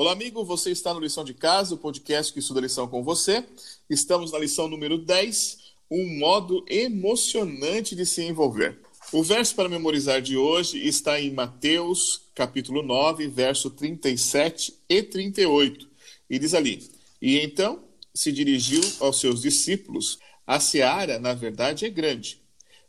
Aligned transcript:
Olá, 0.00 0.12
amigo. 0.12 0.44
Você 0.44 0.70
está 0.70 0.94
no 0.94 1.00
Lição 1.00 1.24
de 1.24 1.34
Casa, 1.34 1.74
o 1.74 1.76
podcast 1.76 2.32
que 2.32 2.38
estuda 2.38 2.60
a 2.60 2.62
lição 2.62 2.86
com 2.86 3.02
você. 3.02 3.44
Estamos 3.90 4.30
na 4.30 4.38
lição 4.38 4.68
número 4.68 4.96
10, 4.96 5.58
um 5.90 6.20
modo 6.20 6.64
emocionante 6.68 7.96
de 7.96 8.06
se 8.06 8.22
envolver. 8.22 8.78
O 9.12 9.24
verso 9.24 9.56
para 9.56 9.68
memorizar 9.68 10.22
de 10.22 10.36
hoje 10.36 10.86
está 10.86 11.20
em 11.20 11.32
Mateus, 11.32 12.20
capítulo 12.32 12.80
9, 12.80 13.26
verso 13.26 13.70
37 13.70 14.72
e 14.88 15.02
38. 15.02 15.88
E 16.30 16.38
diz 16.38 16.54
ali: 16.54 16.88
E 17.20 17.40
então 17.40 17.82
se 18.14 18.30
dirigiu 18.30 18.80
aos 19.00 19.18
seus 19.18 19.42
discípulos. 19.42 20.20
A 20.46 20.60
seara, 20.60 21.18
na 21.18 21.34
verdade, 21.34 21.86
é 21.86 21.90
grande, 21.90 22.40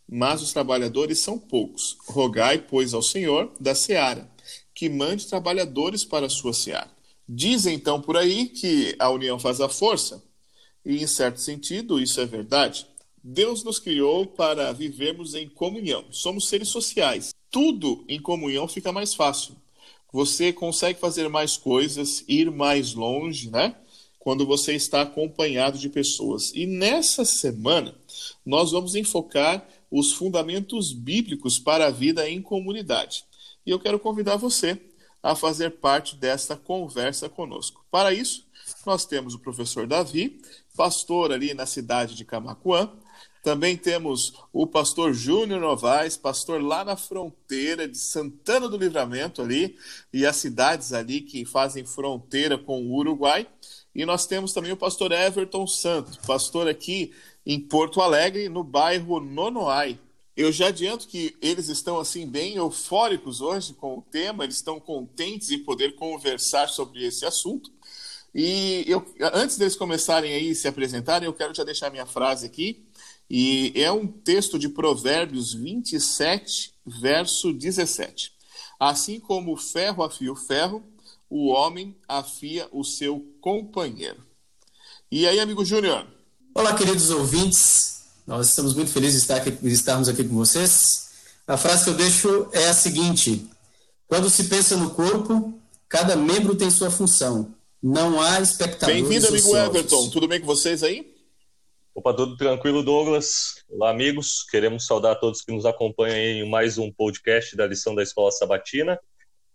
mas 0.08 0.44
os 0.44 0.53
trabalhadores 0.53 1.17
são 1.17 1.39
poucos. 1.39 1.98
Rogai, 2.05 2.59
pois, 2.59 2.94
ao 2.94 3.02
Senhor 3.02 3.52
da 3.59 3.73
seara 3.73 4.30
que 4.76 4.88
mande 4.88 5.28
trabalhadores 5.28 6.05
para 6.05 6.28
a 6.28 6.30
sua 6.30 6.53
seara. 6.53 6.98
Dizem 7.31 7.75
então 7.75 8.01
por 8.01 8.17
aí 8.17 8.47
que 8.47 8.95
a 8.97 9.07
união 9.11 9.38
faz 9.38 9.61
a 9.61 9.69
força, 9.69 10.23
e 10.83 11.03
em 11.03 11.05
certo 11.05 11.39
sentido 11.39 11.99
isso 11.99 12.19
é 12.19 12.25
verdade. 12.25 12.88
Deus 13.23 13.63
nos 13.63 13.77
criou 13.77 14.25
para 14.25 14.71
vivermos 14.71 15.35
em 15.35 15.47
comunhão. 15.47 16.05
Somos 16.09 16.49
seres 16.49 16.69
sociais. 16.69 17.31
Tudo 17.52 18.03
em 18.07 18.19
comunhão 18.19 18.67
fica 18.67 18.91
mais 18.91 19.13
fácil. 19.13 19.55
Você 20.11 20.52
consegue 20.52 20.99
fazer 20.99 21.29
mais 21.29 21.55
coisas, 21.55 22.25
ir 22.27 22.49
mais 22.49 22.95
longe, 22.95 23.52
né? 23.52 23.75
Quando 24.17 24.43
você 24.43 24.73
está 24.73 25.02
acompanhado 25.02 25.77
de 25.77 25.88
pessoas. 25.88 26.52
E 26.55 26.66
nessa 26.66 27.23
semana, 27.25 27.93
nós 28.43 28.71
vamos 28.71 28.95
enfocar 28.95 29.69
os 29.91 30.14
fundamentos 30.14 30.91
bíblicos 30.91 31.59
para 31.59 31.86
a 31.86 31.91
vida 31.91 32.27
em 32.27 32.41
comunidade 32.41 33.23
e 33.69 33.71
eu 33.71 33.80
quero 33.80 33.99
convidar 33.99 34.36
você 34.36 34.81
a 35.22 35.36
fazer 35.36 35.72
parte 35.72 36.16
desta 36.16 36.56
conversa 36.56 37.28
conosco. 37.28 37.86
Para 37.92 38.14
isso, 38.14 38.48
nós 38.86 39.06
temos 39.06 39.34
o 39.34 39.39
professor 39.39 39.86
Davi, 39.86 40.42
pastor 40.76 41.31
ali 41.31 41.53
na 41.53 41.66
cidade 41.66 42.16
de 42.16 42.23
Camacuã. 42.26 42.89
Também 43.44 43.78
temos 43.78 44.34
o 44.52 44.67
pastor 44.67 45.14
Júnior 45.14 45.61
Novaes, 45.61 46.17
pastor 46.17 46.61
lá 46.61 46.84
na 46.84 46.98
fronteira 46.98 47.88
de 47.88 47.98
Santana 47.98 48.67
do 48.67 48.78
Livramento 48.78 49.42
ali, 49.42 49.78
e 50.11 50.26
as 50.26 50.36
cidades 50.36 50.92
ali 50.92 51.22
que 51.22 51.45
fazem 51.45 51.86
fronteira 51.86 52.58
com 52.58 52.81
o 52.81 52.95
Uruguai. 52.95 53.48
E 53.95 54.06
nós 54.06 54.28
temos 54.28 54.54
também 54.54 54.72
o 54.72 54.78
pastor 54.78 55.11
Everton 55.11 55.66
Santo, 55.66 56.20
pastor 56.26 56.67
aqui 56.67 57.14
em 57.45 57.59
Porto 57.59 58.02
Alegre, 58.02 58.50
no 58.50 58.64
bairro 58.64 59.20
Nonoai. 59.20 59.98
Eu 60.40 60.54
já 60.54 60.68
adianto 60.68 61.06
que 61.06 61.36
eles 61.42 61.68
estão 61.68 62.00
assim 62.00 62.26
bem 62.26 62.56
eufóricos 62.56 63.42
hoje 63.42 63.73
com 63.73 63.98
o 63.98 64.02
tema, 64.02 64.45
eles 64.45 64.56
estão 64.56 64.80
contentes 64.80 65.52
em 65.52 65.59
poder 65.59 65.95
conversar 65.95 66.70
sobre 66.70 67.06
esse 67.06 67.26
assunto. 67.26 67.70
E 68.34 68.86
eu, 68.88 69.06
antes 69.34 69.58
deles 69.58 69.76
começarem 69.76 70.32
aí 70.32 70.56
se 70.56 70.66
apresentarem, 70.66 71.26
eu 71.26 71.34
quero 71.34 71.54
já 71.54 71.66
deixar 71.66 71.92
minha 71.92 72.06
frase 72.06 72.45
aqui. 72.45 72.88
E 73.30 73.73
é 73.76 73.92
um 73.92 74.08
texto 74.08 74.58
de 74.58 74.70
Provérbios 74.70 75.54
27, 75.54 76.73
verso 76.86 77.52
17. 77.52 78.32
Assim 78.80 79.20
como 79.20 79.52
o 79.52 79.58
ferro 79.58 80.06
afia 80.06 80.32
o 80.32 80.38
ferro, 80.38 80.82
o 81.30 81.50
homem 81.50 81.94
afia 82.08 82.66
o 82.72 82.86
seu 82.86 83.28
companheiro. 83.42 84.26
E 85.12 85.28
aí, 85.28 85.38
amigo 85.38 85.66
Júnior? 85.66 86.08
Olá, 86.56 86.73
queridos 86.78 87.10
ouvintes. 87.10 87.98
Nós 88.30 88.50
estamos 88.50 88.76
muito 88.76 88.92
felizes 88.92 89.16
de, 89.16 89.22
estar 89.22 89.38
aqui, 89.38 89.50
de 89.50 89.73
estarmos 89.73 90.08
aqui 90.08 90.23
com 90.23 90.36
vocês. 90.36 91.10
A 91.48 91.58
frase 91.58 91.86
que 91.86 91.90
eu 91.90 91.95
deixo 91.95 92.48
é 92.54 92.67
a 92.67 92.73
seguinte: 92.76 93.50
Quando 94.08 94.30
se 94.30 94.44
pensa 94.44 94.78
no 94.78 94.92
corpo, 94.92 95.60
cada 95.88 96.16
membro 96.16 96.56
tem 96.56 96.70
sua 96.70 96.92
função. 96.92 97.52
Não 97.82 98.22
há 98.22 98.40
espectadores 98.40 99.02
Bem-vindo, 99.02 99.28
amigo 99.30 99.58
Everton. 99.58 100.12
Tudo 100.12 100.28
bem 100.28 100.40
com 100.40 100.45
vocês 100.45 100.84
aí? 100.84 101.12
Opa, 101.95 102.14
tudo 102.14 102.38
tranquilo, 102.38 102.84
Douglas. 102.84 103.64
Olá, 103.67 103.90
amigos. 103.90 104.44
Queremos 104.44 104.86
saudar 104.86 105.20
todos 105.20 105.42
que 105.42 105.52
nos 105.52 105.66
acompanham 105.66 106.16
em 106.16 106.48
mais 106.48 106.78
um 106.78 106.92
podcast 106.92 107.58
da 107.58 107.66
lição 107.66 107.96
da 107.96 108.04
Escola 108.04 108.30
Sabatina. 108.32 109.00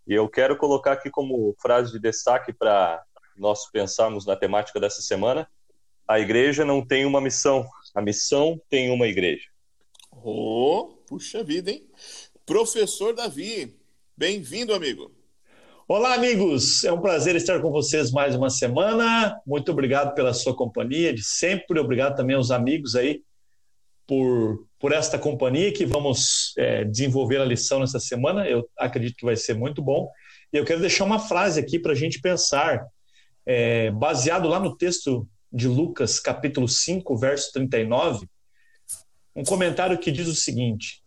E 0.05 0.13
eu 0.13 0.27
quero 0.27 0.57
colocar 0.57 0.91
aqui 0.91 1.09
como 1.09 1.55
frase 1.61 1.93
de 1.93 1.99
destaque 1.99 2.51
para 2.51 3.01
nós 3.37 3.71
pensarmos 3.71 4.25
na 4.25 4.35
temática 4.35 4.81
dessa 4.81 5.01
semana: 5.01 5.47
a 6.05 6.19
igreja 6.19 6.65
não 6.65 6.85
tem 6.85 7.05
uma 7.05 7.21
missão, 7.21 7.65
a 7.95 8.01
missão 8.01 8.61
tem 8.69 8.91
uma 8.91 9.07
igreja. 9.07 9.47
Oh, 10.11 10.97
puxa 11.07 11.41
vida, 11.43 11.71
hein? 11.71 11.87
Professor 12.45 13.15
Davi, 13.15 13.73
bem-vindo, 14.17 14.73
amigo. 14.73 15.15
Olá, 15.87 16.13
amigos. 16.13 16.83
É 16.83 16.91
um 16.91 16.99
prazer 16.99 17.37
estar 17.37 17.61
com 17.61 17.71
vocês 17.71 18.11
mais 18.11 18.35
uma 18.35 18.49
semana. 18.49 19.39
Muito 19.47 19.71
obrigado 19.71 20.13
pela 20.13 20.33
sua 20.33 20.53
companhia 20.53 21.13
de 21.13 21.23
sempre. 21.23 21.79
Obrigado 21.79 22.17
também 22.17 22.35
aos 22.35 22.51
amigos 22.51 22.95
aí 22.95 23.23
por, 24.05 24.67
por 24.77 24.91
esta 24.91 25.17
companhia 25.17 25.71
que 25.71 25.85
vamos 25.85 26.53
é, 26.57 26.83
desenvolver 26.83 27.39
a 27.39 27.45
lição 27.45 27.79
nessa 27.79 27.99
semana. 27.99 28.45
Eu 28.45 28.67
acredito 28.77 29.15
que 29.15 29.25
vai 29.25 29.37
ser 29.37 29.53
muito 29.53 29.81
bom. 29.81 30.09
E 30.51 30.57
eu 30.57 30.65
quero 30.65 30.81
deixar 30.81 31.05
uma 31.05 31.19
frase 31.19 31.61
aqui 31.61 31.79
para 31.79 31.93
a 31.93 31.95
gente 31.95 32.19
pensar, 32.19 32.85
é, 33.45 33.89
baseado 33.91 34.49
lá 34.49 34.59
no 34.59 34.75
texto 34.75 35.25
de 35.55 35.69
Lucas, 35.69 36.19
capítulo 36.19 36.67
5, 36.67 37.15
verso 37.15 37.53
39, 37.53 38.27
um 39.33 39.43
comentário 39.45 39.97
que 39.97 40.11
diz 40.11 40.27
o 40.27 40.35
seguinte: 40.35 41.01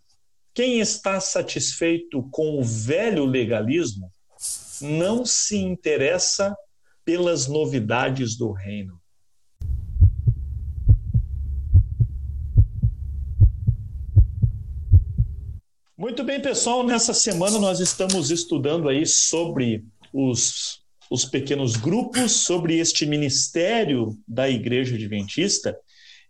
Quem 0.55 0.79
está 0.79 1.19
satisfeito 1.19 2.27
com 2.31 2.59
o 2.59 2.63
velho 2.63 3.25
legalismo 3.25 4.11
não 4.81 5.23
se 5.23 5.55
interessa 5.57 6.57
pelas 7.05 7.47
novidades 7.47 8.35
do 8.35 8.51
reino. 8.51 8.99
Muito 15.95 16.23
bem, 16.23 16.41
pessoal, 16.41 16.83
nessa 16.83 17.13
semana 17.13 17.59
nós 17.59 17.79
estamos 17.79 18.31
estudando 18.31 18.89
aí 18.89 19.05
sobre 19.05 19.85
os 20.11 20.78
os 21.09 21.25
pequenos 21.25 21.75
grupos 21.75 22.31
sobre 22.43 22.77
este 22.77 23.05
ministério 23.05 24.17
da 24.27 24.49
Igreja 24.49 24.95
Adventista 24.95 25.77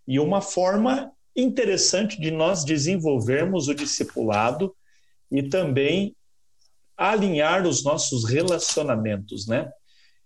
e 0.08 0.18
uma 0.18 0.40
forma 0.40 1.12
interessante 1.36 2.20
de 2.20 2.30
nós 2.30 2.64
desenvolvermos 2.64 3.68
o 3.68 3.74
discipulado 3.74 4.74
e 5.30 5.42
também 5.42 6.16
alinhar 6.96 7.66
os 7.66 7.84
nossos 7.84 8.24
relacionamentos, 8.24 9.46
né? 9.46 9.70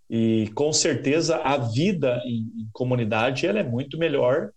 E 0.09 0.51
com 0.55 0.73
certeza 0.73 1.37
a 1.37 1.57
vida 1.57 2.21
em, 2.25 2.69
comunidade 2.73 3.47
ela 3.47 3.61
é 3.61 3.63
muito 3.63 3.99
melhor 3.99 4.51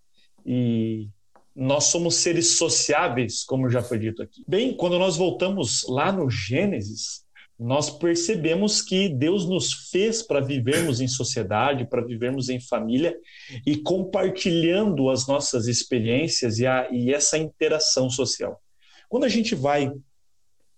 e 0.46 1.08
nós 1.56 1.86
somos 1.86 2.16
seres 2.16 2.58
sociáveis, 2.58 3.44
como 3.44 3.70
já 3.70 3.82
foi 3.82 3.98
dito 3.98 4.22
aqui. 4.22 4.44
Bem, 4.48 4.76
quando 4.76 5.00
nós 5.00 5.18
voltamos 5.18 5.86
lá 5.88 6.12
no 6.12 6.30
Gênesis, 6.30 7.26
nós 7.60 7.90
percebemos 7.90 8.82
que 8.82 9.10
Deus 9.10 9.48
nos 9.48 9.90
fez 9.90 10.22
para 10.22 10.40
vivermos 10.40 11.02
em 11.02 11.08
sociedade, 11.08 11.90
para 11.90 12.06
vivermos 12.06 12.50
em 12.50 12.60
família 12.60 13.18
e 13.66 13.78
compartilhando 13.78 15.10
as 15.10 15.28
nossas 15.28 15.68
experiências 15.68 16.60
e, 16.60 16.68
a, 16.68 16.88
e 16.92 17.12
essa 17.12 17.38
interação 17.38 18.10
social. 18.10 18.62
Quando 19.10 19.24
a 19.24 19.30
gente 19.30 19.56
vai 19.56 19.92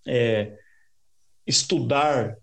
é, 0.07 0.53
estudar 1.45 2.37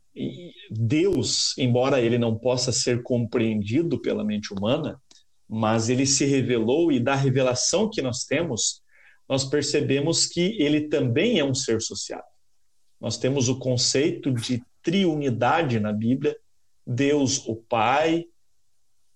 Deus, 0.70 1.56
embora 1.56 2.00
ele 2.00 2.18
não 2.18 2.36
possa 2.36 2.72
ser 2.72 3.02
compreendido 3.02 4.00
pela 4.00 4.24
mente 4.24 4.52
humana, 4.52 5.00
mas 5.48 5.88
ele 5.88 6.06
se 6.06 6.26
revelou 6.26 6.92
e 6.92 7.00
da 7.00 7.14
revelação 7.14 7.88
que 7.88 8.02
nós 8.02 8.24
temos, 8.24 8.82
nós 9.28 9.44
percebemos 9.44 10.26
que 10.26 10.60
ele 10.60 10.88
também 10.88 11.38
é 11.38 11.44
um 11.44 11.54
ser 11.54 11.80
social. 11.80 12.24
Nós 13.00 13.18
temos 13.18 13.48
o 13.48 13.58
conceito 13.58 14.32
de 14.32 14.62
triunidade 14.82 15.78
na 15.80 15.92
Bíblia: 15.92 16.36
Deus, 16.86 17.46
o 17.46 17.56
Pai, 17.56 18.24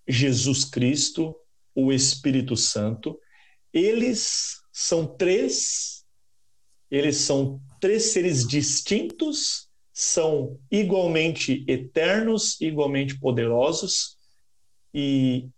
Jesus 0.06 0.64
Cristo, 0.64 1.34
o 1.74 1.92
Espírito 1.92 2.56
Santo. 2.56 3.18
Eles 3.72 4.60
são 4.72 5.06
três, 5.06 6.04
eles 6.90 7.16
são 7.16 7.60
três 7.80 8.12
seres 8.12 8.46
distintos, 8.46 9.68
são 9.92 10.58
igualmente 10.70 11.64
eternos, 11.68 12.60
igualmente 12.60 13.18
poderosos 13.18 14.18
e 14.92 15.48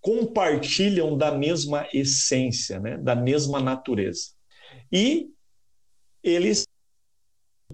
compartilham 0.00 1.16
da 1.16 1.32
mesma 1.32 1.86
essência, 1.92 2.80
né? 2.80 2.96
da 2.96 3.14
mesma 3.14 3.60
natureza. 3.60 4.30
E 4.90 5.28
eles 6.22 6.66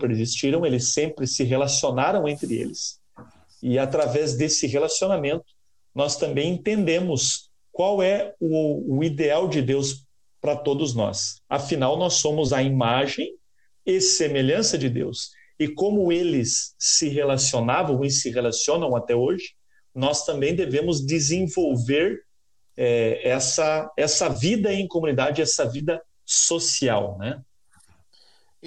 existiram, 0.05 0.67
eles 0.67 0.93
sempre 0.93 1.27
se 1.27 1.45
relacionaram 1.45 2.29
entre 2.29 2.55
eles. 2.55 3.01
E 3.63 3.79
através 3.79 4.37
desse 4.37 4.67
relacionamento, 4.67 5.45
nós 5.95 6.17
também 6.17 6.53
entendemos 6.53 7.51
qual 7.73 8.03
é 8.03 8.35
o, 8.39 8.99
o 8.99 9.05
ideal 9.05 9.49
de 9.49 9.63
Deus 9.63 10.07
para 10.41 10.57
todos 10.57 10.95
nós. 10.95 11.41
Afinal, 11.49 11.99
nós 11.99 12.15
somos 12.15 12.53
a 12.53 12.63
imagem 12.63 13.35
e 13.85 14.01
semelhança 14.01 14.77
de 14.77 14.89
Deus. 14.89 15.31
e 15.59 15.69
como 15.69 16.13
eles 16.13 16.75
se 16.79 17.09
relacionavam 17.09 18.05
e 18.05 18.11
se 18.11 18.31
relacionam 18.31 18.95
até 18.95 19.15
hoje, 19.15 19.55
nós 19.95 20.25
também 20.27 20.55
devemos 20.55 21.05
desenvolver 21.05 22.21
é, 22.77 23.27
essa, 23.27 23.91
essa 23.97 24.29
vida 24.29 24.71
em 24.73 24.87
comunidade, 24.87 25.41
essa 25.41 25.65
vida 25.65 26.03
social, 26.27 27.17
né? 27.19 27.41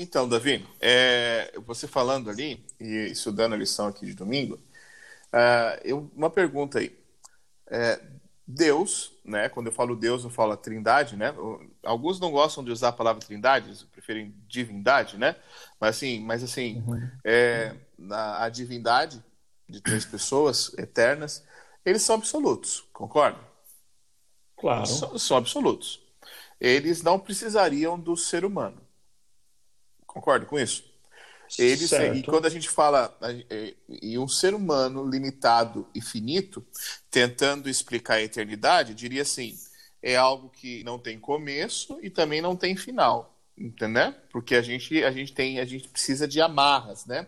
Então, 0.01 0.29
Davi, 0.29 0.65
é, 0.79 1.51
você 1.65 1.85
falando 1.85 2.29
ali 2.29 2.65
e 2.79 3.11
estudando 3.11 3.51
a 3.51 3.57
lição 3.57 3.87
aqui 3.87 4.05
de 4.05 4.13
domingo, 4.13 4.55
uh, 4.55 5.79
eu, 5.83 6.09
uma 6.15 6.29
pergunta 6.29 6.79
aí. 6.79 6.97
É, 7.67 8.01
Deus, 8.47 9.11
né? 9.23 9.49
Quando 9.49 9.67
eu 9.67 9.73
falo 9.73 9.97
Deus, 9.97 10.23
eu 10.23 10.29
falo 10.29 10.53
a 10.53 10.57
Trindade, 10.57 11.17
né? 11.17 11.35
Alguns 11.83 12.19
não 12.19 12.31
gostam 12.31 12.63
de 12.63 12.71
usar 12.71 12.87
a 12.87 12.93
palavra 12.93 13.23
Trindade, 13.23 13.85
preferem 13.91 14.33
divindade, 14.47 15.17
né? 15.17 15.35
Mas 15.79 15.97
assim, 15.97 16.19
mas 16.21 16.43
assim, 16.43 16.81
uhum. 16.87 17.11
é, 17.23 17.75
a, 18.09 18.45
a 18.45 18.49
divindade 18.49 19.21
de 19.67 19.81
três 19.81 20.05
pessoas 20.05 20.73
eternas, 20.79 21.45
eles 21.85 22.01
são 22.01 22.15
absolutos, 22.15 22.85
concorda? 22.93 23.39
Claro. 24.57 24.85
São, 24.87 25.19
são, 25.19 25.37
absolutos. 25.37 26.01
Eles 26.59 27.03
não 27.03 27.19
precisariam 27.19 27.99
do 27.99 28.15
ser 28.17 28.43
humano. 28.45 28.81
Concorda 30.09 30.45
com 30.45 30.59
isso? 30.59 30.83
Certo. 31.47 32.15
e 32.15 32.23
quando 32.23 32.45
a 32.45 32.49
gente 32.49 32.69
fala 32.69 33.17
em 33.89 34.19
um 34.19 34.27
ser 34.27 34.53
humano 34.53 35.07
limitado 35.07 35.87
e 35.95 36.01
finito, 36.01 36.63
tentando 37.09 37.67
explicar 37.67 38.15
a 38.15 38.21
eternidade, 38.21 38.93
diria 38.93 39.23
assim: 39.23 39.57
é 40.01 40.15
algo 40.15 40.49
que 40.49 40.83
não 40.83 40.99
tem 40.99 41.19
começo 41.19 41.99
e 42.03 42.09
também 42.09 42.39
não 42.39 42.55
tem 42.55 42.75
final, 42.75 43.35
entendeu? 43.57 44.13
Porque 44.31 44.55
a 44.55 44.61
gente 44.61 45.03
a 45.03 45.11
gente 45.11 45.33
tem 45.33 45.59
a 45.59 45.65
gente 45.65 45.87
precisa 45.87 46.27
de 46.27 46.39
amarras, 46.39 47.05
né? 47.05 47.25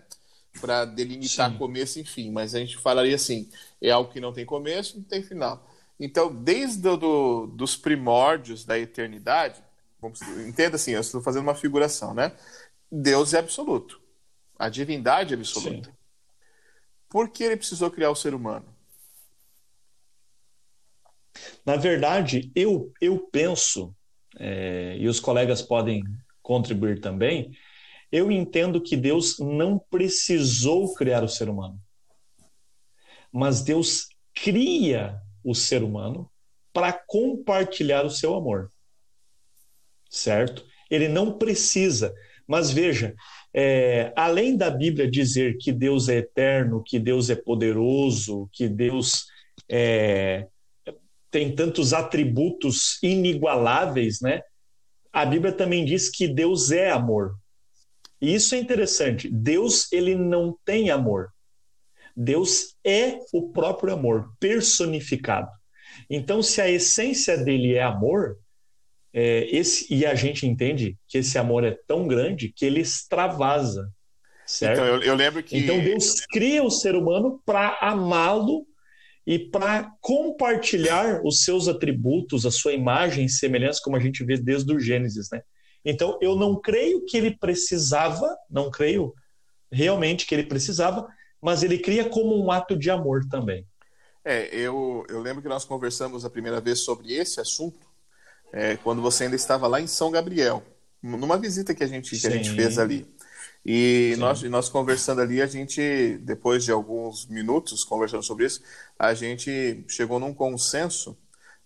Para 0.59 0.85
delimitar 0.85 1.51
Sim. 1.51 1.57
começo 1.57 1.99
e 1.99 2.03
fim, 2.03 2.29
mas 2.29 2.53
a 2.53 2.59
gente 2.59 2.77
falaria 2.77 3.15
assim: 3.15 3.49
é 3.81 3.89
algo 3.89 4.11
que 4.11 4.19
não 4.19 4.33
tem 4.33 4.45
começo, 4.45 4.97
não 4.97 5.03
tem 5.03 5.23
final. 5.23 5.67
Então, 5.99 6.33
desde 6.33 6.81
do, 6.81 7.47
dos 7.47 7.75
primórdios 7.75 8.65
da 8.65 8.77
eternidade, 8.77 9.61
vamos, 10.01 10.19
entenda 10.47 10.75
assim, 10.75 10.91
eu 10.91 11.01
estou 11.01 11.21
fazendo 11.21 11.43
uma 11.43 11.55
figuração, 11.55 12.13
né? 12.13 12.31
Deus 12.91 13.33
é 13.33 13.39
absoluto. 13.39 14.01
A 14.59 14.69
divindade 14.69 15.33
é 15.33 15.37
absoluta. 15.37 15.89
Sim. 15.89 15.95
Por 17.09 17.29
que 17.29 17.43
ele 17.43 17.57
precisou 17.57 17.89
criar 17.89 18.11
o 18.11 18.15
ser 18.15 18.33
humano? 18.33 18.65
Na 21.65 21.75
verdade, 21.75 22.51
eu, 22.55 22.91
eu 22.99 23.19
penso, 23.31 23.95
é, 24.37 24.97
e 24.97 25.07
os 25.07 25.19
colegas 25.19 25.61
podem 25.61 26.03
contribuir 26.41 26.99
também, 26.99 27.55
eu 28.11 28.31
entendo 28.31 28.81
que 28.81 28.97
Deus 28.97 29.39
não 29.39 29.79
precisou 29.79 30.93
criar 30.93 31.23
o 31.23 31.29
ser 31.29 31.47
humano. 31.47 31.81
Mas 33.31 33.61
Deus 33.61 34.09
cria 34.33 35.21
o 35.43 35.55
ser 35.55 35.81
humano 35.81 36.29
para 36.73 36.91
compartilhar 36.91 38.05
o 38.05 38.09
seu 38.09 38.35
amor. 38.35 38.71
Certo? 40.09 40.65
Ele 40.89 41.07
não 41.07 41.37
precisa. 41.37 42.13
Mas 42.51 42.69
veja, 42.69 43.15
é, 43.53 44.11
além 44.13 44.57
da 44.57 44.69
Bíblia 44.69 45.09
dizer 45.09 45.57
que 45.57 45.71
Deus 45.71 46.09
é 46.09 46.17
eterno, 46.17 46.83
que 46.85 46.99
Deus 46.99 47.29
é 47.29 47.35
poderoso, 47.35 48.49
que 48.51 48.67
Deus 48.67 49.25
é, 49.69 50.47
tem 51.31 51.55
tantos 51.55 51.93
atributos 51.93 53.01
inigualáveis, 53.01 54.19
né? 54.19 54.41
A 55.13 55.25
Bíblia 55.25 55.53
também 55.53 55.85
diz 55.85 56.09
que 56.09 56.27
Deus 56.27 56.71
é 56.71 56.91
amor. 56.91 57.35
E 58.19 58.35
isso 58.35 58.53
é 58.53 58.57
interessante. 58.57 59.29
Deus 59.29 59.89
ele 59.93 60.13
não 60.13 60.53
tem 60.65 60.89
amor. 60.89 61.29
Deus 62.13 62.75
é 62.83 63.17
o 63.31 63.49
próprio 63.53 63.93
amor 63.93 64.29
personificado. 64.41 65.49
Então, 66.09 66.43
se 66.43 66.59
a 66.61 66.69
essência 66.69 67.37
dele 67.37 67.75
é 67.75 67.81
amor, 67.81 68.37
é, 69.13 69.47
esse, 69.55 69.93
e 69.93 70.05
a 70.05 70.15
gente 70.15 70.47
entende 70.47 70.97
que 71.07 71.17
esse 71.17 71.37
amor 71.37 71.63
é 71.63 71.77
tão 71.87 72.07
grande 72.07 72.51
que 72.55 72.65
ele 72.65 72.79
extravasa. 72.79 73.91
Certo? 74.45 74.73
Então, 74.73 74.85
eu, 74.85 75.01
eu 75.01 75.15
lembro 75.15 75.43
que. 75.43 75.57
Então, 75.57 75.79
Deus 75.79 76.21
cria 76.31 76.63
o 76.63 76.71
ser 76.71 76.95
humano 76.95 77.41
para 77.45 77.77
amá-lo 77.81 78.65
e 79.25 79.37
para 79.37 79.91
compartilhar 80.01 81.21
os 81.23 81.43
seus 81.43 81.67
atributos, 81.67 82.45
a 82.45 82.51
sua 82.51 82.73
imagem 82.73 83.25
e 83.25 83.29
semelhança, 83.29 83.81
como 83.83 83.95
a 83.95 83.99
gente 83.99 84.23
vê 84.23 84.37
desde 84.37 84.73
o 84.73 84.79
Gênesis, 84.79 85.29
né? 85.31 85.41
Então, 85.83 86.17
eu 86.21 86.35
não 86.35 86.59
creio 86.59 87.05
que 87.05 87.17
ele 87.17 87.37
precisava, 87.37 88.35
não 88.49 88.69
creio 88.69 89.13
realmente 89.71 90.25
que 90.25 90.35
ele 90.35 90.43
precisava, 90.43 91.07
mas 91.41 91.63
ele 91.63 91.79
cria 91.79 92.07
como 92.07 92.37
um 92.43 92.51
ato 92.51 92.77
de 92.77 92.89
amor 92.89 93.25
também. 93.29 93.65
É, 94.23 94.53
eu, 94.55 95.03
eu 95.09 95.19
lembro 95.19 95.41
que 95.41 95.49
nós 95.49 95.65
conversamos 95.65 96.23
a 96.23 96.29
primeira 96.29 96.61
vez 96.61 96.79
sobre 96.79 97.13
esse 97.13 97.39
assunto, 97.39 97.90
é, 98.51 98.75
quando 98.77 99.01
você 99.01 99.25
ainda 99.25 99.35
estava 99.35 99.67
lá 99.67 99.79
em 99.79 99.87
São 99.87 100.11
Gabriel, 100.11 100.63
numa 101.01 101.37
visita 101.37 101.73
que 101.73 101.83
a 101.83 101.87
gente, 101.87 102.17
que 102.17 102.27
a 102.27 102.29
gente 102.29 102.51
fez 102.51 102.77
ali. 102.77 103.07
E 103.65 104.15
nós, 104.17 104.41
nós 104.43 104.69
conversando 104.69 105.21
ali, 105.21 105.41
a 105.41 105.45
gente, 105.45 106.17
depois 106.23 106.63
de 106.63 106.71
alguns 106.71 107.27
minutos 107.27 107.83
conversando 107.83 108.23
sobre 108.23 108.45
isso, 108.45 108.61
a 108.97 109.13
gente 109.13 109.83
chegou 109.87 110.19
num 110.19 110.33
consenso 110.33 111.17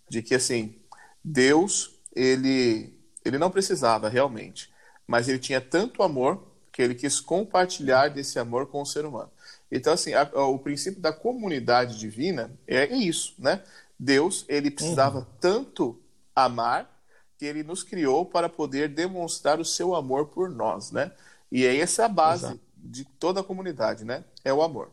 de 0.08 0.22
que, 0.22 0.34
assim, 0.34 0.76
Deus, 1.24 1.98
ele, 2.14 2.94
ele 3.24 3.38
não 3.38 3.50
precisava 3.50 4.08
realmente, 4.08 4.70
mas 5.06 5.28
ele 5.28 5.38
tinha 5.38 5.60
tanto 5.60 6.02
amor 6.02 6.46
que 6.70 6.82
ele 6.82 6.94
quis 6.94 7.18
compartilhar 7.20 8.08
desse 8.08 8.38
amor 8.38 8.66
com 8.66 8.82
o 8.82 8.86
ser 8.86 9.06
humano. 9.06 9.30
Então, 9.72 9.92
assim, 9.92 10.12
a, 10.12 10.30
a, 10.34 10.46
o 10.46 10.58
princípio 10.58 11.00
da 11.00 11.12
comunidade 11.12 11.98
divina 11.98 12.52
é, 12.66 12.84
é 12.84 12.96
isso, 12.96 13.34
né? 13.38 13.62
Deus, 13.98 14.44
ele 14.46 14.70
precisava 14.70 15.20
uhum. 15.20 15.26
tanto 15.40 15.98
amar 16.36 17.02
que 17.38 17.46
ele 17.46 17.62
nos 17.62 17.82
criou 17.82 18.26
para 18.26 18.48
poder 18.48 18.88
demonstrar 18.88 19.58
o 19.58 19.64
seu 19.64 19.94
amor 19.94 20.28
por 20.28 20.50
nós, 20.50 20.92
né? 20.92 21.12
E 21.50 21.64
é 21.64 21.76
essa 21.76 22.04
a 22.04 22.08
base 22.08 22.44
Exato. 22.44 22.60
de 22.76 23.04
toda 23.18 23.40
a 23.40 23.44
comunidade, 23.44 24.04
né? 24.04 24.24
É 24.44 24.52
o 24.52 24.62
amor. 24.62 24.90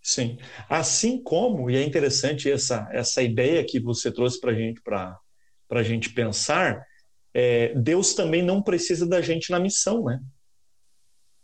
Sim. 0.00 0.38
Assim 0.68 1.22
como, 1.22 1.70
e 1.70 1.76
é 1.76 1.82
interessante 1.82 2.50
essa, 2.50 2.88
essa 2.92 3.22
ideia 3.22 3.64
que 3.64 3.80
você 3.80 4.10
trouxe 4.10 4.40
para 4.40 4.54
gente, 4.54 4.80
para 4.80 5.18
a 5.70 5.82
gente 5.82 6.10
pensar, 6.10 6.84
é, 7.34 7.74
Deus 7.74 8.14
também 8.14 8.42
não 8.42 8.62
precisa 8.62 9.06
da 9.06 9.20
gente 9.20 9.50
na 9.50 9.60
missão, 9.60 10.04
né? 10.04 10.20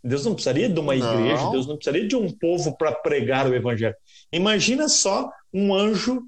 Deus 0.03 0.25
não 0.25 0.35
precisaria 0.35 0.69
de 0.69 0.79
uma 0.79 0.95
não. 0.95 1.21
igreja, 1.21 1.51
Deus 1.51 1.67
não 1.67 1.77
precisaria 1.77 2.07
de 2.07 2.15
um 2.15 2.31
povo 2.31 2.77
para 2.77 2.93
pregar 2.93 3.49
o 3.49 3.55
evangelho. 3.55 3.97
Imagina 4.31 4.89
só 4.89 5.31
um 5.53 5.75
anjo 5.75 6.23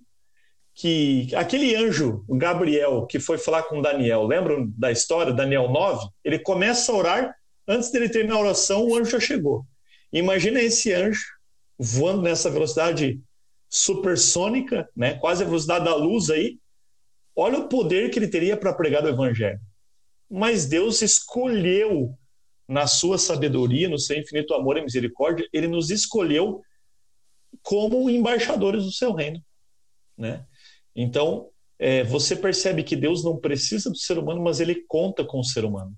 que 0.76 1.34
aquele 1.34 1.74
anjo, 1.74 2.22
o 2.28 2.36
Gabriel, 2.36 3.06
que 3.06 3.18
foi 3.18 3.38
falar 3.38 3.62
com 3.62 3.80
Daniel, 3.80 4.26
lembram 4.26 4.70
da 4.76 4.92
história, 4.92 5.32
Daniel 5.32 5.70
9? 5.70 6.06
Ele 6.22 6.38
começa 6.38 6.92
a 6.92 6.94
orar, 6.94 7.34
antes 7.66 7.90
dele 7.90 8.10
terminar 8.10 8.36
a 8.36 8.40
oração, 8.40 8.86
o 8.86 8.94
anjo 8.94 9.12
já 9.12 9.18
chegou. 9.18 9.64
Imagina 10.12 10.60
esse 10.60 10.92
anjo 10.92 11.24
voando 11.78 12.20
nessa 12.20 12.50
velocidade 12.50 13.18
supersônica, 13.70 14.86
né? 14.94 15.14
quase 15.14 15.42
a 15.42 15.46
velocidade 15.46 15.86
da 15.86 15.94
luz 15.94 16.28
aí. 16.28 16.58
Olha 17.34 17.58
o 17.58 17.68
poder 17.68 18.10
que 18.10 18.18
ele 18.18 18.28
teria 18.28 18.56
para 18.56 18.74
pregar 18.74 19.02
o 19.02 19.08
evangelho. 19.08 19.60
Mas 20.30 20.66
Deus 20.66 21.00
escolheu 21.00 22.14
na 22.68 22.86
sua 22.86 23.16
sabedoria, 23.16 23.88
no 23.88 23.98
seu 23.98 24.18
infinito 24.18 24.52
amor 24.52 24.76
e 24.76 24.82
misericórdia, 24.82 25.48
ele 25.54 25.68
nos 25.68 25.88
escolheu 25.88 26.60
como 27.62 28.10
embaixadores 28.10 28.84
do 28.84 28.92
seu 28.92 29.14
reino, 29.14 29.42
né? 30.18 30.44
Então, 30.96 31.50
é, 31.78 32.02
você 32.02 32.34
percebe 32.34 32.82
que 32.82 32.96
Deus 32.96 33.22
não 33.22 33.36
precisa 33.36 33.90
do 33.90 33.98
ser 33.98 34.18
humano, 34.18 34.42
mas 34.42 34.60
ele 34.60 34.82
conta 34.88 35.24
com 35.24 35.38
o 35.38 35.44
ser 35.44 35.64
humano. 35.64 35.94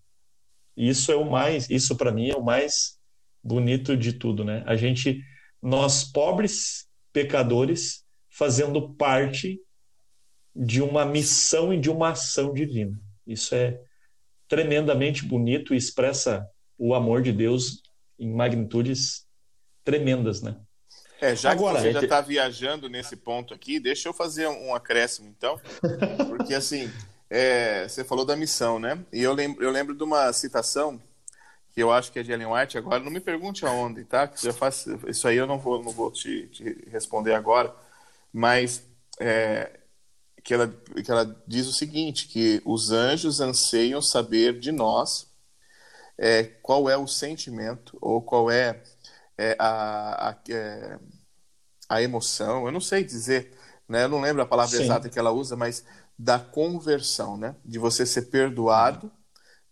E 0.77 0.89
isso 0.89 1.13
é 1.13 1.17
o 1.17 1.29
mais, 1.29 1.71
isso 1.71 1.97
para 1.97 2.13
mim 2.13 2.29
é 2.29 2.37
o 2.37 2.45
mais 2.45 2.99
bonito 3.43 3.97
de 3.97 4.13
tudo, 4.13 4.45
né? 4.45 4.65
A 4.67 4.75
gente, 4.75 5.23
nós 5.63 6.05
pobres 6.05 6.89
pecadores, 7.13 8.05
fazendo 8.29 8.95
parte 8.95 9.61
de 10.55 10.83
uma 10.83 11.05
missão 11.05 11.73
e 11.73 11.81
de 11.81 11.89
uma 11.89 12.11
ação 12.11 12.53
divina. 12.53 13.01
Isso 13.27 13.55
é 13.55 13.81
tremendamente 14.49 15.25
bonito 15.25 15.75
e 15.75 15.77
expressa 15.77 16.49
o 16.77 16.95
amor 16.95 17.23
de 17.23 17.33
Deus 17.33 17.83
em 18.19 18.33
magnitudes 18.33 19.27
tremendas, 19.85 20.43
né? 20.43 20.61
É, 21.21 21.35
já 21.35 21.51
Agora, 21.51 21.77
que 21.77 21.83
você 21.83 21.93
já 21.93 22.03
está 22.03 22.21
viajando 22.21 22.89
nesse 22.89 23.17
ponto 23.17 23.53
aqui, 23.53 23.81
deixa 23.81 24.09
eu 24.09 24.13
fazer 24.13 24.47
um 24.47 24.75
acréscimo, 24.75 25.29
então, 25.29 25.61
porque 26.29 26.55
assim, 26.55 26.91
é, 27.29 27.89
você 27.89 28.05
falou 28.05 28.25
da 28.25 28.37
missão, 28.37 28.79
né? 28.79 28.99
E 29.13 29.23
eu 29.23 29.33
lembro, 29.33 29.63
eu 29.63 29.71
lembro 29.71 29.95
de 29.95 30.03
uma 30.05 30.33
citação 30.33 31.01
que 31.73 31.83
eu 31.83 31.93
acho 31.93 32.13
que 32.13 32.19
é 32.19 32.23
de 32.23 32.33
Ellen 32.33 32.53
White 32.53 32.79
agora, 32.79 33.03
não 33.03 33.11
me 33.11 33.21
pergunte 33.21 33.67
aonde, 33.67 34.05
tá? 34.05 34.29
Que 34.29 34.43
já 34.43 34.53
faz, 34.53 34.87
isso 35.07 35.27
aí 35.27 35.37
eu 35.37 35.47
não 35.47 35.59
vou, 35.59 35.83
não 35.83 35.93
vou 35.93 36.11
te, 36.11 36.47
te 36.49 36.89
responder 36.91 37.35
agora, 37.35 37.75
mas 38.33 38.83
é, 39.19 39.71
que, 40.43 40.55
ela, 40.55 40.73
que 41.05 41.11
ela 41.11 41.37
diz 41.47 41.67
o 41.67 41.73
seguinte, 41.73 42.29
que 42.29 42.63
os 42.65 42.91
anjos 42.91 43.41
anseiam 43.41 44.01
saber 44.01 44.59
de 44.59 44.73
nós 44.73 45.29
é, 46.17 46.43
qual 46.63 46.91
é 46.91 46.97
o 46.97 47.07
sentimento 47.07 47.97
ou 48.01 48.21
qual 48.21 48.51
é, 48.51 48.83
é 49.39 49.57
a, 49.59 50.31
a, 50.31 50.37
é, 50.51 50.99
a, 51.89 52.03
emoção, 52.03 52.67
eu 52.67 52.73
não 52.73 52.81
sei 52.81 53.05
dizer, 53.05 53.53
né? 53.89 54.05
eu 54.05 54.09
não 54.09 54.21
lembro 54.21 54.43
a 54.43 54.47
palavra 54.47 54.77
Sim. 54.77 54.83
exata 54.83 55.09
que 55.09 55.19
ela 55.19 55.31
usa, 55.31 55.57
mas 55.57 55.85
da 56.19 56.39
conversão, 56.39 57.37
né? 57.37 57.55
de 57.65 57.79
você 57.79 58.05
ser 58.05 58.23
perdoado, 58.23 59.11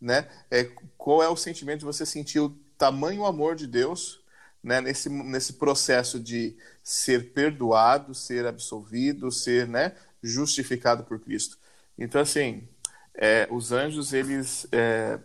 né? 0.00 0.28
é, 0.50 0.64
qual 0.96 1.22
é 1.22 1.28
o 1.28 1.36
sentimento 1.36 1.80
de 1.80 1.84
você 1.84 2.06
sentir 2.06 2.38
o 2.38 2.50
tamanho 2.78 3.26
amor 3.26 3.56
de 3.56 3.66
Deus 3.66 4.20
né? 4.62 4.80
nesse, 4.80 5.08
nesse 5.08 5.54
processo 5.54 6.20
de 6.20 6.56
ser 6.82 7.32
perdoado, 7.32 8.14
ser 8.14 8.46
absolvido, 8.46 9.32
ser 9.32 9.66
né? 9.66 9.92
justificado 10.22 11.02
por 11.04 11.18
Cristo. 11.18 11.58
Então, 11.98 12.20
assim, 12.20 12.68
é, 13.14 13.48
os 13.50 13.72
anjos, 13.72 14.12
eles, 14.12 14.66
é, 14.70 15.18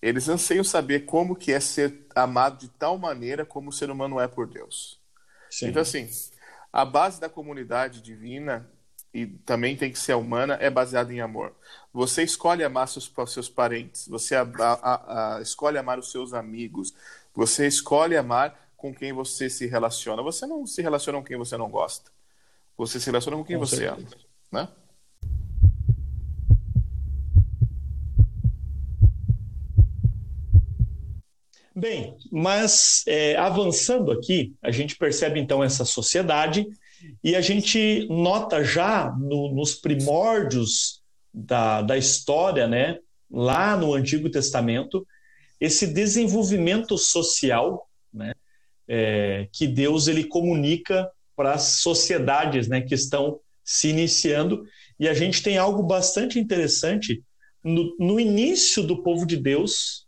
eles 0.00 0.28
anseiam 0.28 0.64
saber 0.64 1.00
como 1.00 1.36
que 1.36 1.52
é 1.52 1.60
ser 1.60 2.06
amado 2.14 2.58
de 2.58 2.68
tal 2.68 2.98
maneira 2.98 3.44
como 3.44 3.70
o 3.70 3.72
ser 3.72 3.90
humano 3.90 4.20
é 4.20 4.28
por 4.28 4.46
Deus. 4.46 5.00
Sim. 5.50 5.68
Então, 5.68 5.82
assim, 5.82 6.08
a 6.72 6.84
base 6.84 7.20
da 7.20 7.28
comunidade 7.28 8.00
divina, 8.00 8.68
e 9.12 9.26
também 9.26 9.76
tem 9.76 9.90
que 9.90 9.98
ser 9.98 10.14
humana, 10.14 10.58
é 10.60 10.68
baseada 10.68 11.12
em 11.12 11.20
amor. 11.20 11.54
Você 11.92 12.22
escolhe 12.22 12.62
amar 12.62 12.88
seus, 12.88 13.10
seus 13.28 13.48
parentes, 13.48 14.06
você 14.08 14.34
a, 14.34 14.42
a, 14.42 15.36
a, 15.36 15.40
escolhe 15.40 15.78
amar 15.78 15.98
os 15.98 16.10
seus 16.10 16.34
amigos, 16.34 16.94
você 17.34 17.66
escolhe 17.66 18.16
amar 18.16 18.70
com 18.76 18.94
quem 18.94 19.12
você 19.12 19.48
se 19.48 19.66
relaciona. 19.66 20.22
Você 20.22 20.46
não 20.46 20.66
se 20.66 20.82
relaciona 20.82 21.18
com 21.18 21.24
quem 21.24 21.36
você 21.36 21.56
não 21.56 21.70
gosta. 21.70 22.10
Você 22.76 23.00
se 23.00 23.06
relaciona 23.06 23.36
com 23.36 23.44
quem 23.44 23.56
com 23.56 23.64
você 23.64 23.76
certeza. 23.76 24.16
ama. 24.52 24.62
Né? 24.62 24.68
Bem, 31.78 32.16
mas 32.32 33.02
é, 33.06 33.36
avançando 33.36 34.10
aqui, 34.10 34.54
a 34.62 34.70
gente 34.70 34.96
percebe 34.96 35.38
então 35.38 35.62
essa 35.62 35.84
sociedade 35.84 36.66
e 37.22 37.36
a 37.36 37.42
gente 37.42 38.06
nota 38.08 38.64
já 38.64 39.14
no, 39.20 39.54
nos 39.54 39.74
primórdios 39.74 41.02
da, 41.34 41.82
da 41.82 41.98
história, 41.98 42.66
né, 42.66 42.98
lá 43.30 43.76
no 43.76 43.92
Antigo 43.92 44.30
Testamento, 44.30 45.06
esse 45.60 45.86
desenvolvimento 45.86 46.96
social, 46.96 47.86
né, 48.10 48.32
é, 48.88 49.46
que 49.52 49.66
Deus 49.66 50.08
ele 50.08 50.24
comunica 50.24 51.10
para 51.36 51.52
as 51.52 51.80
sociedades, 51.82 52.68
né, 52.68 52.80
que 52.80 52.94
estão 52.94 53.38
se 53.62 53.88
iniciando. 53.88 54.64
E 54.98 55.06
a 55.06 55.12
gente 55.12 55.42
tem 55.42 55.58
algo 55.58 55.82
bastante 55.82 56.38
interessante 56.38 57.22
no, 57.62 57.94
no 57.98 58.18
início 58.18 58.82
do 58.82 59.02
povo 59.02 59.26
de 59.26 59.36
Deus, 59.36 60.05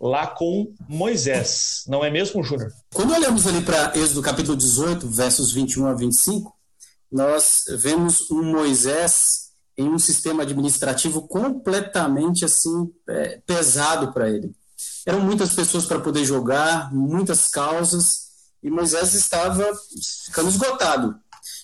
lá 0.00 0.26
com 0.26 0.74
Moisés, 0.88 1.84
não 1.86 2.04
é 2.04 2.10
mesmo, 2.10 2.42
Júnior? 2.42 2.72
Quando 2.94 3.14
olhamos 3.14 3.46
ali 3.46 3.62
para 3.62 3.96
Êxodo 3.96 4.22
capítulo 4.22 4.56
18, 4.56 5.08
versos 5.08 5.52
21 5.52 5.86
a 5.86 5.94
25, 5.94 6.54
nós 7.10 7.64
vemos 7.78 8.30
um 8.30 8.42
Moisés 8.42 9.46
em 9.76 9.88
um 9.88 9.98
sistema 9.98 10.42
administrativo 10.42 11.26
completamente 11.28 12.44
assim 12.44 12.90
é, 13.08 13.40
pesado 13.46 14.12
para 14.12 14.30
ele. 14.30 14.54
Eram 15.04 15.20
muitas 15.20 15.54
pessoas 15.54 15.84
para 15.84 16.00
poder 16.00 16.24
jogar, 16.24 16.92
muitas 16.92 17.48
causas, 17.48 18.26
e 18.62 18.70
Moisés 18.70 19.14
estava 19.14 19.64
ficando 20.24 20.48
esgotado. 20.48 21.14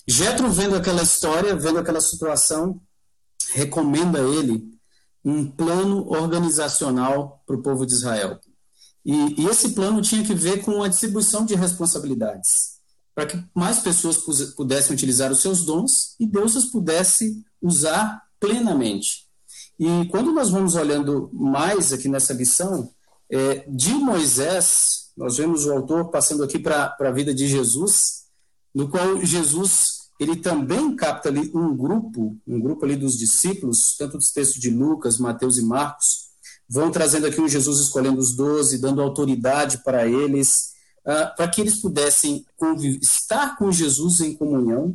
Jetro 0.07 0.51
vendo 0.51 0.77
aquela 0.77 1.03
história, 1.03 1.57
vendo 1.57 1.79
aquela 1.79 2.01
situação, 2.01 2.81
recomenda 3.53 4.21
a 4.21 4.29
ele 4.29 4.72
um 5.25 5.49
plano 5.49 6.09
organizacional 6.09 7.43
para 7.47 7.57
o 7.57 7.63
povo 7.63 7.87
de 7.87 7.93
Israel. 7.93 8.41
E, 9.05 9.43
e, 9.43 9.47
esse 9.47 9.71
plano 9.71 10.01
tinha 10.01 10.25
que 10.25 10.35
ver 10.35 10.65
com 10.65 10.83
a 10.83 10.89
distribuição 10.89 11.45
de 11.45 11.55
responsabilidades, 11.55 12.79
para 13.15 13.27
que 13.27 13.45
mais 13.55 13.81
pessoas 13.81 14.17
pudessem 14.57 14.95
utilizar 14.95 15.31
os 15.31 15.41
seus 15.41 15.65
dons 15.65 16.15
e 16.19 16.27
Deus 16.27 16.55
os 16.55 16.67
pudesse 16.67 17.43
usar 17.61 18.23
plenamente. 18.39 19.27
E 19.79 20.07
quando 20.11 20.33
nós 20.33 20.51
vamos 20.51 20.75
olhando 20.75 21.31
mais 21.33 21.93
aqui 21.93 22.09
nessa 22.09 22.33
lição, 22.33 22.91
é, 23.31 23.65
de 23.69 23.95
Moisés, 23.95 25.11
nós 25.17 25.37
vemos 25.37 25.67
o 25.67 25.73
autor 25.73 26.11
passando 26.11 26.43
aqui 26.45 26.59
para 26.59 26.95
a 26.99 27.11
vida 27.11 27.35
de 27.35 27.49
Jesus, 27.49 28.25
no 28.75 28.89
qual 28.89 29.25
Jesus 29.25 30.02
ele 30.23 30.37
também 30.37 30.95
capta 30.95 31.29
ali 31.29 31.51
um 31.55 31.77
grupo, 31.77 32.37
um 32.47 32.61
grupo 32.61 32.85
ali 32.85 32.97
dos 32.97 33.19
discípulos, 33.19 33.97
tanto 33.99 34.17
dos 34.17 34.31
textos 34.31 34.61
de 34.61 34.71
Lucas, 34.71 35.19
Mateus 35.19 35.59
e 35.59 35.63
Marcos, 35.63 36.31
vão 36.69 36.91
trazendo 36.91 37.27
aqui 37.27 37.41
um 37.41 37.49
Jesus 37.49 37.81
escolhendo 37.81 38.21
os 38.21 38.35
doze, 38.35 38.81
dando 38.81 39.03
autoridade 39.03 39.83
para 39.85 40.07
eles, 40.07 40.73
uh, 41.05 41.35
para 41.37 41.49
que 41.49 41.61
eles 41.61 41.77
pudessem 41.77 42.47
estar 43.01 43.57
com 43.57 43.73
Jesus 43.73 44.21
em 44.21 44.35
comunhão, 44.35 44.95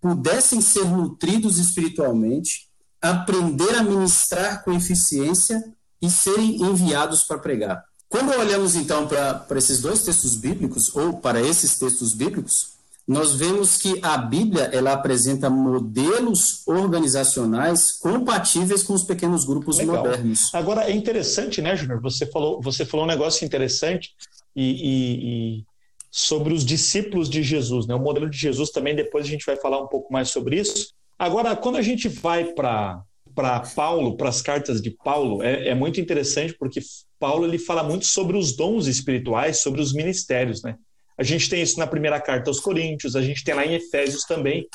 pudessem 0.00 0.60
ser 0.60 0.86
nutridos 0.86 1.58
espiritualmente, 1.58 2.68
aprender 3.02 3.74
a 3.74 3.82
ministrar 3.82 4.64
com 4.64 4.72
eficiência 4.72 5.62
e 6.00 6.08
serem 6.08 6.62
enviados 6.62 7.24
para 7.24 7.38
pregar. 7.38 7.84
Quando 8.08 8.30
olhamos 8.30 8.74
então 8.74 9.06
para 9.06 9.58
esses 9.58 9.80
dois 9.80 10.02
textos 10.02 10.34
bíblicos, 10.34 10.94
ou 10.94 11.18
para 11.18 11.42
esses 11.42 11.78
textos 11.78 12.14
bíblicos, 12.14 12.77
nós 13.08 13.34
vemos 13.34 13.78
que 13.78 13.98
a 14.02 14.18
Bíblia 14.18 14.64
ela 14.64 14.92
apresenta 14.92 15.48
modelos 15.48 16.62
organizacionais 16.66 17.92
compatíveis 17.92 18.82
com 18.82 18.92
os 18.92 19.02
pequenos 19.02 19.46
grupos 19.46 19.78
Legal. 19.78 19.96
modernos. 19.96 20.54
Agora 20.54 20.84
é 20.84 20.92
interessante, 20.92 21.62
né, 21.62 21.74
Júnior? 21.74 22.02
Você 22.02 22.26
falou, 22.26 22.60
você 22.60 22.84
falou 22.84 23.06
um 23.06 23.08
negócio 23.08 23.46
interessante 23.46 24.10
e, 24.54 24.62
e, 24.62 25.58
e, 25.58 25.64
sobre 26.10 26.52
os 26.52 26.66
discípulos 26.66 27.30
de 27.30 27.42
Jesus, 27.42 27.86
né? 27.86 27.94
O 27.94 27.98
modelo 27.98 28.28
de 28.28 28.36
Jesus 28.36 28.68
também. 28.68 28.94
Depois 28.94 29.24
a 29.24 29.28
gente 29.28 29.46
vai 29.46 29.56
falar 29.56 29.82
um 29.82 29.86
pouco 29.86 30.12
mais 30.12 30.28
sobre 30.28 30.60
isso. 30.60 30.92
Agora, 31.18 31.56
quando 31.56 31.76
a 31.76 31.82
gente 31.82 32.08
vai 32.08 32.44
para 32.52 33.02
para 33.34 33.60
Paulo, 33.60 34.16
para 34.16 34.28
as 34.28 34.42
cartas 34.42 34.82
de 34.82 34.90
Paulo, 34.90 35.44
é, 35.44 35.68
é, 35.68 35.74
muito 35.74 36.00
interessante 36.00 36.52
porque 36.58 36.80
Paulo 37.20 37.46
ele 37.46 37.56
fala 37.56 37.84
muito 37.84 38.04
sobre 38.04 38.36
os 38.36 38.56
dons 38.56 38.88
espirituais, 38.88 39.62
sobre 39.62 39.80
os 39.80 39.92
ministérios, 39.92 40.60
né? 40.60 40.76
A 41.18 41.24
gente 41.24 41.50
tem 41.50 41.60
isso 41.60 41.80
na 41.80 41.86
primeira 41.86 42.20
carta 42.20 42.48
aos 42.48 42.60
Coríntios, 42.60 43.16
a 43.16 43.20
gente 43.20 43.42
tem 43.42 43.52
lá 43.52 43.66
em 43.66 43.74
Efésios 43.74 44.22
também. 44.22 44.68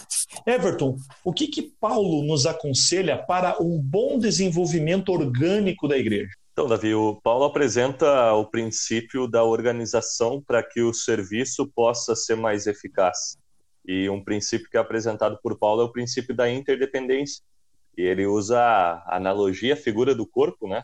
Everton, 0.46 0.98
o 1.24 1.32
que, 1.32 1.48
que 1.48 1.72
Paulo 1.80 2.22
nos 2.22 2.46
aconselha 2.46 3.18
para 3.18 3.62
um 3.62 3.80
bom 3.80 4.20
desenvolvimento 4.20 5.10
orgânico 5.10 5.88
da 5.88 5.98
igreja? 5.98 6.32
Então, 6.52 6.68
Davi, 6.68 6.94
o 6.94 7.16
Paulo 7.24 7.46
apresenta 7.46 8.34
o 8.34 8.46
princípio 8.46 9.26
da 9.26 9.44
organização 9.46 10.44
para 10.46 10.62
que 10.62 10.82
o 10.82 10.94
serviço 10.94 11.66
possa 11.74 12.14
ser 12.14 12.36
mais 12.36 12.68
eficaz. 12.68 13.38
E 13.86 14.10
um 14.10 14.22
princípio 14.22 14.70
que 14.70 14.76
é 14.76 14.82
apresentado 14.82 15.40
por 15.42 15.58
Paulo 15.58 15.82
é 15.82 15.86
o 15.86 15.92
princípio 15.92 16.36
da 16.36 16.52
interdependência. 16.52 17.42
E 17.98 18.02
ele 18.02 18.26
usa 18.26 18.60
a 18.60 19.16
analogia, 19.16 19.76
a 19.76 19.78
figura 19.78 20.14
do 20.14 20.28
corpo, 20.28 20.68
né? 20.68 20.84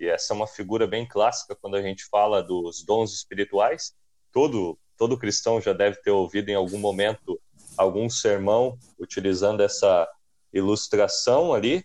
E 0.00 0.06
essa 0.06 0.32
é 0.32 0.36
uma 0.36 0.46
figura 0.46 0.86
bem 0.86 1.06
clássica 1.06 1.54
quando 1.54 1.76
a 1.76 1.82
gente 1.82 2.06
fala 2.06 2.42
dos 2.42 2.82
dons 2.82 3.12
espirituais. 3.12 3.94
Todo 4.32 4.78
todo 4.96 5.18
cristão 5.18 5.60
já 5.60 5.72
deve 5.72 5.96
ter 6.02 6.10
ouvido 6.10 6.48
em 6.48 6.54
algum 6.54 6.78
momento 6.78 7.40
algum 7.76 8.08
sermão 8.08 8.78
utilizando 8.98 9.62
essa 9.62 10.08
ilustração 10.52 11.52
ali. 11.52 11.84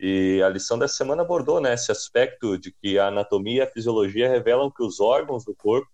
E 0.00 0.40
a 0.44 0.48
lição 0.48 0.78
dessa 0.78 0.94
semana 0.94 1.22
abordou 1.22 1.60
né, 1.60 1.74
esse 1.74 1.90
aspecto 1.90 2.56
de 2.56 2.72
que 2.72 2.98
a 2.98 3.08
anatomia 3.08 3.56
e 3.56 3.60
a 3.62 3.70
fisiologia 3.70 4.28
revelam 4.28 4.70
que 4.70 4.82
os 4.82 5.00
órgãos 5.00 5.44
do 5.44 5.54
corpo 5.54 5.90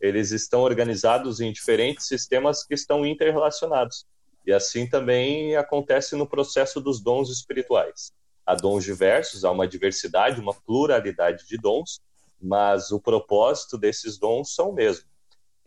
eles 0.00 0.32
estão 0.32 0.62
organizados 0.62 1.40
em 1.40 1.52
diferentes 1.52 2.08
sistemas 2.08 2.64
que 2.64 2.74
estão 2.74 3.06
interrelacionados. 3.06 4.04
E 4.44 4.52
assim 4.52 4.88
também 4.88 5.54
acontece 5.54 6.16
no 6.16 6.26
processo 6.26 6.80
dos 6.80 7.00
dons 7.00 7.30
espirituais. 7.30 8.10
Há 8.44 8.56
dons 8.56 8.82
diversos, 8.82 9.44
há 9.44 9.50
uma 9.52 9.68
diversidade, 9.68 10.40
uma 10.40 10.52
pluralidade 10.52 11.46
de 11.46 11.56
dons, 11.56 12.00
mas 12.40 12.90
o 12.90 12.98
propósito 12.98 13.78
desses 13.78 14.18
dons 14.18 14.52
são 14.52 14.70
o 14.70 14.74
mesmo 14.74 15.11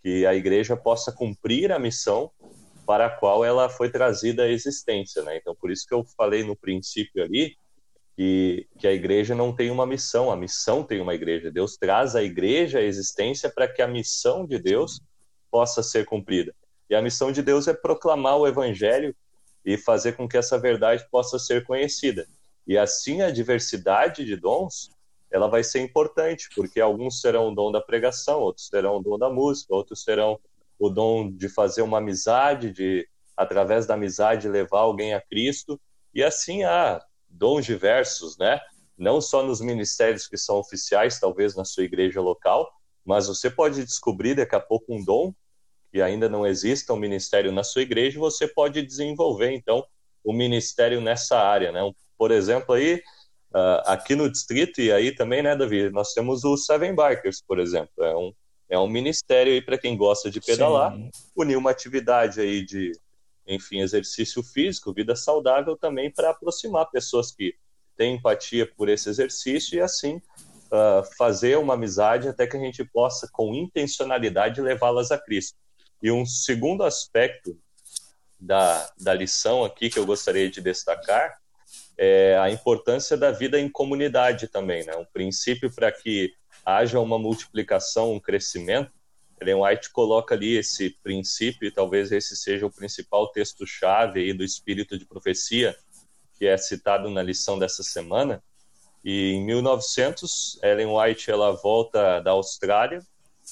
que 0.05 0.23
a 0.23 0.35
igreja 0.35 0.77
possa 0.77 1.11
cumprir 1.11 1.71
a 1.71 1.79
missão 1.79 2.29
para 2.85 3.07
a 3.07 3.09
qual 3.09 3.43
ela 3.43 3.67
foi 3.67 3.89
trazida 3.89 4.43
à 4.43 4.47
existência, 4.47 5.23
né? 5.23 5.35
Então, 5.35 5.55
por 5.55 5.71
isso 5.71 5.83
que 5.87 5.95
eu 5.95 6.05
falei 6.15 6.43
no 6.43 6.55
princípio 6.55 7.23
ali 7.23 7.57
que, 8.15 8.67
que 8.77 8.87
a 8.87 8.93
igreja 8.93 9.33
não 9.33 9.51
tem 9.51 9.71
uma 9.71 9.83
missão, 9.83 10.29
a 10.29 10.37
missão 10.37 10.83
tem 10.83 11.01
uma 11.01 11.15
igreja. 11.15 11.51
Deus 11.51 11.75
traz 11.75 12.15
a 12.15 12.21
igreja 12.21 12.77
à 12.77 12.83
existência 12.83 13.49
para 13.49 13.67
que 13.67 13.81
a 13.81 13.87
missão 13.87 14.45
de 14.45 14.59
Deus 14.59 15.01
possa 15.49 15.81
ser 15.81 16.05
cumprida. 16.05 16.53
E 16.87 16.93
a 16.93 17.01
missão 17.01 17.31
de 17.31 17.41
Deus 17.41 17.67
é 17.67 17.73
proclamar 17.73 18.37
o 18.37 18.45
evangelho 18.45 19.15
e 19.65 19.75
fazer 19.75 20.11
com 20.11 20.29
que 20.29 20.37
essa 20.37 20.59
verdade 20.59 21.03
possa 21.09 21.39
ser 21.39 21.65
conhecida. 21.65 22.27
E 22.67 22.77
assim 22.77 23.23
a 23.23 23.31
diversidade 23.31 24.23
de 24.23 24.35
dons 24.35 24.91
ela 25.35 25.49
vai 25.49 25.65
ser 25.65 25.81
importante, 25.81 26.47
porque 26.55 26.79
alguns 26.79 27.21
terão 27.21 27.49
o 27.49 27.53
dom 27.53 27.69
da 27.69 27.81
pregação, 27.81 28.39
outros 28.39 28.69
terão 28.69 28.95
o 28.95 29.03
dom 29.03 29.17
da 29.17 29.29
música, 29.29 29.75
outros 29.75 30.05
terão 30.05 30.39
o 30.79 30.89
dom 30.89 31.29
de 31.29 31.49
fazer 31.49 31.81
uma 31.81 31.97
amizade, 31.97 32.71
de 32.71 33.05
através 33.35 33.85
da 33.85 33.95
amizade 33.95 34.47
levar 34.47 34.79
alguém 34.79 35.13
a 35.13 35.19
Cristo, 35.19 35.77
e 36.13 36.23
assim 36.23 36.63
há 36.63 37.03
dons 37.29 37.65
diversos, 37.65 38.37
né? 38.37 38.61
não 38.97 39.19
só 39.19 39.43
nos 39.43 39.59
ministérios 39.59 40.25
que 40.25 40.37
são 40.37 40.55
oficiais, 40.55 41.19
talvez 41.19 41.53
na 41.53 41.65
sua 41.65 41.83
igreja 41.83 42.21
local, 42.21 42.71
mas 43.03 43.27
você 43.27 43.49
pode 43.49 43.83
descobrir 43.83 44.35
daqui 44.35 44.55
a 44.55 44.59
pouco 44.61 44.95
um 44.95 45.03
dom 45.03 45.33
que 45.91 46.01
ainda 46.01 46.29
não 46.29 46.47
exista 46.47 46.93
um 46.93 46.97
ministério 46.97 47.51
na 47.51 47.61
sua 47.61 47.81
igreja, 47.81 48.17
você 48.17 48.47
pode 48.47 48.81
desenvolver 48.81 49.51
então 49.51 49.85
o 50.23 50.31
um 50.31 50.35
ministério 50.35 51.01
nessa 51.01 51.37
área, 51.37 51.73
né? 51.73 51.81
Por 52.17 52.31
exemplo, 52.31 52.73
aí 52.73 53.03
uh, 53.55 53.81
aqui 53.85 54.15
no 54.15 54.29
distrito 54.29 54.81
e 54.81 54.91
aí 54.91 55.15
também, 55.15 55.41
né, 55.41 55.55
Davi, 55.55 55.89
nós 55.89 56.13
temos 56.13 56.43
o 56.43 56.57
Seven 56.57 56.93
Bikers, 56.93 57.41
por 57.41 57.59
exemplo, 57.59 58.03
é 58.03 58.15
um 58.15 58.33
é 58.67 58.79
um 58.79 58.87
ministério 58.87 59.53
aí 59.53 59.61
para 59.61 59.77
quem 59.77 59.95
gosta 59.95 60.29
de 60.29 60.41
pedalar, 60.41 60.91
Sim. 60.91 61.11
unir 61.35 61.55
uma 61.55 61.69
atividade 61.69 62.41
aí 62.41 62.65
de, 62.65 62.93
enfim, 63.45 63.81
exercício 63.81 64.41
físico, 64.41 64.91
vida 64.91 65.15
saudável 65.15 65.77
também 65.77 66.11
para 66.11 66.31
aproximar 66.31 66.89
pessoas 66.89 67.31
que 67.31 67.53
têm 67.95 68.15
empatia 68.15 68.65
por 68.75 68.89
esse 68.89 69.07
exercício 69.07 69.77
e 69.77 69.81
assim 69.81 70.15
uh, 70.15 71.03
fazer 71.15 71.59
uma 71.59 71.75
amizade 71.75 72.27
até 72.27 72.47
que 72.47 72.57
a 72.57 72.59
gente 72.59 72.83
possa, 72.83 73.29
com 73.31 73.53
intencionalidade, 73.53 74.61
levá-las 74.61 75.11
a 75.11 75.17
Cristo. 75.19 75.55
E 76.01 76.11
um 76.11 76.25
segundo 76.25 76.83
aspecto 76.83 77.55
da, 78.39 78.91
da 78.99 79.13
lição 79.13 79.63
aqui 79.63 79.91
que 79.91 79.99
eu 79.99 80.07
gostaria 80.07 80.49
de 80.49 80.59
destacar 80.59 81.37
é 81.97 82.37
a 82.37 82.49
importância 82.49 83.15
da 83.15 83.31
vida 83.31 83.59
em 83.59 83.69
comunidade 83.69 84.47
também, 84.47 84.85
né? 84.85 84.95
Um 84.95 85.05
princípio 85.05 85.73
para 85.73 85.91
que 85.91 86.33
haja 86.65 86.99
uma 86.99 87.17
multiplicação, 87.17 88.13
um 88.13 88.19
crescimento. 88.19 88.91
Ellen 89.39 89.61
White 89.61 89.91
coloca 89.91 90.33
ali 90.33 90.57
esse 90.57 90.91
princípio, 91.03 91.67
e 91.67 91.71
talvez 91.71 92.11
esse 92.11 92.35
seja 92.35 92.65
o 92.65 92.71
principal 92.71 93.31
texto-chave 93.31 94.33
do 94.33 94.43
espírito 94.43 94.97
de 94.97 95.05
profecia, 95.05 95.75
que 96.37 96.45
é 96.45 96.57
citado 96.57 97.09
na 97.09 97.21
lição 97.21 97.59
dessa 97.59 97.83
semana. 97.83 98.43
E 99.03 99.33
em 99.33 99.45
1900, 99.45 100.59
Ellen 100.63 100.87
White 100.87 101.29
ela 101.29 101.51
volta 101.51 102.19
da 102.21 102.31
Austrália 102.31 103.01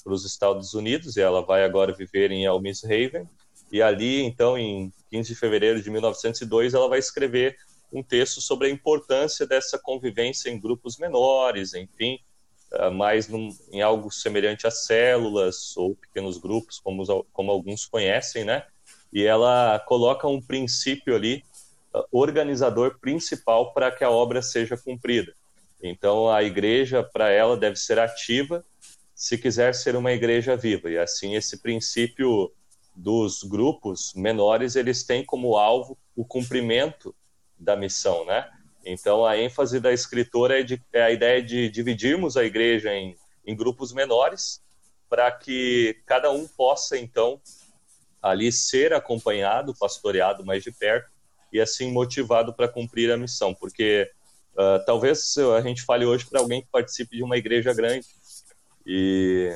para 0.04 0.14
os 0.14 0.26
Estados 0.26 0.74
Unidos 0.74 1.16
e 1.16 1.22
ela 1.22 1.42
vai 1.42 1.64
agora 1.64 1.94
viver 1.94 2.32
em 2.32 2.46
Elmshaven. 2.46 3.30
E 3.72 3.82
ali, 3.82 4.22
então, 4.24 4.58
em 4.58 4.92
15 5.12 5.30
de 5.30 5.40
fevereiro 5.40 5.82
de 5.82 5.90
1902, 5.92 6.74
ela 6.74 6.90
vai 6.90 7.00
escrever 7.00 7.56
um 7.94 8.02
texto 8.02 8.42
sobre 8.42 8.68
a 8.68 8.72
importância 8.72 9.46
dessa 9.46 9.78
convivência 9.78 10.50
em 10.50 10.60
grupos 10.60 10.98
menores, 10.98 11.76
enfim, 11.76 12.20
ah, 12.74 12.90
mais 12.90 13.28
num, 13.28 13.56
em 13.72 13.82
algo 13.82 14.12
semelhante 14.12 14.66
a 14.66 14.72
células 14.72 15.78
ou 15.78 15.96
pequenos 15.96 16.40
grupos, 16.40 16.80
como, 16.80 17.24
como 17.32 17.52
alguns 17.52 17.86
conhecem, 17.86 18.44
né? 18.44 18.66
E 19.12 19.24
ela 19.24 19.80
coloca 19.86 20.28
um 20.28 20.42
princípio 20.42 21.16
ali 21.16 21.44
uh, 21.94 22.04
organizador 22.12 22.98
principal 23.00 23.72
para 23.74 23.92
que 23.92 24.04
a 24.04 24.10
obra 24.10 24.42
seja 24.42 24.76
cumprida. 24.76 25.32
Então, 25.84 26.28
a 26.30 26.42
igreja, 26.42 27.04
para 27.04 27.30
ela, 27.30 27.56
deve 27.56 27.76
ser 27.76 28.00
ativa 28.00 28.66
se 29.14 29.38
quiser 29.38 29.76
ser 29.76 29.96
uma 29.96 30.12
igreja 30.12 30.58
viva. 30.58 30.90
E 30.90 30.98
assim, 30.98 31.36
esse 31.36 31.58
princípio 31.58 32.52
dos 32.96 33.44
grupos 33.44 34.14
menores, 34.16 34.76
eles 34.76 35.04
têm 35.04 35.24
como 35.24 35.58
alvo 35.58 35.96
o 36.16 36.26
cumprimento 36.26 37.16
da 37.63 37.75
missão, 37.75 38.25
né? 38.25 38.50
Então, 38.86 39.25
a 39.25 39.38
ênfase 39.38 39.79
da 39.79 39.93
escritora 39.93 40.60
é, 40.60 40.63
de, 40.63 40.82
é 40.91 41.01
a 41.01 41.12
ideia 41.12 41.41
de 41.41 41.70
dividirmos 41.70 42.36
a 42.36 42.43
igreja 42.43 42.93
em, 42.93 43.15
em 43.46 43.55
grupos 43.55 43.93
menores, 43.93 44.62
para 45.10 45.32
que 45.32 46.01
cada 46.05 46.32
um 46.32 46.48
possa, 46.48 46.98
então, 46.98 47.39
ali 48.22 48.51
ser 48.51 48.93
acompanhado, 48.93 49.75
pastoreado 49.75 50.46
mais 50.46 50.63
de 50.63 50.72
perto 50.72 51.11
e 51.51 51.61
assim 51.61 51.92
motivado 51.92 52.53
para 52.53 52.68
cumprir 52.68 53.11
a 53.11 53.18
missão, 53.18 53.53
porque 53.53 54.09
uh, 54.53 54.83
talvez 54.85 55.35
a 55.55 55.61
gente 55.61 55.83
fale 55.83 56.05
hoje 56.05 56.25
para 56.25 56.40
alguém 56.40 56.61
que 56.61 56.68
participe 56.72 57.18
de 57.18 57.24
uma 57.24 57.38
igreja 57.38 57.74
grande 57.74 58.07
e, 58.85 59.55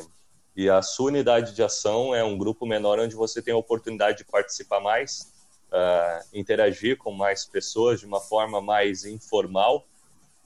e 0.55 0.69
a 0.69 0.81
sua 0.81 1.07
unidade 1.07 1.55
de 1.55 1.63
ação 1.63 2.13
é 2.13 2.23
um 2.23 2.37
grupo 2.37 2.65
menor 2.65 2.99
onde 2.99 3.15
você 3.15 3.41
tem 3.41 3.53
a 3.53 3.57
oportunidade 3.57 4.19
de 4.19 4.25
participar 4.25 4.79
mais, 4.79 5.33
uh, 5.71 6.25
interagir 6.33 6.97
com 6.97 7.11
mais 7.11 7.45
pessoas 7.45 7.99
de 7.99 8.05
uma 8.05 8.19
forma 8.19 8.61
mais 8.61 9.05
informal 9.05 9.85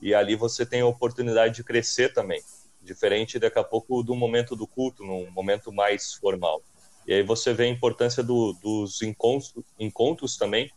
e 0.00 0.14
ali 0.14 0.34
você 0.34 0.66
tem 0.66 0.80
a 0.80 0.86
oportunidade 0.86 1.54
de 1.54 1.64
crescer 1.64 2.12
também, 2.12 2.42
diferente 2.82 3.38
daqui 3.38 3.58
a 3.58 3.64
pouco 3.64 4.02
do 4.02 4.16
momento 4.16 4.56
do 4.56 4.66
culto, 4.66 5.04
num 5.04 5.30
momento 5.30 5.72
mais 5.72 6.14
formal. 6.14 6.60
E 7.06 7.14
aí 7.14 7.22
você 7.22 7.54
vê 7.54 7.64
a 7.64 7.68
importância 7.68 8.22
do, 8.22 8.52
dos 8.54 9.00
encontros, 9.02 9.54
encontros 9.78 10.36
também, 10.36 10.70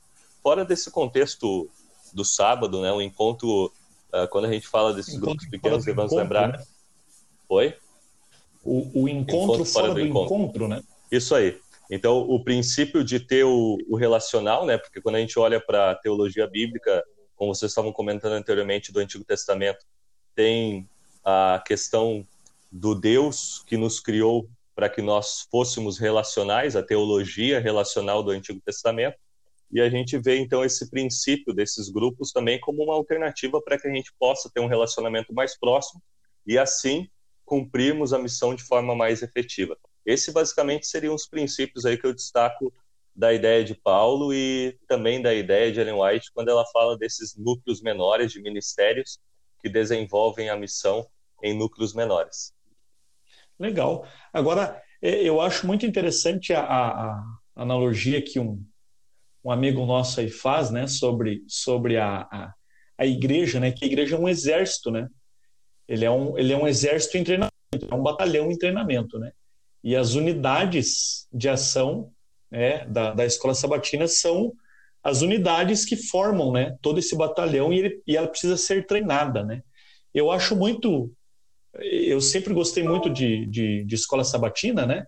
fora 0.44 0.64
desse 0.64 0.92
contexto 0.92 1.70
do 2.14 2.24
sábado, 2.24 2.82
né? 2.82 2.92
O 2.92 3.02
encontro, 3.02 3.66
uh, 4.14 4.28
quando 4.30 4.46
a 4.46 4.52
gente 4.52 4.68
fala 4.68 4.94
desses 4.94 5.16
encontro 5.16 5.38
grupos 5.38 5.50
pequenos, 5.50 5.86
vamos 5.86 6.14
lembrar. 6.14 6.50
Né? 6.50 6.64
Oi? 7.50 7.76
O, 8.64 9.04
o 9.04 9.10
encontro, 9.10 9.36
encontro 9.36 9.66
fora, 9.66 9.88
fora 9.88 9.88
do, 9.88 9.94
do 9.94 10.08
encontro. 10.08 10.36
encontro, 10.36 10.68
né? 10.68 10.84
Isso 11.12 11.36
aí. 11.36 11.60
Então, 11.90 12.18
o 12.18 12.44
princípio 12.44 13.04
de 13.04 13.20
ter 13.20 13.44
o, 13.44 13.78
o 13.88 13.96
relacional, 13.96 14.66
né? 14.66 14.78
Porque 14.78 15.02
quando 15.02 15.16
a 15.16 15.20
gente 15.20 15.38
olha 15.38 15.60
para 15.60 15.92
a 15.92 15.96
teologia 15.96 16.48
bíblica, 16.48 17.04
como 17.36 17.54
vocês 17.54 17.72
estavam 17.72 17.92
comentando 17.92 18.34
anteriormente 18.34 18.92
do 18.92 19.00
Antigo 19.00 19.24
Testamento, 19.24 19.86
tem 20.34 20.90
a 21.24 21.64
questão 21.66 22.26
do 22.72 22.96
Deus 22.96 23.64
que 23.68 23.78
nos 23.78 24.00
criou 24.00 24.50
para 24.76 24.90
que 24.90 25.02
nós 25.02 25.48
fôssemos 25.50 25.98
relacionais, 25.98 26.76
a 26.76 26.84
teologia 26.84 27.60
relacional 27.60 28.22
do 28.22 28.32
Antigo 28.32 28.60
Testamento, 28.60 29.18
e 29.72 29.82
a 29.82 29.90
gente 29.90 30.18
vê 30.18 30.38
então 30.38 30.64
esse 30.64 30.90
princípio 30.90 31.54
desses 31.54 31.90
grupos 31.90 32.32
também 32.32 32.60
como 32.60 32.84
uma 32.84 32.94
alternativa 32.94 33.62
para 33.62 33.80
que 33.80 33.88
a 33.88 33.94
gente 33.94 34.14
possa 34.20 34.50
ter 34.54 34.60
um 34.60 34.68
relacionamento 34.68 35.34
mais 35.34 35.58
próximo 35.58 36.02
e 36.46 36.58
assim 36.58 37.08
cumprirmos 37.44 38.14
a 38.14 38.20
missão 38.20 38.54
de 38.54 38.64
forma 38.64 38.96
mais 38.96 39.22
efetiva. 39.22 39.78
Esse 40.06 40.32
basicamente 40.32 40.88
seriam 40.88 41.16
os 41.16 41.28
princípios 41.28 41.86
aí 41.86 41.98
que 41.98 42.06
eu 42.06 42.14
destaco 42.14 42.72
da 43.16 43.34
ideia 43.34 43.64
de 43.64 43.74
Paulo 43.74 44.34
e 44.34 44.78
também 44.88 45.22
da 45.22 45.34
ideia 45.34 45.72
de 45.72 45.80
Ellen 45.80 46.02
White 46.02 46.32
quando 46.34 46.50
ela 46.50 46.66
fala 46.68 46.98
desses 46.98 47.36
núcleos 47.38 47.82
menores 47.82 48.32
de 48.32 48.42
ministérios 48.42 49.20
que 49.60 49.70
desenvolvem 49.70 50.50
a 50.50 50.58
missão 50.58 51.08
em 51.42 51.58
núcleos 51.58 51.94
menores. 51.94 52.54
Legal. 53.58 54.06
Agora, 54.34 54.82
é, 55.02 55.24
eu 55.24 55.40
acho 55.40 55.66
muito 55.66 55.86
interessante 55.86 56.54
a, 56.54 56.62
a, 56.62 57.24
analogia 57.56 58.22
que 58.22 58.40
um, 58.40 58.62
um 59.44 59.50
amigo 59.50 59.86
nosso 59.86 60.20
aí 60.20 60.30
faz, 60.30 60.70
né, 60.70 60.88
sobre, 60.88 61.44
sobre 61.48 61.98
a, 61.98 62.22
a, 62.22 62.54
a, 62.98 63.06
igreja, 63.06 63.60
né, 63.60 63.72
que 63.72 63.86
a 63.86 63.88
igreja 63.88 64.16
é 64.18 64.20
um 64.20 64.28
exército, 64.28 64.92
né? 64.92 65.08
Ele 65.88 66.04
é 66.04 66.12
um, 66.12 66.38
ele 66.38 66.52
é 66.52 66.58
um 66.58 66.68
exército 66.68 67.18
em 67.18 67.24
treinamento, 67.24 67.54
é 67.90 67.96
um 67.96 68.02
batalhão 68.02 68.52
em 68.52 68.58
treinamento, 68.58 69.18
né? 69.20 69.32
E 69.86 69.96
as 69.96 70.16
unidades 70.16 71.28
de 71.32 71.48
ação 71.48 72.12
né, 72.50 72.88
da, 72.88 73.14
da 73.14 73.24
escola 73.24 73.54
sabatina 73.54 74.08
são 74.08 74.52
as 75.04 75.22
unidades 75.22 75.86
que 75.86 75.96
formam 75.96 76.52
né, 76.52 76.76
todo 76.82 76.98
esse 76.98 77.16
batalhão 77.16 77.72
e, 77.72 77.78
ele, 77.78 78.02
e 78.08 78.18
ela 78.18 78.28
precisa 78.28 78.58
ser 78.58 78.88
treinada. 78.88 79.44
Né? 79.44 79.62
Eu 80.12 80.32
acho 80.32 80.56
muito. 80.56 81.14
Eu 81.80 82.20
sempre 82.20 82.52
gostei 82.52 82.84
muito 82.84 83.12
de, 83.12 83.46
de, 83.46 83.84
de 83.84 83.96
escola 83.96 84.24
sabatina, 84.24 84.88
né? 84.88 85.06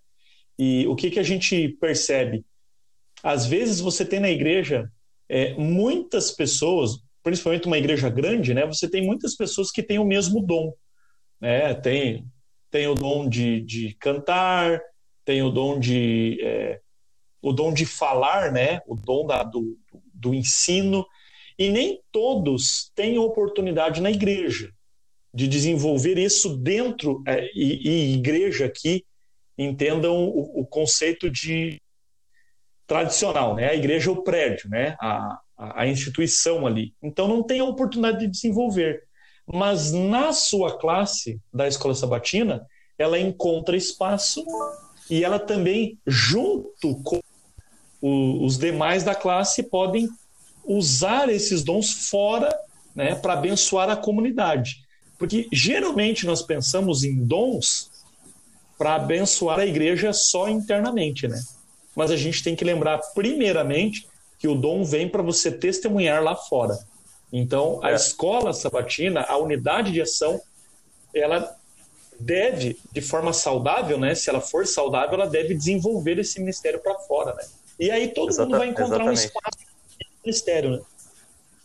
E 0.59 0.85
o 0.85 0.95
que, 0.95 1.09
que 1.09 1.19
a 1.19 1.23
gente 1.23 1.69
percebe? 1.79 2.45
Às 3.23 3.45
vezes 3.45 3.79
você 3.79 4.05
tem 4.05 4.19
na 4.19 4.29
igreja 4.29 4.91
é, 5.29 5.53
muitas 5.53 6.29
pessoas, 6.29 6.99
principalmente 7.23 7.67
uma 7.67 7.77
igreja 7.77 8.09
grande, 8.09 8.53
né? 8.53 8.65
Você 8.65 8.87
tem 8.87 9.03
muitas 9.03 9.33
pessoas 9.35 9.71
que 9.71 9.81
têm 9.81 9.97
o 9.97 10.05
mesmo 10.05 10.45
dom. 10.45 10.73
Né? 11.39 11.73
Tem 11.73 12.27
tem 12.69 12.87
o 12.87 12.95
dom 12.95 13.27
de, 13.29 13.61
de 13.61 13.95
cantar, 13.95 14.81
tem 15.25 15.41
o 15.41 15.49
dom 15.49 15.79
de 15.79 16.39
é, 16.41 16.79
o 17.41 17.53
dom 17.53 17.73
de 17.73 17.85
falar, 17.85 18.51
né? 18.51 18.81
O 18.87 18.95
dom 18.95 19.25
da, 19.25 19.43
do, 19.43 19.77
do 20.13 20.33
ensino 20.33 21.05
e 21.57 21.69
nem 21.69 22.01
todos 22.11 22.91
têm 22.95 23.17
oportunidade 23.17 24.01
na 24.01 24.11
igreja 24.11 24.71
de 25.33 25.47
desenvolver 25.47 26.17
isso 26.17 26.57
dentro 26.57 27.23
é, 27.27 27.49
e, 27.53 27.87
e, 27.87 28.13
igreja 28.15 28.69
que 28.69 29.05
entendam 29.57 30.25
o, 30.25 30.61
o, 30.61 30.65
conceito 30.65 31.29
de 31.29 31.81
tradicional, 32.85 33.55
né? 33.55 33.69
A 33.69 33.75
igreja 33.75 34.09
é 34.09 34.13
o 34.13 34.23
prédio, 34.23 34.69
né? 34.69 34.95
A, 34.99 35.39
a, 35.57 35.81
a 35.81 35.87
instituição 35.87 36.65
ali. 36.65 36.93
Então 37.01 37.27
não 37.27 37.43
tem 37.43 37.59
a 37.59 37.65
oportunidade 37.65 38.19
de 38.19 38.27
desenvolver 38.27 39.06
mas 39.47 39.93
na 39.93 40.33
sua 40.33 40.77
classe 40.77 41.39
da 41.53 41.67
escola 41.67 41.95
sabatina, 41.95 42.67
ela 42.97 43.17
encontra 43.17 43.77
espaço 43.77 44.43
e 45.09 45.23
ela 45.23 45.39
também, 45.39 45.97
junto 46.05 46.95
com 47.03 47.21
os 48.01 48.57
demais 48.57 49.03
da 49.03 49.15
classe, 49.15 49.63
podem 49.63 50.07
usar 50.65 51.29
esses 51.29 51.63
dons 51.63 52.09
fora 52.09 52.53
né, 52.93 53.15
para 53.15 53.33
abençoar 53.33 53.89
a 53.89 53.95
comunidade. 53.95 54.85
Porque 55.17 55.47
geralmente 55.51 56.25
nós 56.25 56.41
pensamos 56.41 57.03
em 57.03 57.23
dons 57.23 57.89
para 58.77 58.95
abençoar 58.95 59.59
a 59.59 59.65
igreja 59.65 60.13
só 60.13 60.49
internamente, 60.49 61.27
né? 61.27 61.41
Mas 61.95 62.11
a 62.11 62.17
gente 62.17 62.43
tem 62.43 62.55
que 62.55 62.63
lembrar, 62.63 62.99
primeiramente, 63.15 64.07
que 64.37 64.47
o 64.47 64.53
dom 64.53 64.83
vem 64.83 65.09
para 65.09 65.23
você 65.23 65.51
testemunhar 65.51 66.21
lá 66.21 66.35
fora. 66.35 66.77
Então, 67.31 67.79
a 67.83 67.91
é. 67.91 67.95
escola 67.95 68.53
sabatina, 68.53 69.21
a 69.21 69.37
unidade 69.37 69.91
de 69.91 70.01
ação, 70.01 70.41
ela 71.13 71.55
deve, 72.19 72.79
de 72.91 73.01
forma 73.01 73.33
saudável, 73.33 73.99
né? 73.99 74.15
Se 74.15 74.29
ela 74.29 74.41
for 74.41 74.65
saudável, 74.65 75.15
ela 75.15 75.27
deve 75.27 75.53
desenvolver 75.53 76.17
esse 76.19 76.39
ministério 76.39 76.79
para 76.79 76.95
fora, 76.99 77.33
né? 77.35 77.43
E 77.79 77.91
aí 77.91 78.07
todo 78.09 78.29
Exata, 78.29 78.49
mundo 78.49 78.57
vai 78.57 78.67
encontrar 78.69 78.87
exatamente. 78.87 79.19
um 79.19 79.25
espaço 79.25 79.57
no 79.59 80.21
ministério, 80.25 80.71
né? 80.71 80.81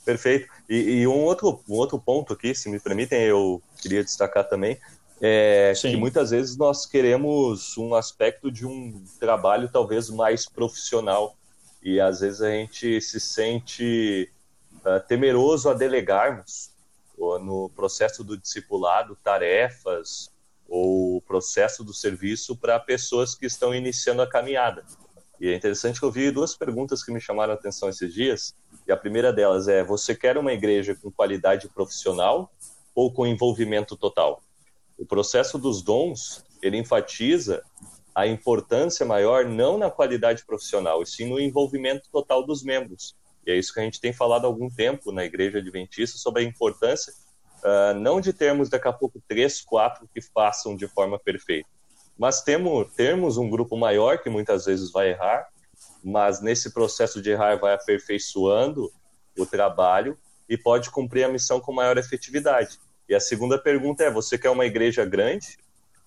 Perfeito. 0.05 0.49
E, 0.69 0.75
e, 0.75 1.07
um, 1.07 1.23
outro, 1.25 1.63
um 1.69 1.75
outro 1.75 1.99
ponto 1.99 2.33
aqui, 2.33 2.55
se 2.55 2.69
me 2.69 2.81
permitem, 2.81 3.23
eu 3.23 3.63
queria 3.81 4.03
destacar 4.03 4.49
também, 4.49 4.79
é 5.21 5.73
Sim. 5.77 5.93
que 5.93 5.97
muitas 5.97 6.31
vezes 6.31 6.57
nós 6.57 6.85
queremos 6.85 7.79
um 7.79 7.95
aspecto 7.95 8.51
de 8.51 8.67
um 8.67 9.05
trabalho 9.21 9.71
talvez 9.73 10.11
mais 10.11 10.47
profissional 10.47 11.37
e 11.81 12.01
às 12.01 12.21
vezes 12.21 12.43
a 12.43 12.51
gente 12.51 13.01
se 13.01 13.21
sente 13.21 14.29
temeroso 15.07 15.69
a 15.69 15.75
delegarmos 15.75 16.71
no 17.19 17.71
processo 17.71 18.25
do 18.25 18.37
discipulado 18.37 19.17
tarefas 19.23 20.31
ou 20.69 21.21
processo 21.23 21.85
do 21.85 21.93
serviço 21.93 22.57
para 22.57 22.81
pessoas 22.81 23.35
que 23.35 23.47
estão 23.47 23.75
iniciando 23.75 24.23
a 24.23 24.27
caminhada. 24.27 24.85
E 25.39 25.49
é 25.49 25.55
interessante 25.57 25.99
que 25.99 26.07
eu 26.07 26.11
vi 26.11 26.31
duas 26.31 26.55
perguntas 26.55 27.05
que 27.05 27.13
me 27.13 27.21
chamaram 27.21 27.53
a 27.53 27.57
atenção 27.57 27.89
esses 27.89 28.15
dias. 28.15 28.55
E 28.87 28.93
a 28.93 28.97
primeira 28.97 29.33
delas 29.33 29.67
é: 29.69 29.83
você 29.83 30.15
quer 30.15 30.39
uma 30.39 30.53
igreja 30.53 30.95
com 30.95 31.11
qualidade 31.11 31.69
profissional 31.69 32.51
ou 32.95 33.13
com 33.13 33.27
envolvimento 33.27 33.97
total? 33.97 34.43
O 34.97 35.05
processo 35.05 35.59
dos 35.59 35.83
dons, 35.83 36.45
ele 36.63 36.77
enfatiza 36.77 37.63
a 38.15 38.27
importância 38.27 39.05
maior 39.05 39.45
não 39.45 39.77
na 39.77 39.91
qualidade 39.91 40.45
profissional, 40.45 41.03
e 41.03 41.07
sim 41.07 41.29
no 41.29 41.41
envolvimento 41.41 42.09
total 42.13 42.45
dos 42.45 42.63
membros. 42.63 43.17
E 43.47 43.51
é 43.51 43.57
isso 43.57 43.73
que 43.73 43.81
a 43.81 43.83
gente 43.83 44.01
tem 44.01 44.13
falado 44.13 44.45
há 44.45 44.47
algum 44.47 44.71
tempo 44.71 45.13
na 45.13 45.25
Igreja 45.25 45.59
Adventista 45.59 46.19
sobre 46.19 46.43
a 46.43 46.45
importância 46.45 47.13
uh, 47.63 47.95
não 47.99 48.21
de 48.21 48.33
termos 48.33 48.69
daqui 48.69 48.89
a 48.89 48.93
pouco 48.93 49.23
três, 49.27 49.61
quatro 49.61 50.09
que 50.13 50.21
façam 50.21 50.77
de 50.77 50.87
forma 50.89 51.19
perfeita, 51.19 51.69
mas 52.19 52.43
temos, 52.43 52.93
termos 52.95 53.37
um 53.37 53.49
grupo 53.49 53.77
maior 53.77 54.19
que 54.19 54.29
muitas 54.29 54.67
vezes 54.67 54.91
vai 54.91 55.11
errar, 55.11 55.49
mas 56.05 56.41
nesse 56.41 56.73
processo 56.73 57.23
de 57.23 57.31
errar 57.31 57.59
vai 57.59 57.75
aperfeiçoando 57.75 58.93
o 59.39 59.47
trabalho 59.47 60.19
e 60.49 60.57
pode 60.59 60.91
cumprir 60.91 61.25
a 61.25 61.29
missão 61.29 61.61
com 61.61 61.73
maior 61.73 61.97
efetividade. 61.97 62.79
E 63.09 63.15
a 63.15 63.21
segunda 63.21 63.59
pergunta 63.59 64.05
é: 64.05 64.11
você 64.11 64.37
quer 64.37 64.51
uma 64.51 64.67
igreja 64.67 65.05
grande 65.05 65.57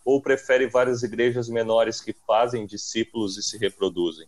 ou 0.04 0.22
prefere 0.22 0.68
várias 0.68 1.02
igrejas 1.02 1.50
menores 1.50 2.00
que 2.00 2.14
fazem 2.28 2.66
discípulos 2.66 3.38
e 3.38 3.44
se 3.44 3.58
reproduzem? 3.58 4.28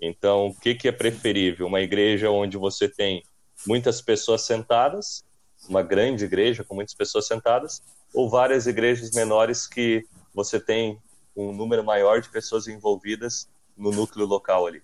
Então, 0.00 0.48
o 0.48 0.54
que, 0.54 0.74
que 0.74 0.88
é 0.88 0.92
preferível? 0.92 1.66
Uma 1.66 1.80
igreja 1.80 2.30
onde 2.30 2.56
você 2.56 2.88
tem 2.88 3.22
muitas 3.66 4.00
pessoas 4.00 4.42
sentadas, 4.42 5.24
uma 5.68 5.82
grande 5.82 6.24
igreja 6.24 6.62
com 6.62 6.74
muitas 6.74 6.94
pessoas 6.94 7.26
sentadas, 7.26 7.82
ou 8.14 8.30
várias 8.30 8.66
igrejas 8.66 9.10
menores 9.12 9.66
que 9.66 10.04
você 10.32 10.60
tem 10.60 10.98
um 11.36 11.52
número 11.52 11.84
maior 11.84 12.20
de 12.20 12.28
pessoas 12.28 12.68
envolvidas 12.68 13.48
no 13.76 13.90
núcleo 13.90 14.26
local 14.26 14.66
ali? 14.66 14.82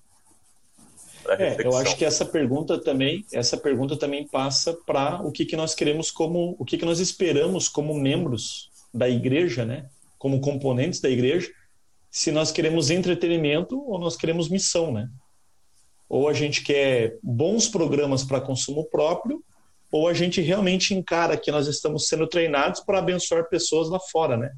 É, 1.38 1.56
eu 1.66 1.74
acho 1.76 1.96
que 1.96 2.04
essa 2.04 2.24
pergunta 2.24 2.78
também, 2.78 3.24
essa 3.32 3.56
pergunta 3.56 3.96
também 3.96 4.28
passa 4.28 4.74
para 4.86 5.22
o 5.22 5.32
que, 5.32 5.46
que 5.46 5.56
nós 5.56 5.74
queremos 5.74 6.10
como, 6.10 6.54
o 6.58 6.64
que, 6.64 6.76
que 6.76 6.84
nós 6.84 7.00
esperamos 7.00 7.66
como 7.68 7.94
membros 7.94 8.70
da 8.92 9.08
igreja, 9.08 9.64
né? 9.64 9.88
Como 10.18 10.40
componentes 10.40 11.00
da 11.00 11.08
igreja, 11.08 11.50
se 12.14 12.30
nós 12.30 12.52
queremos 12.52 12.90
entretenimento 12.90 13.82
ou 13.88 13.98
nós 13.98 14.16
queremos 14.16 14.48
missão, 14.48 14.92
né? 14.92 15.08
Ou 16.08 16.28
a 16.28 16.32
gente 16.32 16.62
quer 16.62 17.18
bons 17.22 17.66
programas 17.68 18.22
para 18.22 18.40
consumo 18.40 18.84
próprio, 18.84 19.42
ou 19.90 20.06
a 20.06 20.14
gente 20.14 20.40
realmente 20.40 20.94
encara 20.94 21.36
que 21.36 21.50
nós 21.50 21.66
estamos 21.66 22.06
sendo 22.06 22.26
treinados 22.26 22.80
para 22.80 22.98
abençoar 22.98 23.48
pessoas 23.48 23.88
lá 23.88 23.98
fora, 23.98 24.36
né? 24.36 24.52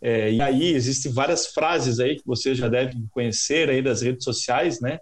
É, 0.00 0.32
e 0.32 0.40
aí 0.40 0.72
existem 0.74 1.12
várias 1.12 1.48
frases 1.48 2.00
aí 2.00 2.16
que 2.16 2.26
vocês 2.26 2.56
já 2.56 2.68
devem 2.68 3.06
conhecer 3.10 3.68
aí 3.68 3.82
das 3.82 4.02
redes 4.02 4.24
sociais, 4.24 4.80
né? 4.80 4.98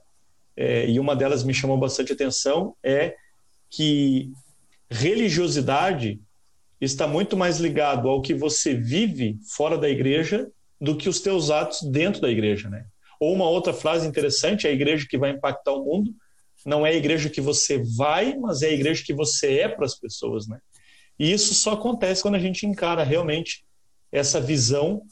é, 0.56 0.88
e 0.88 0.98
uma 0.98 1.14
delas 1.14 1.44
me 1.44 1.52
chamou 1.52 1.76
bastante 1.76 2.12
atenção, 2.12 2.74
é 2.82 3.14
que 3.68 4.32
religiosidade 4.90 6.20
está 6.80 7.06
muito 7.06 7.36
mais 7.36 7.58
ligado 7.58 8.08
ao 8.08 8.22
que 8.22 8.32
você 8.32 8.74
vive 8.74 9.38
fora 9.48 9.76
da 9.76 9.88
igreja 9.88 10.48
do 10.80 10.96
que 10.96 11.08
os 11.08 11.20
teus 11.20 11.50
atos 11.50 11.82
dentro 11.82 12.20
da 12.20 12.30
igreja, 12.30 12.68
né? 12.68 12.84
Ou 13.18 13.34
uma 13.34 13.48
outra 13.48 13.72
frase 13.72 14.06
interessante, 14.06 14.66
a 14.66 14.70
igreja 14.70 15.06
que 15.08 15.18
vai 15.18 15.30
impactar 15.30 15.72
o 15.72 15.84
mundo 15.84 16.14
não 16.64 16.84
é 16.84 16.90
a 16.90 16.96
igreja 16.96 17.30
que 17.30 17.40
você 17.40 17.82
vai, 17.96 18.36
mas 18.36 18.62
é 18.62 18.68
a 18.68 18.72
igreja 18.72 19.02
que 19.04 19.14
você 19.14 19.60
é 19.60 19.68
para 19.68 19.86
as 19.86 19.94
pessoas, 19.94 20.46
né? 20.48 20.58
E 21.18 21.32
isso 21.32 21.54
só 21.54 21.72
acontece 21.72 22.22
quando 22.22 22.34
a 22.34 22.40
gente 22.40 22.66
encara 22.66 23.02
realmente 23.02 23.64
essa 24.12 24.40
visão 24.40 25.02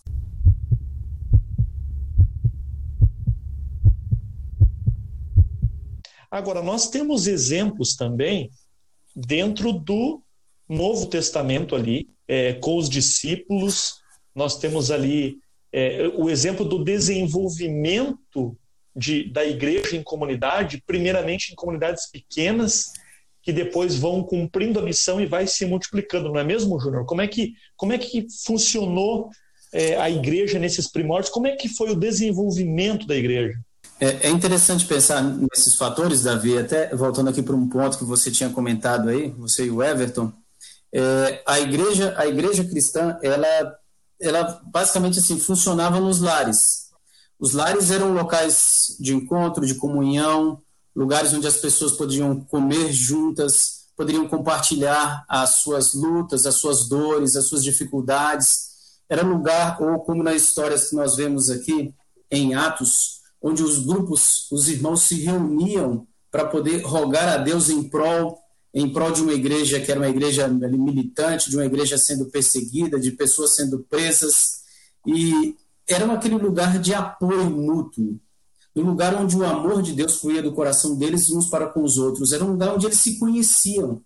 Agora, 6.35 6.61
nós 6.61 6.91
temos 6.91 7.29
exemplos 7.29 7.95
também 7.95 8.51
dentro 9.15 9.73
do 9.73 10.21
Novo 10.69 11.07
Testamento 11.07 11.77
ali, 11.77 12.09
é, 12.27 12.55
com 12.55 12.77
os 12.77 12.89
discípulos, 12.89 14.01
nós 14.35 14.59
temos 14.59 14.91
ali 14.91 15.39
é, 15.77 16.09
o 16.15 16.31
exemplo 16.31 16.65
do 16.65 16.85
desenvolvimento 16.85 18.57
de, 18.95 19.29
da 19.33 19.45
igreja 19.45 19.97
em 19.97 20.05
comunidade, 20.05 20.81
primeiramente 20.87 21.53
em 21.53 21.57
comunidades 21.57 22.09
pequenas, 22.09 22.93
que 23.43 23.53
depois 23.53 23.97
vão 23.97 24.23
cumprindo 24.23 24.79
a 24.79 24.83
missão 24.83 25.21
e 25.21 25.27
vai 25.27 25.49
se 25.49 25.67
multiplicando, 25.67 26.29
não 26.29 26.39
é 26.39 26.45
mesmo, 26.45 26.79
Júnior? 26.79 27.05
Como 27.05 27.21
é 27.21 27.27
que, 27.27 27.55
como 27.77 27.93
é 27.93 27.99
que 27.99 28.25
funcionou 28.47 29.31
é, 29.73 29.97
a 29.97 30.09
igreja 30.09 30.61
nesses 30.61 30.89
primórdios? 30.89 31.33
Como 31.33 31.49
é 31.49 31.57
que 31.57 31.69
foi 31.69 31.91
o 31.91 31.97
desenvolvimento 31.97 33.05
da 33.05 33.17
igreja? 33.17 33.59
É, 33.99 34.29
é, 34.29 34.31
interessante 34.31 34.87
pensar 34.87 35.23
nesses 35.23 35.75
fatores, 35.75 36.23
Davi, 36.23 36.57
até 36.57 36.95
voltando 36.95 37.31
aqui 37.31 37.43
para 37.43 37.57
um 37.57 37.69
ponto 37.69 37.99
que 37.99 38.05
você 38.05 38.31
tinha 38.31 38.49
comentado 38.49 39.09
aí, 39.09 39.31
você 39.31 39.67
e 39.67 39.71
o 39.71 39.83
Everton. 39.83 40.33
É, 40.93 41.43
a 41.45 41.59
igreja, 41.59 42.15
a 42.17 42.29
igreja 42.29 42.65
cristã, 42.65 43.19
ela, 43.21 43.77
ela 44.21 44.61
basicamente 44.67 45.19
assim 45.19 45.39
funcionava 45.39 46.01
nos 46.01 46.21
lares. 46.21 46.85
Os 47.39 47.53
lares 47.53 47.91
eram 47.91 48.13
locais 48.15 48.97
de 49.01 49.15
encontro, 49.15 49.67
de 49.67 49.75
comunhão, 49.75 50.61
lugares 50.95 51.33
onde 51.33 51.47
as 51.47 51.57
pessoas 51.57 51.93
podiam 51.93 52.41
comer 52.41 52.93
juntas, 52.93 53.85
poderiam 53.97 54.29
compartilhar 54.29 55.25
as 55.29 55.63
suas 55.63 55.95
lutas, 55.95 56.47
as 56.47 56.57
suas 56.57 56.89
dores, 56.89 57.37
as 57.37 57.49
suas 57.49 57.63
dificuldades. 57.63 58.49
Era 59.09 59.23
lugar, 59.23 59.81
ou 59.83 60.01
como 60.01 60.23
nas 60.23 60.43
histórias 60.43 60.89
que 60.89 60.97
nós 60.97 61.17
vemos 61.17 61.51
aqui 61.51 61.95
em 62.31 62.55
Atos, 62.55 63.21
onde 63.43 63.63
os 63.63 63.79
grupos, 63.85 64.49
os 64.51 64.69
irmãos 64.69 65.03
se 65.03 65.21
reuniam 65.21 66.07
para 66.31 66.47
poder 66.47 66.83
rogar 66.83 67.29
a 67.29 67.37
Deus 67.37 67.69
em 67.69 67.89
prol 67.89 68.39
em 68.75 68.93
prol 68.93 69.13
de 69.13 69.23
uma 69.23 69.33
igreja 69.33 69.81
que 69.81 69.91
era 69.91 70.01
uma 70.01 70.09
igreja 70.09 70.49
militante, 70.49 71.49
de 71.49 71.57
uma 71.57 71.65
igreja 71.65 71.97
sendo 71.97 72.27
perseguida, 72.27 72.99
de 72.99 73.13
pessoas 73.13 73.55
sendo 73.55 73.87
presas, 73.89 74.65
e 75.07 75.55
era 75.89 76.13
aquele 76.13 76.37
lugar 76.37 76.81
de 76.81 76.93
apoio 76.93 77.49
mútuo, 77.49 78.19
um 78.75 78.83
lugar 78.83 79.15
onde 79.15 79.37
o 79.37 79.45
amor 79.45 79.81
de 79.81 79.93
Deus 79.93 80.17
fluía 80.17 80.43
do 80.43 80.53
coração 80.53 80.97
deles 80.97 81.31
uns 81.31 81.47
para 81.47 81.69
com 81.69 81.85
os 81.85 81.97
outros, 81.97 82.33
era 82.33 82.45
um 82.45 82.53
lugar 82.53 82.75
onde 82.75 82.87
eles 82.87 82.99
se 82.99 83.19
conheciam. 83.19 84.03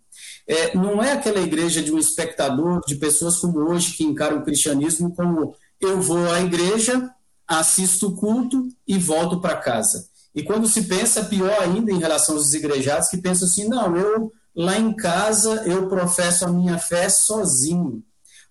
É, 0.46 0.76
não 0.76 1.02
é 1.02 1.12
aquela 1.12 1.40
igreja 1.40 1.82
de 1.82 1.90
um 1.90 1.98
espectador, 1.98 2.82
de 2.86 2.96
pessoas 2.96 3.38
como 3.38 3.60
hoje 3.60 3.94
que 3.96 4.04
encaram 4.04 4.38
o 4.38 4.44
cristianismo 4.44 5.14
como 5.14 5.54
eu 5.80 6.02
vou 6.02 6.30
à 6.30 6.42
igreja, 6.42 7.10
assisto 7.46 8.08
o 8.08 8.16
culto 8.16 8.68
e 8.86 8.98
volto 8.98 9.40
para 9.40 9.56
casa. 9.56 10.06
E 10.34 10.42
quando 10.42 10.68
se 10.68 10.82
pensa, 10.82 11.24
pior 11.24 11.56
ainda 11.62 11.90
em 11.90 11.98
relação 11.98 12.34
aos 12.34 12.44
desigrejados, 12.44 13.08
que 13.08 13.16
pensam 13.16 13.48
assim: 13.48 13.66
não, 13.66 13.96
eu 13.96 14.32
lá 14.58 14.76
em 14.76 14.92
casa 14.92 15.62
eu 15.66 15.88
professo 15.88 16.44
a 16.44 16.52
minha 16.52 16.78
fé 16.78 17.08
sozinho. 17.08 18.02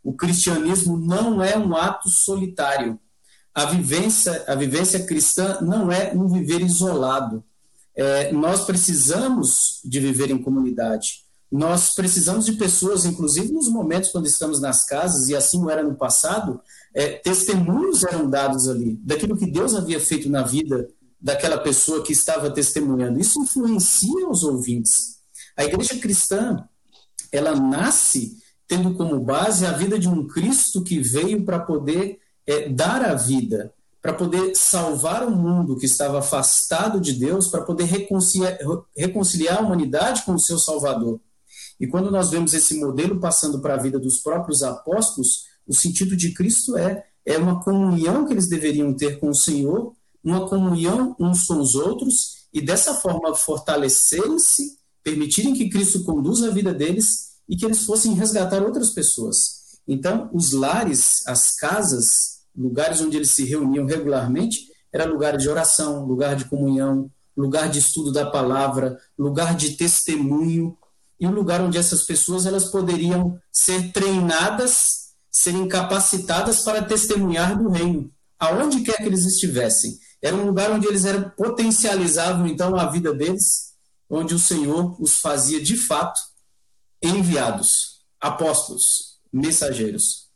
O 0.02 0.14
cristianismo 0.14 0.98
não 0.98 1.44
é 1.44 1.58
um 1.58 1.76
ato 1.76 2.10
solitário. 2.10 2.98
A 3.54 3.66
vivência, 3.66 4.46
a 4.48 4.56
vivência 4.56 5.06
cristã 5.06 5.60
não 5.60 5.92
é 5.92 6.14
um 6.14 6.30
viver 6.30 6.62
isolado. 6.62 7.44
É, 7.94 8.32
nós 8.32 8.64
precisamos 8.64 9.82
de 9.84 10.00
viver 10.00 10.32
em 10.32 10.42
comunidade. 10.42 11.26
Nós 11.52 11.94
precisamos 11.94 12.46
de 12.46 12.54
pessoas, 12.54 13.04
inclusive 13.04 13.52
nos 13.52 13.70
momentos 13.70 14.12
quando 14.12 14.28
estamos 14.28 14.62
nas 14.62 14.86
casas, 14.86 15.28
e 15.28 15.36
assim 15.36 15.70
era 15.70 15.84
no 15.84 15.96
passado, 15.96 16.62
é, 16.94 17.18
testemunhos 17.18 18.04
eram 18.04 18.30
dados 18.30 18.70
ali, 18.70 18.98
daquilo 19.04 19.36
que 19.36 19.50
Deus 19.50 19.76
havia 19.76 20.00
feito 20.00 20.30
na 20.30 20.44
vida 20.44 20.88
daquela 21.20 21.58
pessoa 21.58 22.04
que 22.04 22.14
estava 22.14 22.50
testemunhando. 22.50 23.20
Isso 23.20 23.42
influencia 23.42 24.30
os 24.30 24.44
ouvintes. 24.44 25.17
A 25.58 25.66
igreja 25.66 25.98
cristã, 25.98 26.64
ela 27.32 27.56
nasce 27.56 28.38
tendo 28.68 28.94
como 28.96 29.20
base 29.20 29.66
a 29.66 29.72
vida 29.72 29.98
de 29.98 30.08
um 30.08 30.28
Cristo 30.28 30.84
que 30.84 31.00
veio 31.00 31.44
para 31.44 31.60
poder 31.60 32.20
é, 32.46 32.70
dar 32.70 33.02
a 33.02 33.16
vida, 33.16 33.74
para 34.02 34.14
poder 34.14 34.56
salvar 34.56 35.28
o 35.28 35.32
mundo 35.32 35.78
que 35.78 35.86
estava 35.86 36.20
afastado 36.20 37.00
de 37.02 37.14
Deus, 37.14 37.48
para 37.48 37.64
poder 37.64 37.86
reconciliar, 37.86 38.58
reconciliar 38.96 39.58
a 39.58 39.62
humanidade 39.62 40.24
com 40.24 40.34
o 40.34 40.40
seu 40.40 40.60
Salvador. 40.60 41.20
E 41.80 41.88
quando 41.88 42.12
nós 42.12 42.30
vemos 42.30 42.54
esse 42.54 42.80
modelo 42.80 43.20
passando 43.20 43.60
para 43.60 43.76
a 43.76 43.82
vida 43.82 44.00
dos 44.00 44.20
próprios 44.20 44.64
apóstolos, 44.64 45.46
o 45.66 45.74
sentido 45.74 46.16
de 46.16 46.34
Cristo 46.34 46.78
é 46.78 47.06
é 47.28 47.38
uma 47.38 47.62
comunhão 47.62 48.26
que 48.26 48.32
eles 48.32 48.48
deveriam 48.48 48.94
ter 48.94 49.20
com 49.20 49.30
o 49.30 49.36
Senhor, 49.36 49.94
uma 50.24 50.48
comunhão 50.48 51.14
uns 51.20 51.46
com 51.46 51.60
os 51.60 51.76
outros 51.76 52.48
e 52.54 52.62
dessa 52.62 52.94
forma 52.94 53.36
fortalecerem-se, 53.36 54.77
permitirem 55.08 55.54
que 55.54 55.70
Cristo 55.70 56.04
conduza 56.04 56.50
a 56.50 56.52
vida 56.52 56.74
deles 56.74 57.38
e 57.48 57.56
que 57.56 57.66
eles 57.66 57.86
fossem 57.86 58.14
resgatar 58.14 58.62
outras 58.62 58.90
pessoas. 58.90 59.78
Então, 59.88 60.30
os 60.34 60.52
lares, 60.52 61.26
as 61.26 61.56
casas, 61.56 62.40
lugares 62.54 63.00
onde 63.00 63.16
eles 63.16 63.32
se 63.32 63.46
reuniam 63.46 63.86
regularmente, 63.86 64.68
era 64.92 65.06
lugar 65.06 65.38
de 65.38 65.48
oração, 65.48 66.06
lugar 66.06 66.36
de 66.36 66.44
comunhão, 66.44 67.10
lugar 67.38 67.70
de 67.70 67.80
estudo 67.80 68.12
da 68.12 68.30
palavra, 68.30 69.00
lugar 69.18 69.56
de 69.56 69.78
testemunho 69.78 70.78
e 71.18 71.26
um 71.26 71.32
lugar 71.32 71.62
onde 71.62 71.78
essas 71.78 72.04
pessoas 72.04 72.46
elas 72.46 72.66
poderiam 72.66 73.40
ser 73.50 73.94
treinadas, 73.94 75.14
serem 75.32 75.70
capacitadas 75.70 76.60
para 76.64 76.84
testemunhar 76.84 77.58
do 77.58 77.70
reino, 77.70 78.12
aonde 78.38 78.82
quer 78.82 78.98
que 78.98 79.06
eles 79.06 79.26
estivessem. 79.26 79.98
Era 80.22 80.36
um 80.36 80.46
lugar 80.46 80.70
onde 80.70 80.86
eles 80.86 81.06
eram 81.06 81.30
potencializavam 81.30 82.46
então 82.46 82.76
a 82.76 82.90
vida 82.90 83.14
deles, 83.14 83.67
onde 84.10 84.34
o 84.34 84.40
Senhor 84.40 84.96
os 85.02 85.20
fazia 85.20 85.62
de 85.62 85.76
fato 85.76 86.20
enviados, 87.02 88.06
apóstolos, 88.20 89.20
mensageiros. 89.32 90.28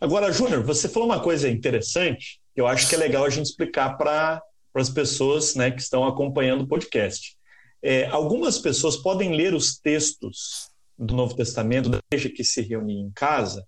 Agora, 0.00 0.32
Júnior, 0.32 0.62
você 0.62 0.88
falou 0.88 1.08
uma 1.08 1.20
coisa 1.20 1.48
interessante 1.48 2.40
que 2.54 2.60
eu 2.60 2.66
acho 2.66 2.88
que 2.88 2.94
é 2.94 2.98
legal 2.98 3.24
a 3.24 3.30
gente 3.30 3.46
explicar 3.46 3.96
para 3.96 4.42
as 4.74 4.90
pessoas 4.90 5.54
né, 5.54 5.70
que 5.70 5.80
estão 5.80 6.04
acompanhando 6.06 6.62
o 6.62 6.68
podcast. 6.68 7.36
É, 7.82 8.06
algumas 8.06 8.58
pessoas 8.58 8.96
podem 8.96 9.34
ler 9.34 9.54
os 9.54 9.78
textos 9.78 10.70
do 10.98 11.14
Novo 11.14 11.34
Testamento, 11.34 11.88
da 11.88 11.98
igreja 12.10 12.34
que 12.34 12.44
se 12.44 12.62
reunia 12.62 13.00
em 13.00 13.10
casa, 13.10 13.66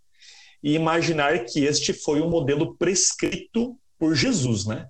e 0.62 0.74
imaginar 0.74 1.44
que 1.44 1.64
este 1.64 1.92
foi 1.92 2.20
um 2.20 2.28
modelo 2.28 2.76
prescrito 2.76 3.78
por 3.98 4.14
Jesus, 4.14 4.66
né? 4.66 4.88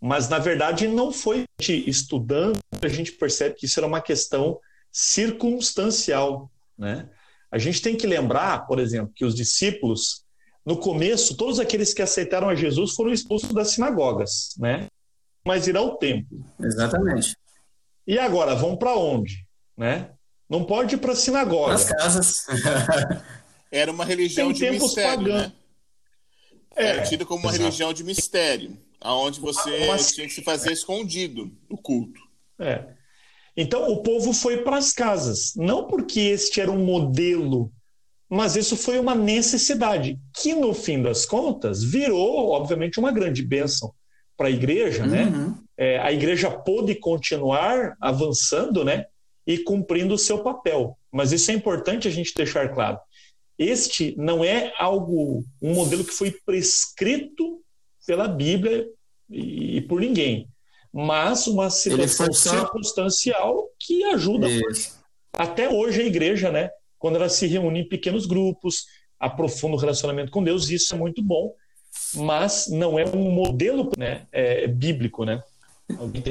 Mas, 0.00 0.28
na 0.28 0.38
verdade, 0.38 0.86
não 0.86 1.12
foi 1.12 1.44
estudando, 1.60 2.58
a 2.80 2.88
gente 2.88 3.12
percebe 3.12 3.56
que 3.56 3.66
isso 3.66 3.80
era 3.80 3.86
uma 3.86 4.00
questão 4.00 4.58
circunstancial, 4.92 6.50
né? 6.76 7.08
A 7.50 7.58
gente 7.58 7.80
tem 7.80 7.96
que 7.96 8.06
lembrar, 8.06 8.66
por 8.66 8.78
exemplo, 8.78 9.12
que 9.14 9.24
os 9.24 9.34
discípulos, 9.34 10.22
no 10.64 10.76
começo, 10.76 11.36
todos 11.36 11.58
aqueles 11.58 11.94
que 11.94 12.02
aceitaram 12.02 12.48
a 12.48 12.54
Jesus 12.54 12.92
foram 12.92 13.10
expulsos 13.12 13.52
das 13.52 13.70
sinagogas, 13.70 14.54
né? 14.58 14.86
Mas 15.44 15.66
ir 15.66 15.76
ao 15.76 15.96
templo. 15.96 16.44
Exatamente. 16.60 17.34
E 18.06 18.18
agora, 18.18 18.54
vão 18.54 18.76
para 18.76 18.94
onde? 18.94 19.46
Né? 19.76 20.10
Não 20.48 20.64
pode 20.64 20.94
ir 20.94 20.98
para 20.98 21.12
a 21.12 21.16
sinagoga. 21.16 21.72
Nas 21.72 21.84
casas. 21.84 22.46
Era 23.72 23.90
uma 23.90 24.04
religião 24.04 24.52
Tem 24.52 24.72
de 24.72 24.78
mistério, 24.78 25.18
pagando. 25.18 25.42
né? 25.42 25.52
É, 26.76 26.86
Era 26.86 27.02
tida 27.02 27.24
como 27.24 27.40
uma 27.40 27.48
exato. 27.50 27.62
religião 27.64 27.92
de 27.92 28.04
mistério, 28.04 28.78
aonde 29.00 29.40
você 29.40 29.86
Mas... 29.86 30.12
tinha 30.12 30.26
que 30.26 30.32
se 30.32 30.42
fazer 30.42 30.72
escondido 30.72 31.50
o 31.68 31.76
culto. 31.76 32.20
É. 32.58 32.84
Então 33.56 33.90
o 33.90 34.02
povo 34.02 34.32
foi 34.32 34.58
para 34.58 34.76
as 34.76 34.92
casas, 34.92 35.52
não 35.56 35.86
porque 35.86 36.20
este 36.20 36.60
era 36.60 36.70
um 36.70 36.84
modelo, 36.84 37.72
mas 38.28 38.56
isso 38.56 38.76
foi 38.76 38.98
uma 38.98 39.14
necessidade, 39.14 40.18
que 40.36 40.54
no 40.54 40.74
fim 40.74 41.02
das 41.02 41.24
contas 41.24 41.82
virou, 41.82 42.50
obviamente, 42.50 43.00
uma 43.00 43.10
grande 43.10 43.42
bênção 43.42 43.92
para 44.36 44.48
a 44.48 44.50
igreja, 44.50 45.06
né? 45.06 45.24
uhum. 45.24 45.48
né? 45.48 45.54
É, 45.76 45.98
a 45.98 46.12
igreja 46.12 46.50
pôde 46.50 46.94
continuar 46.94 47.96
avançando, 48.00 48.84
né? 48.84 49.06
E 49.46 49.58
cumprindo 49.58 50.14
o 50.14 50.18
seu 50.18 50.38
papel. 50.42 50.98
Mas 51.10 51.32
isso 51.32 51.50
é 51.50 51.54
importante 51.54 52.06
a 52.06 52.10
gente 52.10 52.34
deixar 52.34 52.68
claro. 52.68 52.98
Este 53.58 54.14
não 54.16 54.44
é 54.44 54.72
algo, 54.78 55.44
um 55.60 55.74
modelo 55.74 56.04
que 56.04 56.12
foi 56.12 56.30
prescrito 56.44 57.60
pela 58.08 58.26
Bíblia 58.26 58.86
e, 59.30 59.82
por 59.82 60.00
ninguém 60.00 60.48
mas 60.90 61.46
uma 61.46 61.68
situação 61.68 62.32
circunstancial 62.32 63.68
que 63.78 64.02
ajuda 64.04 64.48
Isso. 64.48 64.98
até 65.34 65.68
hoje 65.68 66.00
a 66.00 66.06
igreja, 66.06 66.50
né? 66.50 66.70
Quando 66.98 67.16
ela 67.16 67.28
se 67.28 67.46
reúne 67.46 67.80
em 67.80 67.88
pequenos 67.88 68.24
grupos, 68.24 68.86
aprofunda 69.20 69.76
o 69.76 69.78
relacionamento 69.78 70.32
com 70.32 70.42
Deus, 70.42 70.70
isso 70.70 70.94
é 70.94 70.98
muito 70.98 71.22
bom, 71.22 71.52
mas 72.14 72.68
não 72.68 72.98
é 72.98 73.04
um 73.04 73.30
modelo 73.30 73.90
né, 73.98 74.26
é, 74.32 74.66
bíblico, 74.66 75.26
né? 75.26 75.42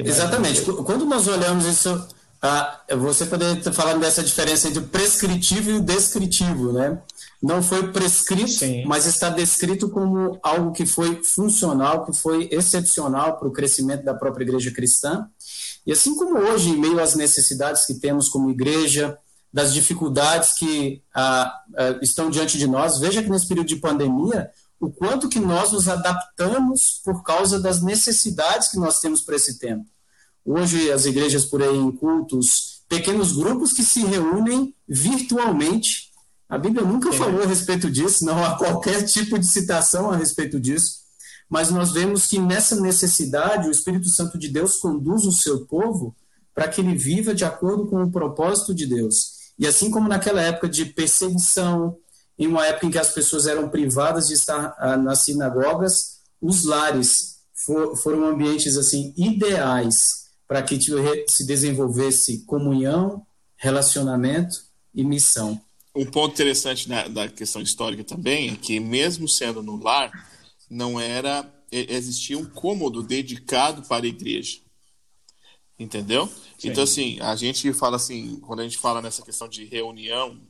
Exatamente. 0.04 0.60
Quando 0.84 1.06
nós 1.06 1.28
olhamos 1.28 1.64
isso, 1.66 2.08
ah, 2.40 2.80
você 2.96 3.26
poderia 3.26 3.58
estar 3.58 3.72
falando 3.72 4.00
dessa 4.00 4.22
diferença 4.22 4.68
entre 4.68 4.80
o 4.80 4.88
prescritivo 4.88 5.70
e 5.70 5.74
o 5.74 5.80
descritivo, 5.80 6.72
né? 6.72 7.00
não 7.42 7.62
foi 7.62 7.92
prescrito, 7.92 8.48
Sim. 8.48 8.84
mas 8.84 9.06
está 9.06 9.30
descrito 9.30 9.88
como 9.88 10.38
algo 10.42 10.72
que 10.72 10.84
foi 10.84 11.22
funcional, 11.22 12.04
que 12.04 12.12
foi 12.12 12.48
excepcional 12.50 13.38
para 13.38 13.48
o 13.48 13.52
crescimento 13.52 14.04
da 14.04 14.12
própria 14.12 14.44
igreja 14.44 14.72
cristã. 14.72 15.28
E 15.86 15.92
assim 15.92 16.16
como 16.16 16.36
hoje, 16.36 16.70
em 16.70 16.76
meio 16.76 17.00
às 17.00 17.14
necessidades 17.14 17.86
que 17.86 17.94
temos 17.94 18.28
como 18.28 18.50
igreja, 18.50 19.16
das 19.52 19.72
dificuldades 19.72 20.52
que 20.54 21.02
ah, 21.14 21.52
ah, 21.76 21.98
estão 22.02 22.28
diante 22.28 22.58
de 22.58 22.66
nós, 22.66 22.98
veja 22.98 23.22
que 23.22 23.30
nesse 23.30 23.46
período 23.46 23.68
de 23.68 23.76
pandemia, 23.76 24.50
o 24.80 24.90
quanto 24.90 25.28
que 25.28 25.40
nós 25.40 25.72
nos 25.72 25.88
adaptamos 25.88 27.00
por 27.04 27.22
causa 27.22 27.58
das 27.58 27.80
necessidades 27.82 28.68
que 28.68 28.78
nós 28.78 29.00
temos 29.00 29.22
para 29.22 29.36
esse 29.36 29.58
tempo. 29.58 29.86
Hoje, 30.50 30.90
as 30.90 31.04
igrejas 31.04 31.44
por 31.44 31.62
aí 31.62 31.76
em 31.76 31.92
cultos, 31.92 32.80
pequenos 32.88 33.32
grupos 33.32 33.70
que 33.70 33.84
se 33.84 34.02
reúnem 34.02 34.74
virtualmente. 34.88 36.10
A 36.48 36.56
Bíblia 36.56 36.86
nunca 36.86 37.12
falou 37.12 37.42
a 37.42 37.46
respeito 37.46 37.90
disso, 37.90 38.24
não 38.24 38.42
há 38.42 38.56
qualquer 38.56 39.04
tipo 39.04 39.38
de 39.38 39.46
citação 39.46 40.10
a 40.10 40.16
respeito 40.16 40.58
disso, 40.58 41.00
mas 41.50 41.70
nós 41.70 41.92
vemos 41.92 42.24
que 42.24 42.38
nessa 42.38 42.80
necessidade 42.80 43.68
o 43.68 43.70
Espírito 43.70 44.08
Santo 44.08 44.38
de 44.38 44.48
Deus 44.48 44.78
conduz 44.78 45.26
o 45.26 45.32
seu 45.32 45.66
povo 45.66 46.16
para 46.54 46.66
que 46.66 46.80
ele 46.80 46.96
viva 46.96 47.34
de 47.34 47.44
acordo 47.44 47.86
com 47.86 48.02
o 48.02 48.10
propósito 48.10 48.74
de 48.74 48.86
Deus. 48.86 49.52
E 49.58 49.66
assim 49.66 49.90
como 49.90 50.08
naquela 50.08 50.40
época 50.40 50.66
de 50.66 50.86
perseguição, 50.86 51.98
em 52.38 52.46
uma 52.46 52.64
época 52.64 52.86
em 52.86 52.90
que 52.90 52.98
as 52.98 53.10
pessoas 53.10 53.46
eram 53.46 53.68
privadas 53.68 54.28
de 54.28 54.32
estar 54.32 54.74
ah, 54.78 54.96
nas 54.96 55.24
sinagogas, 55.24 56.20
os 56.40 56.64
lares 56.64 57.36
foram 58.02 58.24
ambientes 58.24 58.78
assim 58.78 59.12
ideais 59.14 60.26
para 60.48 60.62
que 60.62 60.78
se 61.28 61.46
desenvolvesse 61.46 62.44
comunhão, 62.46 63.24
relacionamento 63.56 64.56
e 64.94 65.04
missão. 65.04 65.60
Um 65.94 66.06
ponto 66.06 66.32
interessante 66.32 66.88
da, 66.88 67.06
da 67.06 67.28
questão 67.28 67.60
histórica 67.60 68.02
também 68.02 68.50
é 68.50 68.56
que, 68.56 68.80
mesmo 68.80 69.28
sendo 69.28 69.62
no 69.62 69.76
lar, 69.76 70.10
não 70.70 70.98
era 70.98 71.46
existia 71.70 72.38
um 72.38 72.46
cômodo 72.46 73.02
dedicado 73.02 73.82
para 73.82 74.06
a 74.06 74.08
igreja. 74.08 74.58
Entendeu? 75.78 76.26
Sim. 76.58 76.70
Então, 76.70 76.82
assim, 76.82 77.20
a 77.20 77.36
gente 77.36 77.72
fala 77.72 77.96
assim, 77.96 78.36
quando 78.40 78.60
a 78.60 78.62
gente 78.64 78.78
fala 78.78 79.00
nessa 79.00 79.22
questão 79.22 79.48
de 79.48 79.64
reunião, 79.64 80.40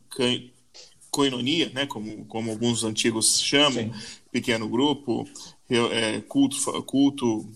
coinonia, 1.11 1.71
né, 1.71 1.87
como, 1.87 2.25
como 2.27 2.51
alguns 2.51 2.85
antigos 2.85 3.41
chamam, 3.41 3.93
Sim. 3.93 3.93
pequeno 4.31 4.69
grupo, 4.69 5.29
é, 5.69 6.21
culto, 6.23 6.57
culto, 6.85 7.49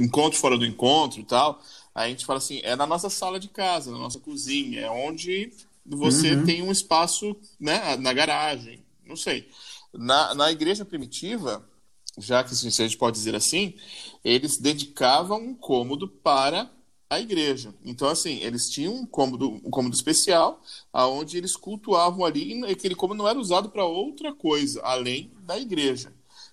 encontro 0.00 0.38
fora 0.38 0.58
do 0.58 0.66
encontro 0.66 1.20
e 1.20 1.24
tal, 1.24 1.60
a 1.94 2.08
gente 2.08 2.24
fala 2.24 2.38
assim, 2.38 2.60
é 2.62 2.74
na 2.76 2.86
nossa 2.86 3.10
sala 3.10 3.38
de 3.38 3.48
casa, 3.48 3.90
na 3.90 3.98
nossa 3.98 4.18
cozinha, 4.18 4.80
é 4.80 4.90
onde 4.90 5.52
você 5.84 6.34
uhum. 6.34 6.44
tem 6.44 6.62
um 6.62 6.70
espaço 6.70 7.36
né, 7.58 7.96
na 7.96 8.12
garagem, 8.12 8.84
não 9.04 9.16
sei. 9.16 9.48
Na, 9.92 10.34
na 10.34 10.50
igreja 10.50 10.84
primitiva, 10.84 11.68
já 12.18 12.42
que 12.42 12.52
a 12.52 12.56
gente 12.56 12.96
pode 12.96 13.16
dizer 13.16 13.34
assim, 13.34 13.74
eles 14.24 14.58
dedicavam 14.58 15.40
um 15.40 15.54
cômodo 15.54 16.08
para 16.08 16.70
a 17.10 17.20
igreja. 17.20 17.74
Então, 17.84 18.08
assim, 18.08 18.38
eles 18.38 18.70
tinham 18.70 18.94
um 18.94 19.04
cômodo, 19.04 19.50
um 19.50 19.70
cômodo 19.70 19.94
especial, 19.94 20.62
aonde 20.90 21.36
eles 21.36 21.56
cultuavam 21.56 22.24
ali, 22.24 22.60
e 22.60 22.64
aquele 22.64 22.94
cômodo 22.94 23.18
não 23.18 23.28
era 23.28 23.38
usado 23.38 23.68
para 23.68 23.84
outra 23.84 24.32
coisa, 24.32 24.80
além 24.82 25.30
da 25.42 25.58
igreja. 25.58 26.12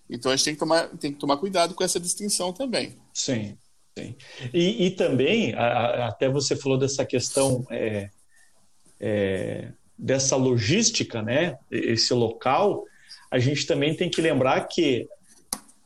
Então, 0.09 0.31
a 0.31 0.35
gente 0.35 0.45
tem 0.45 0.53
que 0.53 0.59
tomar, 0.59 0.87
tem 0.97 1.13
que 1.13 1.19
tomar 1.19 1.37
cuidado 1.37 1.75
com 1.75 1.83
essa 1.83 1.99
distinção 1.99 2.51
também. 2.51 2.97
Sim, 3.13 3.57
sim. 3.97 4.15
E, 4.53 4.87
e 4.87 4.91
também, 4.91 5.53
a, 5.53 5.65
a, 5.65 6.07
até 6.07 6.27
você 6.27 6.55
falou 6.55 6.77
dessa 6.77 7.05
questão 7.05 7.65
é, 7.69 8.09
é, 8.99 9.71
dessa 9.97 10.35
logística, 10.35 11.21
né, 11.21 11.57
esse 11.69 12.13
local, 12.13 12.85
a 13.29 13.37
gente 13.37 13.65
também 13.67 13.95
tem 13.95 14.09
que 14.09 14.21
lembrar 14.21 14.61
que 14.67 15.07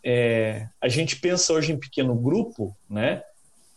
é, 0.04 0.68
a 0.82 0.88
gente 0.88 1.18
pensa 1.18 1.54
hoje 1.54 1.72
em 1.72 1.80
pequeno 1.80 2.16
grupo, 2.16 2.76
né? 2.90 3.24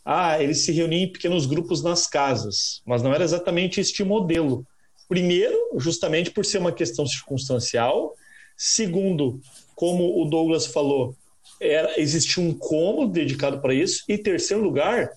Ah, 0.04 0.40
eles 0.40 0.64
se 0.64 0.72
reuniam 0.72 1.02
em 1.02 1.12
pequenos 1.12 1.46
grupos 1.46 1.82
nas 1.82 2.06
casas, 2.06 2.80
mas 2.84 3.02
não 3.02 3.12
era 3.12 3.24
exatamente 3.24 3.80
este 3.80 4.04
modelo. 4.04 4.64
Primeiro, 5.08 5.56
justamente 5.78 6.30
por 6.30 6.44
ser 6.44 6.58
uma 6.58 6.72
questão 6.72 7.06
circunstancial. 7.06 8.14
Segundo, 8.56 9.40
como 9.76 10.20
o 10.20 10.24
Douglas 10.28 10.66
falou, 10.66 11.14
era, 11.60 12.00
existia 12.00 12.42
um 12.42 12.52
cômodo 12.52 13.12
dedicado 13.12 13.60
para 13.60 13.72
isso. 13.72 14.02
E 14.08 14.18
terceiro 14.18 14.62
lugar, 14.62 15.10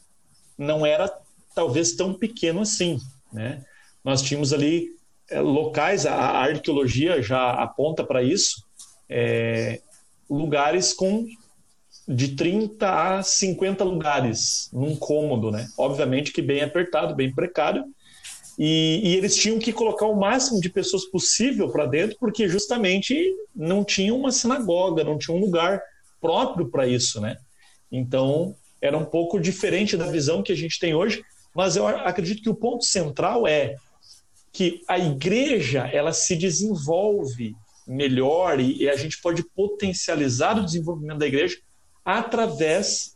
não 0.56 0.86
era 0.86 1.12
talvez 1.56 1.93
tão 1.93 2.13
pequeno 2.13 2.62
assim, 2.62 3.00
né? 3.34 3.63
nós 4.04 4.22
tínhamos 4.22 4.54
ali 4.54 4.89
é, 5.30 5.39
locais, 5.39 6.06
a, 6.06 6.13
a, 6.13 6.43
arqueologia 6.43 7.22
já 7.22 7.52
aponta 7.52 8.04
para 8.04 8.24
isso, 8.24 8.63
é, 9.10 9.82
lugares 10.30 10.93
com 10.93 11.26
de 12.08 12.30
30 12.36 13.17
a 13.19 13.24
50 13.24 13.84
lugares 13.84 14.69
num 14.74 14.95
cômodo, 14.95 15.52
né? 15.52 15.67
Obviamente 15.78 16.32
que 16.32 16.41
bem 16.41 16.62
apertado, 16.62 17.15
bem 17.15 17.34
precário, 17.34 17.86
e, 18.62 19.00
e, 19.02 19.15
eles 19.15 19.38
tinham 19.38 19.58
que 19.58 19.72
colocar 19.72 20.06
o 20.06 20.19
máximo 20.19 20.60
de 20.60 20.69
pessoas 20.69 21.06
possível 21.06 21.69
para 21.69 21.86
dentro, 21.86 22.17
porque 22.19 22.50
justamente 22.50 23.34
não 23.56 23.86
tinha 23.86 24.13
uma 24.13 24.34
sinagoga, 24.34 25.02
não 25.02 25.17
tinha 25.17 25.36
um 25.36 25.39
lugar 25.39 25.82
próprio 26.19 26.67
para 26.67 26.86
isso, 26.86 27.22
né? 27.22 27.38
Então 27.89 28.54
era 28.82 28.98
um 28.98 29.06
pouco 29.06 29.39
diferente 29.39 29.95
da 29.95 30.12
visão 30.12 30.43
que 30.43 30.52
a 30.52 30.56
gente 30.56 30.78
tem 30.78 30.93
hoje, 30.93 31.24
mas 31.56 31.78
eu 31.78 31.88
acredito 31.88 32.43
que 32.43 32.50
o 32.50 32.56
ponto 32.56 32.84
central 32.84 33.48
é 33.48 33.78
que 34.52 34.84
a 34.89 35.00
igreja 35.00 35.88
ela 35.88 36.12
se 36.12 36.36
desenvolve 36.36 37.56
melhor 37.88 38.60
e, 38.60 38.84
e 38.84 38.89
a 38.89 38.95
gente 38.98 39.22
pode 39.22 39.41
potencializar 39.41 40.60
o 40.60 40.65
desenvolvimento 40.65 41.19
da 41.19 41.28
igreja 41.28 41.58
através 42.04 43.15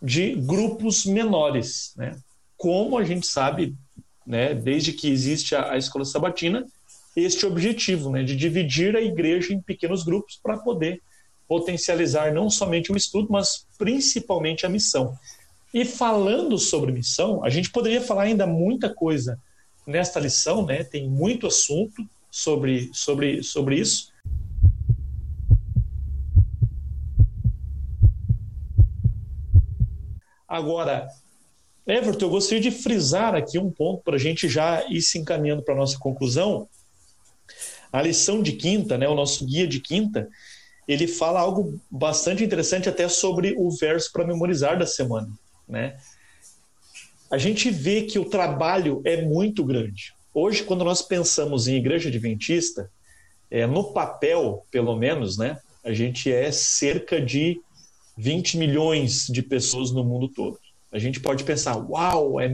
de 0.00 0.36
grupos 0.36 1.04
menores, 1.04 1.94
né? 1.96 2.16
Como 2.56 2.96
a 2.96 3.02
gente 3.02 3.26
sabe 3.26 3.74
né, 4.26 4.54
desde 4.54 4.92
que 4.92 5.10
existe 5.10 5.54
a, 5.54 5.72
a 5.72 5.78
escola 5.78 6.04
sabatina, 6.04 6.66
este 7.16 7.46
objetivo, 7.46 8.10
né, 8.10 8.22
de 8.22 8.34
dividir 8.34 8.96
a 8.96 9.00
igreja 9.00 9.52
em 9.52 9.60
pequenos 9.60 10.02
grupos 10.02 10.38
para 10.42 10.58
poder 10.58 11.00
potencializar 11.46 12.32
não 12.32 12.50
somente 12.50 12.90
o 12.90 12.96
estudo, 12.96 13.28
mas 13.30 13.66
principalmente 13.78 14.66
a 14.66 14.68
missão. 14.68 15.14
E 15.72 15.84
falando 15.84 16.58
sobre 16.58 16.92
missão, 16.92 17.44
a 17.44 17.50
gente 17.50 17.70
poderia 17.70 18.00
falar 18.00 18.22
ainda 18.22 18.46
muita 18.46 18.92
coisa 18.92 19.38
nesta 19.86 20.18
lição, 20.18 20.64
né? 20.64 20.82
Tem 20.82 21.08
muito 21.08 21.46
assunto 21.46 22.08
sobre, 22.30 22.90
sobre, 22.92 23.42
sobre 23.42 23.78
isso. 23.78 24.12
Agora, 30.48 31.08
Everton, 31.86 32.26
eu 32.26 32.30
gostaria 32.30 32.60
de 32.60 32.70
frisar 32.70 33.34
aqui 33.34 33.58
um 33.58 33.70
ponto 33.70 34.02
para 34.02 34.16
a 34.16 34.18
gente 34.18 34.48
já 34.48 34.84
ir 34.88 35.02
se 35.02 35.18
encaminhando 35.18 35.62
para 35.62 35.74
a 35.74 35.76
nossa 35.76 35.98
conclusão. 35.98 36.66
A 37.92 38.00
lição 38.00 38.42
de 38.42 38.52
quinta, 38.52 38.96
né, 38.96 39.06
o 39.06 39.14
nosso 39.14 39.44
guia 39.44 39.66
de 39.66 39.80
quinta, 39.80 40.28
ele 40.88 41.06
fala 41.06 41.40
algo 41.40 41.78
bastante 41.90 42.42
interessante 42.42 42.88
até 42.88 43.08
sobre 43.08 43.54
o 43.56 43.70
verso 43.70 44.10
para 44.12 44.26
memorizar 44.26 44.78
da 44.78 44.86
semana. 44.86 45.28
Né? 45.68 45.96
A 47.30 47.38
gente 47.38 47.70
vê 47.70 48.02
que 48.02 48.18
o 48.18 48.24
trabalho 48.24 49.02
é 49.04 49.22
muito 49.22 49.64
grande. 49.64 50.14
Hoje, 50.32 50.64
quando 50.64 50.84
nós 50.84 51.02
pensamos 51.02 51.68
em 51.68 51.76
igreja 51.76 52.08
adventista, 52.08 52.90
é, 53.50 53.66
no 53.66 53.92
papel, 53.92 54.66
pelo 54.70 54.96
menos, 54.96 55.38
né, 55.38 55.58
a 55.84 55.92
gente 55.92 56.32
é 56.32 56.50
cerca 56.50 57.20
de 57.20 57.60
20 58.16 58.56
milhões 58.56 59.26
de 59.26 59.42
pessoas 59.42 59.90
no 59.90 60.02
mundo 60.02 60.28
todo. 60.28 60.58
A 60.94 60.98
gente 61.00 61.18
pode 61.18 61.42
pensar, 61.42 61.76
uau, 61.76 62.40
é, 62.40 62.48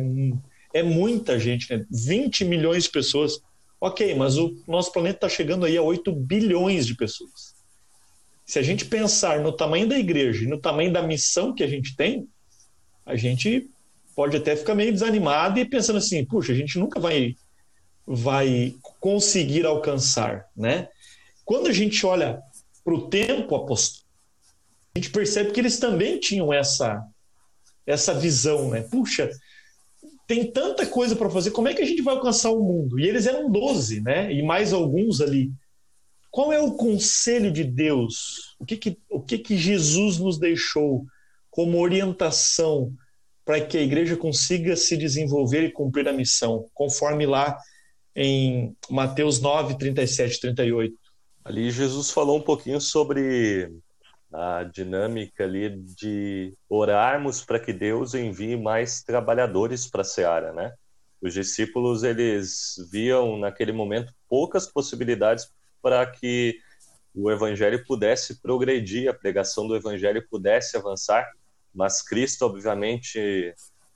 é 0.72 0.82
muita 0.82 1.38
gente, 1.38 1.70
né? 1.70 1.84
20 1.90 2.46
milhões 2.46 2.84
de 2.84 2.90
pessoas. 2.90 3.38
Ok, 3.78 4.14
mas 4.14 4.38
o 4.38 4.56
nosso 4.66 4.90
planeta 4.92 5.18
está 5.18 5.28
chegando 5.28 5.66
aí 5.66 5.76
a 5.76 5.82
8 5.82 6.10
bilhões 6.10 6.86
de 6.86 6.96
pessoas. 6.96 7.54
Se 8.46 8.58
a 8.58 8.62
gente 8.62 8.86
pensar 8.86 9.40
no 9.40 9.52
tamanho 9.52 9.86
da 9.86 9.98
igreja 9.98 10.42
e 10.42 10.48
no 10.48 10.58
tamanho 10.58 10.90
da 10.90 11.02
missão 11.02 11.54
que 11.54 11.62
a 11.62 11.66
gente 11.66 11.94
tem, 11.94 12.26
a 13.04 13.14
gente 13.14 13.68
pode 14.16 14.38
até 14.38 14.56
ficar 14.56 14.74
meio 14.74 14.90
desanimado 14.90 15.60
e 15.60 15.64
pensando 15.66 15.98
assim, 15.98 16.24
puxa, 16.24 16.52
a 16.52 16.56
gente 16.56 16.78
nunca 16.78 16.98
vai, 16.98 17.36
vai 18.06 18.74
conseguir 19.00 19.66
alcançar, 19.66 20.46
né? 20.56 20.88
Quando 21.44 21.66
a 21.66 21.72
gente 21.72 22.06
olha 22.06 22.40
para 22.82 22.94
o 22.94 23.06
tempo 23.10 23.54
apostólico, 23.54 24.08
a 24.94 24.98
gente 24.98 25.10
percebe 25.10 25.52
que 25.52 25.60
eles 25.60 25.78
também 25.78 26.18
tinham 26.18 26.50
essa 26.50 27.06
essa 27.90 28.14
visão, 28.14 28.70
né? 28.70 28.82
Puxa, 28.82 29.30
tem 30.26 30.50
tanta 30.50 30.86
coisa 30.86 31.16
para 31.16 31.28
fazer, 31.28 31.50
como 31.50 31.68
é 31.68 31.74
que 31.74 31.82
a 31.82 31.84
gente 31.84 32.02
vai 32.02 32.14
alcançar 32.14 32.50
o 32.50 32.62
mundo? 32.62 33.00
E 33.00 33.06
eles 33.06 33.26
eram 33.26 33.50
12, 33.50 34.00
né? 34.00 34.32
E 34.32 34.42
mais 34.42 34.72
alguns 34.72 35.20
ali. 35.20 35.50
Qual 36.30 36.52
é 36.52 36.60
o 36.60 36.74
conselho 36.74 37.50
de 37.50 37.64
Deus? 37.64 38.54
O 38.58 38.64
que 38.64 38.76
que, 38.76 38.98
o 39.10 39.20
que, 39.20 39.38
que 39.38 39.56
Jesus 39.56 40.18
nos 40.18 40.38
deixou 40.38 41.04
como 41.50 41.80
orientação 41.80 42.92
para 43.44 43.60
que 43.60 43.76
a 43.76 43.82
igreja 43.82 44.16
consiga 44.16 44.76
se 44.76 44.96
desenvolver 44.96 45.64
e 45.64 45.72
cumprir 45.72 46.06
a 46.06 46.12
missão, 46.12 46.66
conforme 46.72 47.26
lá 47.26 47.58
em 48.14 48.76
Mateus 48.88 49.40
9, 49.40 49.76
37 49.76 50.36
e 50.36 50.40
38? 50.40 50.94
Ali 51.44 51.70
Jesus 51.70 52.10
falou 52.10 52.38
um 52.38 52.42
pouquinho 52.42 52.80
sobre 52.80 53.68
a 54.32 54.62
dinâmica 54.64 55.44
ali 55.44 55.70
de 55.70 56.54
orarmos 56.68 57.44
para 57.44 57.58
que 57.58 57.72
Deus 57.72 58.14
envie 58.14 58.56
mais 58.56 59.02
trabalhadores 59.02 59.88
para 59.88 60.02
a 60.02 60.04
seara, 60.04 60.52
né? 60.52 60.72
Os 61.20 61.34
discípulos 61.34 62.02
eles 62.02 62.74
viam 62.90 63.38
naquele 63.38 63.72
momento 63.72 64.14
poucas 64.28 64.66
possibilidades 64.66 65.52
para 65.82 66.06
que 66.06 66.58
o 67.14 67.30
evangelho 67.30 67.84
pudesse 67.84 68.40
progredir, 68.40 69.10
a 69.10 69.14
pregação 69.14 69.66
do 69.66 69.74
evangelho 69.74 70.26
pudesse 70.30 70.76
avançar, 70.76 71.28
mas 71.74 72.00
Cristo, 72.00 72.46
obviamente, 72.46 73.52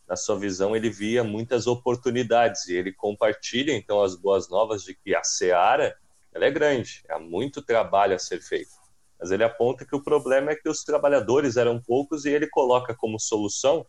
na 0.07 0.17
sua 0.17 0.39
visão, 0.39 0.75
ele 0.75 0.91
via 0.91 1.23
muitas 1.23 1.67
oportunidades 1.67 2.67
e 2.67 2.75
ele 2.75 2.93
compartilha 2.93 3.73
então 3.73 4.03
as 4.03 4.17
boas 4.17 4.51
novas 4.51 4.83
de 4.83 4.95
que 4.95 5.15
a 5.15 5.23
seara 5.23 5.97
ela 6.33 6.45
é 6.45 6.51
grande, 6.51 7.05
há 7.09 7.19
muito 7.19 7.63
trabalho 7.63 8.17
a 8.17 8.19
ser 8.19 8.41
feito 8.41 8.84
mas 9.25 9.31
ele 9.31 9.43
aponta 9.43 9.87
que 9.87 9.97
o 9.97 10.05
problema 10.05 10.51
é 10.51 10.55
que 10.55 10.69
os 10.69 10.85
trabalhadores 10.85 11.57
eram 11.57 11.81
poucos 11.81 12.27
e 12.27 12.29
ele 12.29 12.47
coloca 12.47 12.95
como 12.95 13.19
solução: 13.19 13.87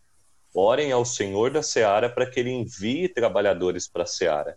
orem 0.54 0.92
ao 0.92 1.04
Senhor 1.04 1.50
da 1.50 1.62
seara 1.62 2.08
para 2.08 2.24
que 2.24 2.40
ele 2.40 2.48
envie 2.48 3.06
trabalhadores 3.06 3.86
para 3.86 4.04
a 4.04 4.06
seara. 4.06 4.56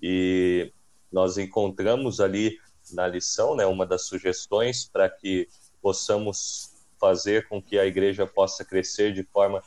E 0.00 0.72
nós 1.10 1.38
encontramos 1.38 2.20
ali 2.20 2.56
na 2.92 3.04
lição, 3.08 3.56
né, 3.56 3.66
uma 3.66 3.84
das 3.84 4.06
sugestões 4.06 4.84
para 4.84 5.10
que 5.10 5.48
possamos 5.82 6.70
fazer 7.00 7.48
com 7.48 7.60
que 7.60 7.76
a 7.76 7.84
igreja 7.84 8.24
possa 8.24 8.64
crescer 8.64 9.12
de 9.12 9.24
forma 9.24 9.60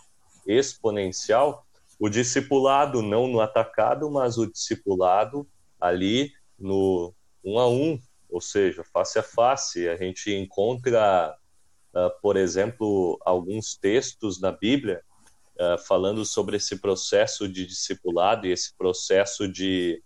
exponencial, 0.48 1.66
o 2.00 2.08
discipulado 2.08 3.02
não 3.02 3.28
no 3.28 3.42
atacado, 3.42 4.10
mas 4.10 4.38
o 4.38 4.50
discipulado 4.50 5.46
ali 5.82 6.32
no 6.58 7.14
um 7.44 7.60
a 7.60 7.68
um, 7.68 8.00
ou 8.36 8.42
seja, 8.42 8.84
face 8.84 9.18
a 9.18 9.24
face. 9.24 9.88
A 9.88 9.96
gente 9.96 10.30
encontra, 10.30 11.34
uh, 11.94 12.22
por 12.22 12.36
exemplo, 12.36 13.18
alguns 13.24 13.78
textos 13.78 14.42
na 14.42 14.52
Bíblia 14.52 15.02
uh, 15.58 15.78
falando 15.78 16.26
sobre 16.26 16.58
esse 16.58 16.76
processo 16.76 17.48
de 17.48 17.66
discipulado 17.66 18.46
e 18.46 18.52
esse 18.52 18.76
processo 18.76 19.48
de 19.48 20.04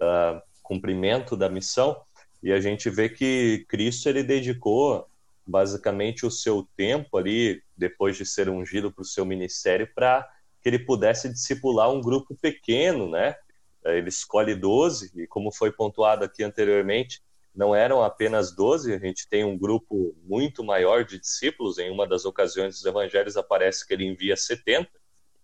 uh, 0.00 0.42
cumprimento 0.60 1.36
da 1.36 1.48
missão. 1.48 2.02
E 2.42 2.52
a 2.52 2.60
gente 2.60 2.90
vê 2.90 3.08
que 3.08 3.64
Cristo 3.68 4.08
ele 4.08 4.24
dedicou 4.24 5.06
basicamente 5.46 6.26
o 6.26 6.32
seu 6.32 6.68
tempo 6.76 7.16
ali, 7.16 7.62
depois 7.76 8.16
de 8.16 8.26
ser 8.26 8.48
ungido 8.48 8.90
para 8.90 9.02
o 9.02 9.04
seu 9.04 9.24
ministério, 9.24 9.88
para 9.94 10.28
que 10.60 10.68
ele 10.68 10.80
pudesse 10.80 11.28
discipular 11.28 11.92
um 11.92 12.00
grupo 12.00 12.36
pequeno, 12.42 13.08
né? 13.08 13.36
Ele 13.84 14.08
escolhe 14.08 14.56
12, 14.56 15.12
e 15.14 15.28
como 15.28 15.52
foi 15.52 15.70
pontuado 15.70 16.24
aqui 16.24 16.42
anteriormente, 16.42 17.22
não 17.58 17.74
eram 17.74 18.04
apenas 18.04 18.54
12, 18.54 18.94
a 18.94 18.98
gente 19.00 19.28
tem 19.28 19.44
um 19.44 19.58
grupo 19.58 20.16
muito 20.22 20.62
maior 20.62 21.04
de 21.04 21.18
discípulos. 21.18 21.76
Em 21.76 21.90
uma 21.90 22.06
das 22.06 22.24
ocasiões 22.24 22.76
dos 22.76 22.84
evangelhos 22.84 23.36
aparece 23.36 23.84
que 23.84 23.92
ele 23.92 24.06
envia 24.06 24.36
70, 24.36 24.88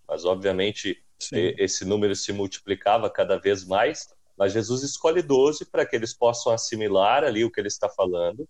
mas 0.07 0.25
obviamente 0.25 1.05
Sim. 1.19 1.53
esse 1.59 1.85
número 1.85 2.15
se 2.15 2.33
multiplicava 2.33 3.11
cada 3.11 3.37
vez 3.37 3.65
mais. 3.65 4.07
Mas 4.39 4.53
Jesus 4.53 4.85
escolhe 4.85 5.23
12 5.23 5.65
para 5.65 5.85
que 5.85 5.97
eles 5.97 6.15
possam 6.15 6.53
assimilar 6.53 7.25
ali 7.25 7.45
o 7.45 7.51
que 7.51 7.61
ele 7.61 7.67
está 7.67 7.89
falando. 7.89 8.49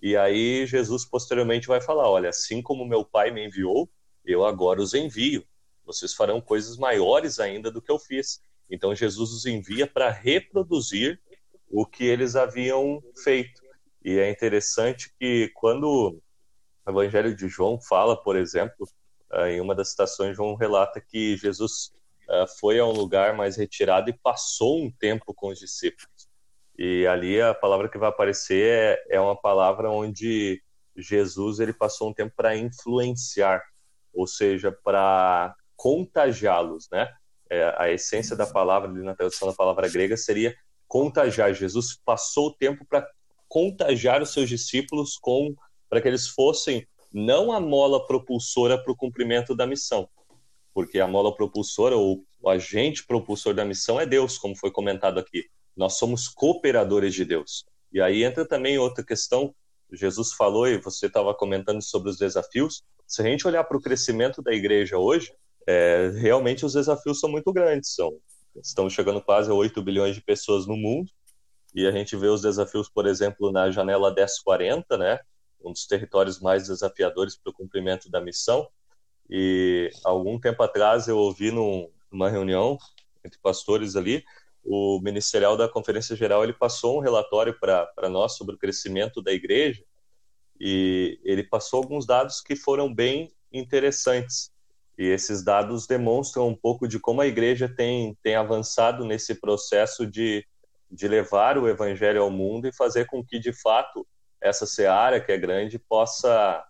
E 0.00 0.16
aí 0.16 0.64
Jesus 0.64 1.04
posteriormente 1.04 1.66
vai 1.66 1.80
falar: 1.80 2.08
olha, 2.08 2.28
assim 2.28 2.62
como 2.62 2.86
meu 2.86 3.04
pai 3.04 3.32
me 3.32 3.44
enviou, 3.44 3.90
eu 4.24 4.44
agora 4.44 4.80
os 4.80 4.94
envio. 4.94 5.44
Vocês 5.84 6.14
farão 6.14 6.40
coisas 6.40 6.76
maiores 6.76 7.40
ainda 7.40 7.72
do 7.72 7.82
que 7.82 7.90
eu 7.90 7.98
fiz. 7.98 8.40
Então 8.70 8.94
Jesus 8.94 9.32
os 9.32 9.46
envia 9.46 9.84
para 9.84 10.10
reproduzir 10.10 11.20
o 11.70 11.86
que 11.86 12.04
eles 12.04 12.36
haviam 12.36 13.02
feito. 13.22 13.62
E 14.04 14.18
é 14.18 14.30
interessante 14.30 15.12
que 15.18 15.50
quando 15.54 16.20
o 16.84 16.90
Evangelho 16.90 17.34
de 17.34 17.48
João 17.48 17.80
fala, 17.80 18.20
por 18.20 18.36
exemplo, 18.36 18.88
eh, 19.32 19.52
em 19.52 19.60
uma 19.60 19.74
das 19.74 19.90
citações, 19.90 20.36
João 20.36 20.54
relata 20.54 21.00
que 21.00 21.36
Jesus 21.36 21.92
eh, 22.28 22.46
foi 22.58 22.78
a 22.78 22.84
um 22.84 22.92
lugar 22.92 23.36
mais 23.36 23.56
retirado 23.56 24.10
e 24.10 24.18
passou 24.18 24.82
um 24.82 24.90
tempo 24.90 25.32
com 25.34 25.48
os 25.48 25.58
discípulos. 25.58 26.28
E 26.78 27.06
ali 27.06 27.40
a 27.40 27.54
palavra 27.54 27.88
que 27.88 27.98
vai 27.98 28.08
aparecer 28.08 28.98
é, 29.08 29.16
é 29.16 29.20
uma 29.20 29.36
palavra 29.36 29.90
onde 29.90 30.62
Jesus 30.96 31.60
ele 31.60 31.72
passou 31.72 32.08
um 32.10 32.14
tempo 32.14 32.34
para 32.34 32.56
influenciar, 32.56 33.62
ou 34.12 34.26
seja, 34.26 34.72
para 34.72 35.54
contagiá-los, 35.76 36.88
né? 36.90 37.08
é, 37.50 37.74
a 37.76 37.90
essência 37.90 38.36
da 38.36 38.46
palavra, 38.46 38.88
ali 38.88 39.02
na 39.02 39.14
tradução 39.14 39.48
da 39.48 39.54
palavra 39.54 39.88
grega, 39.88 40.16
seria 40.16 40.54
contagiar. 40.90 41.54
Jesus 41.54 41.96
passou 42.04 42.48
o 42.48 42.52
tempo 42.52 42.84
para 42.84 43.08
contagiar 43.48 44.20
os 44.20 44.32
seus 44.32 44.48
discípulos 44.48 45.16
com 45.16 45.54
para 45.88 46.00
que 46.00 46.08
eles 46.08 46.28
fossem 46.28 46.86
não 47.12 47.52
a 47.52 47.60
mola 47.60 48.04
propulsora 48.06 48.76
para 48.76 48.92
o 48.92 48.96
cumprimento 48.96 49.54
da 49.54 49.66
missão, 49.66 50.08
porque 50.74 50.98
a 51.00 51.06
mola 51.06 51.34
propulsora 51.34 51.96
ou 51.96 52.24
o 52.40 52.48
agente 52.48 53.06
propulsor 53.06 53.54
da 53.54 53.64
missão 53.64 54.00
é 54.00 54.06
Deus, 54.06 54.36
como 54.36 54.56
foi 54.56 54.70
comentado 54.70 55.18
aqui. 55.18 55.44
Nós 55.76 55.94
somos 55.94 56.28
cooperadores 56.28 57.14
de 57.14 57.24
Deus. 57.24 57.64
E 57.92 58.00
aí 58.00 58.24
entra 58.24 58.46
também 58.46 58.78
outra 58.78 59.04
questão. 59.04 59.54
Jesus 59.92 60.32
falou 60.32 60.66
e 60.66 60.78
você 60.78 61.06
estava 61.06 61.34
comentando 61.34 61.82
sobre 61.82 62.10
os 62.10 62.18
desafios. 62.18 62.82
Se 63.06 63.22
a 63.22 63.24
gente 63.24 63.46
olhar 63.46 63.64
para 63.64 63.76
o 63.76 63.80
crescimento 63.80 64.42
da 64.42 64.52
igreja 64.52 64.98
hoje, 64.98 65.32
é, 65.66 66.10
realmente 66.16 66.64
os 66.64 66.72
desafios 66.72 67.20
são 67.20 67.30
muito 67.30 67.52
grandes. 67.52 67.94
São, 67.94 68.12
estamos 68.56 68.92
chegando 68.92 69.20
quase 69.20 69.50
a 69.50 69.54
8 69.54 69.82
bilhões 69.82 70.14
de 70.14 70.20
pessoas 70.20 70.66
no 70.66 70.76
mundo. 70.76 71.10
E 71.74 71.86
a 71.86 71.92
gente 71.92 72.16
vê 72.16 72.26
os 72.26 72.42
desafios, 72.42 72.88
por 72.88 73.06
exemplo, 73.06 73.52
na 73.52 73.70
janela 73.70 74.12
1040, 74.12 74.98
né? 74.98 75.20
um 75.62 75.72
dos 75.72 75.86
territórios 75.86 76.40
mais 76.40 76.66
desafiadores 76.66 77.36
para 77.36 77.50
o 77.50 77.54
cumprimento 77.54 78.10
da 78.10 78.20
missão. 78.20 78.68
E 79.28 79.90
algum 80.04 80.38
tempo 80.38 80.62
atrás 80.62 81.06
eu 81.06 81.16
ouvi 81.16 81.50
num, 81.50 81.88
numa 82.10 82.28
reunião 82.28 82.78
entre 83.24 83.38
pastores 83.38 83.96
ali, 83.96 84.24
o 84.64 85.00
ministerial 85.00 85.56
da 85.56 85.68
Conferência 85.68 86.16
Geral 86.16 86.42
ele 86.44 86.52
passou 86.52 86.98
um 86.98 87.00
relatório 87.00 87.58
para 87.58 88.08
nós 88.08 88.36
sobre 88.36 88.54
o 88.54 88.58
crescimento 88.58 89.22
da 89.22 89.32
igreja 89.32 89.82
e 90.58 91.18
ele 91.24 91.42
passou 91.42 91.78
alguns 91.78 92.06
dados 92.06 92.40
que 92.40 92.54
foram 92.54 92.92
bem 92.92 93.30
interessantes. 93.52 94.52
E 95.00 95.06
esses 95.06 95.42
dados 95.42 95.86
demonstram 95.86 96.46
um 96.46 96.54
pouco 96.54 96.86
de 96.86 97.00
como 97.00 97.22
a 97.22 97.26
igreja 97.26 97.66
tem, 97.66 98.14
tem 98.22 98.34
avançado 98.34 99.02
nesse 99.02 99.34
processo 99.34 100.06
de, 100.06 100.46
de 100.90 101.08
levar 101.08 101.56
o 101.56 101.66
evangelho 101.66 102.20
ao 102.20 102.30
mundo 102.30 102.68
e 102.68 102.76
fazer 102.76 103.06
com 103.06 103.24
que, 103.24 103.38
de 103.38 103.50
fato, 103.50 104.06
essa 104.42 104.66
seara, 104.66 105.18
que 105.18 105.32
é 105.32 105.38
grande, 105.38 105.78
possa, 105.78 106.62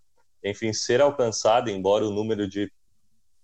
enfim, 0.45 0.73
ser 0.73 1.01
alcançada, 1.01 1.73
embora 1.73 2.07
o 2.07 2.13
número 2.13 2.47
de 2.47 2.73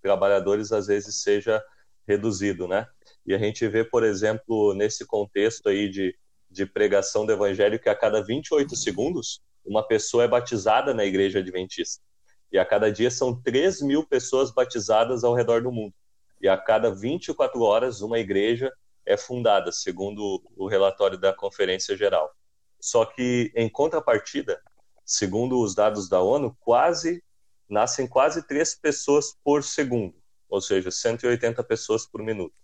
trabalhadores 0.00 0.70
às 0.70 0.86
vezes 0.86 1.20
seja 1.20 1.60
reduzido, 2.06 2.68
né? 2.68 2.86
E 3.26 3.34
a 3.34 3.38
gente 3.38 3.66
vê, 3.66 3.82
por 3.82 4.04
exemplo, 4.04 4.72
nesse 4.72 5.04
contexto 5.04 5.68
aí 5.68 5.88
de, 5.88 6.16
de 6.48 6.64
pregação 6.64 7.26
do 7.26 7.32
evangelho, 7.32 7.80
que 7.80 7.88
a 7.88 7.94
cada 7.96 8.22
28 8.22 8.76
segundos 8.76 9.42
uma 9.64 9.84
pessoa 9.84 10.22
é 10.22 10.28
batizada 10.28 10.94
na 10.94 11.04
igreja 11.04 11.40
adventista. 11.40 12.06
E 12.52 12.58
a 12.58 12.64
cada 12.64 12.90
dia 12.90 13.10
são 13.10 13.34
3 13.40 13.82
mil 13.82 14.06
pessoas 14.06 14.50
batizadas 14.50 15.24
ao 15.24 15.34
redor 15.34 15.62
do 15.62 15.72
mundo. 15.72 15.94
E 16.40 16.48
a 16.48 16.56
cada 16.56 16.94
24 16.94 17.60
horas 17.62 18.00
uma 18.00 18.18
igreja 18.18 18.72
é 19.04 19.16
fundada, 19.16 19.70
segundo 19.72 20.42
o 20.56 20.66
relatório 20.66 21.18
da 21.18 21.32
Conferência 21.32 21.96
Geral. 21.96 22.34
Só 22.80 23.04
que, 23.04 23.52
em 23.54 23.68
contrapartida, 23.68 24.60
segundo 25.04 25.60
os 25.60 25.74
dados 25.74 26.08
da 26.08 26.20
ONU, 26.20 26.56
quase 26.60 27.22
nascem 27.68 28.06
quase 28.06 28.46
três 28.46 28.74
pessoas 28.74 29.36
por 29.42 29.62
segundo, 29.62 30.14
ou 30.48 30.60
seja, 30.60 30.90
180 30.90 31.62
pessoas 31.64 32.06
por 32.06 32.22
minuto. 32.22 32.54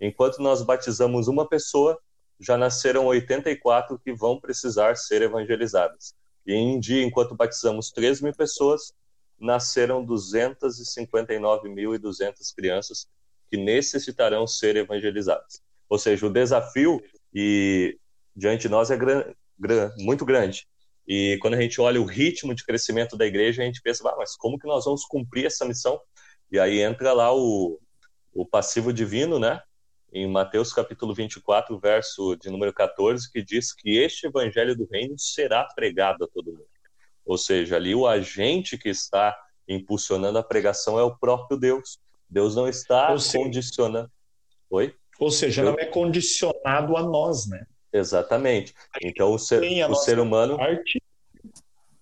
Enquanto 0.00 0.42
nós 0.42 0.62
batizamos 0.62 1.28
uma 1.28 1.48
pessoa, 1.48 1.98
já 2.38 2.56
nasceram 2.56 3.06
84 3.06 3.98
que 3.98 4.12
vão 4.12 4.40
precisar 4.40 4.96
ser 4.96 5.22
evangelizadas. 5.22 6.14
E 6.46 6.54
em 6.54 6.76
um 6.76 6.80
dia, 6.80 7.02
enquanto 7.02 7.34
batizamos 7.34 7.90
3 7.90 8.22
mil 8.22 8.34
pessoas, 8.34 8.94
nasceram 9.40 10.06
259.200 10.06 12.54
crianças 12.54 13.08
que 13.50 13.56
necessitarão 13.56 14.46
ser 14.46 14.76
evangelizadas. 14.76 15.60
Ou 15.88 15.98
seja, 15.98 16.26
o 16.26 16.30
desafio 16.30 17.02
e 17.34 17.98
diante 18.36 18.62
de 18.62 18.68
nós 18.68 18.90
é 18.90 18.96
muito 19.98 20.24
grande. 20.24 20.66
E 21.06 21.38
quando 21.40 21.54
a 21.54 21.60
gente 21.60 21.80
olha 21.80 22.00
o 22.00 22.04
ritmo 22.04 22.54
de 22.54 22.64
crescimento 22.64 23.16
da 23.16 23.26
igreja, 23.26 23.62
a 23.62 23.64
gente 23.64 23.82
pensa, 23.82 24.08
ah, 24.08 24.14
mas 24.16 24.36
como 24.36 24.58
que 24.58 24.68
nós 24.68 24.84
vamos 24.84 25.04
cumprir 25.04 25.46
essa 25.46 25.64
missão? 25.64 26.00
E 26.52 26.58
aí 26.58 26.80
entra 26.80 27.12
lá 27.12 27.34
o, 27.34 27.80
o 28.32 28.46
passivo 28.46 28.92
divino, 28.92 29.38
né? 29.38 29.60
Em 30.12 30.30
Mateus 30.30 30.72
capítulo 30.72 31.14
24, 31.14 31.78
verso 31.80 32.36
de 32.36 32.50
número 32.50 32.72
14, 32.72 33.30
que 33.32 33.42
diz 33.42 33.72
que 33.72 33.98
este 33.98 34.26
evangelho 34.26 34.76
do 34.76 34.86
reino 34.90 35.18
será 35.18 35.64
pregado 35.74 36.24
a 36.24 36.28
todo 36.28 36.52
mundo. 36.52 36.69
Ou 37.30 37.38
seja, 37.38 37.76
ali 37.76 37.94
o 37.94 38.08
agente 38.08 38.76
que 38.76 38.88
está 38.88 39.38
impulsionando 39.68 40.36
a 40.36 40.42
pregação 40.42 40.98
é 40.98 41.04
o 41.04 41.16
próprio 41.16 41.56
Deus. 41.56 42.00
Deus 42.28 42.56
não 42.56 42.66
está 42.66 43.14
condicionando. 43.32 44.10
Oi? 44.68 44.92
Ou 45.20 45.30
seja, 45.30 45.62
não 45.62 45.74
é 45.78 45.84
condicionado 45.84 46.96
a 46.96 47.04
nós, 47.04 47.46
né? 47.46 47.64
Exatamente. 47.92 48.74
Então 49.00 49.32
o 49.32 49.38
ser, 49.38 49.62
o 49.88 49.94
ser 49.94 50.18
humano 50.18 50.58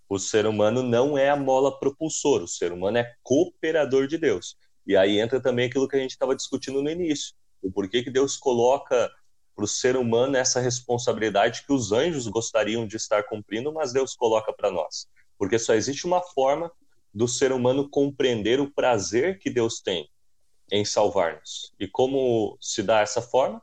o 0.09 0.19
ser 0.19 0.47
humano 0.47 0.83
não 0.83 1.19
é 1.19 1.29
a 1.29 1.37
mola 1.37 1.79
propulsora, 1.79 2.45
o 2.45 2.49
ser 2.49 2.73
humano 2.73 2.97
é 2.97 3.15
cooperador 3.23 4.07
de 4.07 4.17
Deus. 4.17 4.57
E 4.87 4.97
aí 4.97 5.21
entra 5.21 5.39
também 5.43 5.67
aquilo 5.67 5.87
que 5.87 5.97
a 5.97 6.01
gente 6.01 6.13
estava 6.13 6.35
discutindo 6.35 6.81
no 6.81 6.89
início, 6.89 7.35
o 7.61 7.71
porquê 7.71 8.03
que 8.03 8.11
Deus 8.11 8.39
coloca 8.39 9.13
para 9.55 9.65
o 9.67 9.69
ser 9.69 9.95
humano 9.95 10.39
essa 10.39 10.59
responsabilidade 10.59 11.67
que 11.67 11.73
os 11.75 11.93
anjos 11.93 12.27
gostariam 12.29 12.87
de 12.87 12.97
estar 12.97 13.25
cumprindo, 13.25 13.71
mas 13.75 13.93
Deus 13.93 14.15
coloca 14.15 14.55
para 14.55 14.71
nós. 14.71 15.07
Porque 15.39 15.59
só 15.59 15.75
existe 15.75 16.07
uma 16.07 16.21
forma 16.21 16.71
do 17.15 17.29
ser 17.29 17.53
humano 17.53 17.89
compreender 17.89 18.61
o 18.61 18.71
prazer 18.71 19.39
que 19.39 19.49
Deus 19.49 19.81
tem 19.81 20.09
em 20.71 20.85
salvar-nos. 20.85 21.73
E 21.79 21.89
como 21.89 22.59
se 22.61 22.83
dá 22.83 23.01
essa 23.01 23.23
forma? 23.23 23.63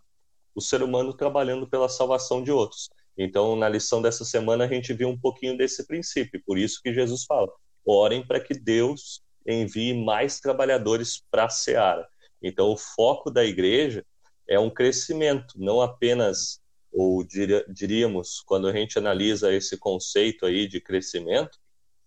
o 0.56 0.62
ser 0.62 0.82
humano 0.82 1.14
trabalhando 1.14 1.68
pela 1.68 1.90
salvação 1.90 2.42
de 2.42 2.52
outros. 2.52 2.90
Então, 3.18 3.56
na 3.56 3.68
lição 3.68 4.02
dessa 4.02 4.24
semana, 4.24 4.64
a 4.64 4.68
gente 4.68 4.94
viu 4.94 5.10
um 5.10 5.20
pouquinho 5.20 5.58
desse 5.58 5.86
princípio, 5.86 6.42
por 6.46 6.58
isso 6.58 6.82
que 6.82 6.94
Jesus 6.94 7.26
fala: 7.26 7.52
orem 7.86 8.26
para 8.26 8.40
que 8.40 8.54
Deus 8.54 9.22
envie 9.46 9.94
mais 9.94 10.40
trabalhadores 10.40 11.22
para 11.30 11.46
a 11.46 11.50
seara. 11.50 12.08
Então, 12.42 12.72
o 12.72 12.78
foco 12.78 13.30
da 13.30 13.44
igreja 13.44 14.06
é 14.48 14.60
um 14.60 14.70
crescimento, 14.70 15.54
não 15.58 15.82
apenas, 15.82 16.60
ou 16.92 17.26
diríamos, 17.70 18.42
quando 18.46 18.68
a 18.68 18.74
gente 18.74 18.98
analisa 18.98 19.54
esse 19.54 19.78
conceito 19.78 20.46
aí 20.46 20.68
de 20.68 20.80
crescimento, 20.80 21.58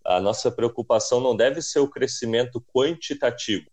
a 0.09 0.21
nossa 0.23 0.51
preocupação 0.51 1.21
não 1.21 1.37
deve 1.37 1.61
ser 1.61 1.81
o 1.81 1.89
crescimento 1.89 2.65
quantitativo, 2.75 3.67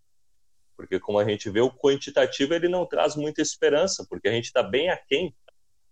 porque 0.76 1.00
como 1.00 1.18
a 1.18 1.24
gente 1.24 1.50
vê, 1.50 1.62
o 1.62 1.72
quantitativo 1.72 2.54
ele 2.54 2.68
não 2.68 2.86
traz 2.86 3.16
muita 3.16 3.42
esperança, 3.42 4.06
porque 4.10 4.28
a 4.28 4.32
gente 4.32 4.46
está 4.46 4.62
bem 4.62 4.90
aquém 4.90 5.34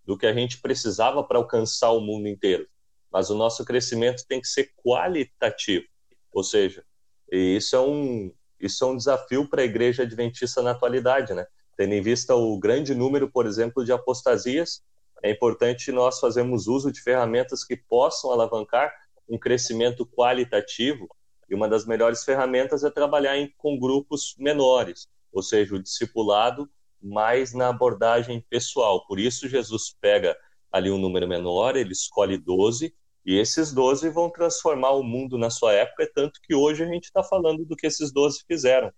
do 0.03 0.17
que 0.17 0.25
a 0.25 0.33
gente 0.33 0.59
precisava 0.59 1.23
para 1.23 1.37
alcançar 1.37 1.91
o 1.91 2.01
mundo 2.01 2.27
inteiro. 2.27 2.67
Mas 3.09 3.29
o 3.29 3.35
nosso 3.35 3.63
crescimento 3.63 4.25
tem 4.27 4.41
que 4.41 4.47
ser 4.47 4.73
qualitativo, 4.75 5.85
ou 6.33 6.43
seja, 6.43 6.83
isso 7.31 7.75
é 7.75 7.79
um 7.79 8.33
isso 8.59 8.83
é 8.83 8.87
um 8.87 8.95
desafio 8.95 9.49
para 9.49 9.61
a 9.61 9.65
igreja 9.65 10.03
adventista 10.03 10.61
na 10.61 10.71
atualidade, 10.71 11.33
né? 11.33 11.45
Tendo 11.75 11.93
em 11.93 12.01
vista 12.01 12.33
o 12.33 12.57
grande 12.57 12.95
número, 12.95 13.29
por 13.29 13.45
exemplo, 13.45 13.83
de 13.83 13.91
apostasias, 13.91 14.81
é 15.21 15.29
importante 15.31 15.91
nós 15.91 16.19
fazermos 16.19 16.67
uso 16.67 16.89
de 16.89 17.01
ferramentas 17.01 17.63
que 17.65 17.75
possam 17.75 18.31
alavancar 18.31 18.93
um 19.29 19.37
crescimento 19.37 20.05
qualitativo 20.05 21.07
e 21.49 21.55
uma 21.55 21.67
das 21.67 21.85
melhores 21.85 22.23
ferramentas 22.23 22.83
é 22.83 22.89
trabalhar 22.89 23.37
em, 23.37 23.53
com 23.57 23.77
grupos 23.77 24.35
menores, 24.37 25.07
ou 25.31 25.41
seja, 25.41 25.75
o 25.75 25.81
discipulado 25.81 26.69
mais 27.01 27.53
na 27.53 27.69
abordagem 27.69 28.43
pessoal. 28.49 29.05
Por 29.05 29.19
isso, 29.19 29.47
Jesus 29.47 29.95
pega 29.99 30.37
ali 30.71 30.89
um 30.89 30.97
número 30.97 31.27
menor, 31.27 31.75
ele 31.75 31.91
escolhe 31.91 32.37
12, 32.37 32.93
e 33.25 33.37
esses 33.37 33.71
12 33.71 34.09
vão 34.09 34.29
transformar 34.29 34.91
o 34.91 35.03
mundo 35.03 35.37
na 35.37 35.49
sua 35.49 35.73
época, 35.73 36.09
tanto 36.13 36.39
que 36.41 36.55
hoje 36.55 36.83
a 36.83 36.87
gente 36.87 37.05
está 37.05 37.23
falando 37.23 37.63
do 37.65 37.75
que 37.75 37.87
esses 37.87 38.11
12 38.11 38.43
fizeram, 38.47 38.91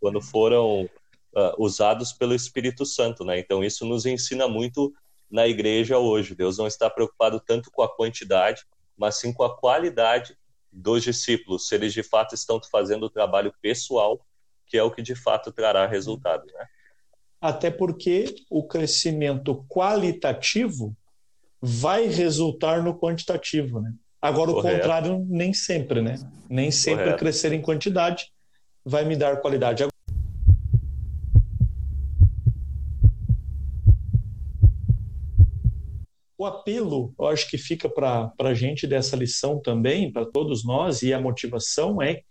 quando 0.00 0.20
foram 0.20 0.84
uh, 0.84 0.88
usados 1.58 2.12
pelo 2.12 2.34
Espírito 2.34 2.84
Santo. 2.84 3.24
Né? 3.24 3.38
Então, 3.38 3.62
isso 3.62 3.84
nos 3.84 4.06
ensina 4.06 4.48
muito 4.48 4.92
na 5.30 5.46
igreja 5.46 5.98
hoje. 5.98 6.34
Deus 6.34 6.58
não 6.58 6.66
está 6.66 6.88
preocupado 6.88 7.40
tanto 7.40 7.70
com 7.70 7.82
a 7.82 7.94
quantidade, 7.94 8.64
mas 8.98 9.16
sim 9.16 9.32
com 9.32 9.44
a 9.44 9.56
qualidade 9.56 10.36
dos 10.70 11.02
discípulos, 11.02 11.68
se 11.68 11.74
eles 11.74 11.92
de 11.92 12.02
fato 12.02 12.34
estão 12.34 12.60
fazendo 12.70 13.06
o 13.06 13.10
trabalho 13.10 13.52
pessoal, 13.62 14.20
que 14.66 14.76
é 14.76 14.82
o 14.82 14.90
que 14.90 15.00
de 15.00 15.14
fato 15.14 15.50
trará 15.50 15.86
resultado. 15.86 16.44
Né? 16.46 16.66
Até 17.40 17.70
porque 17.70 18.34
o 18.50 18.66
crescimento 18.66 19.64
qualitativo 19.68 20.94
vai 21.60 22.06
resultar 22.06 22.82
no 22.82 22.98
quantitativo, 22.98 23.80
né? 23.80 23.92
Agora, 24.20 24.52
Correto. 24.52 24.68
o 24.68 24.78
contrário, 24.78 25.26
nem 25.28 25.52
sempre, 25.52 26.02
né? 26.02 26.16
Nem 26.48 26.70
sempre 26.70 27.04
Correto. 27.04 27.18
crescer 27.18 27.52
em 27.52 27.62
quantidade 27.62 28.32
vai 28.84 29.04
me 29.04 29.16
dar 29.16 29.40
qualidade. 29.40 29.84
O 36.38 36.46
apelo, 36.46 37.12
eu 37.18 37.26
acho 37.26 37.50
que 37.50 37.58
fica 37.58 37.88
para 37.88 38.32
a 38.38 38.54
gente 38.54 38.86
dessa 38.86 39.16
lição 39.16 39.60
também, 39.60 40.12
para 40.12 40.24
todos 40.24 40.64
nós, 40.64 41.02
e 41.02 41.12
a 41.12 41.20
motivação 41.20 42.00
é 42.00 42.22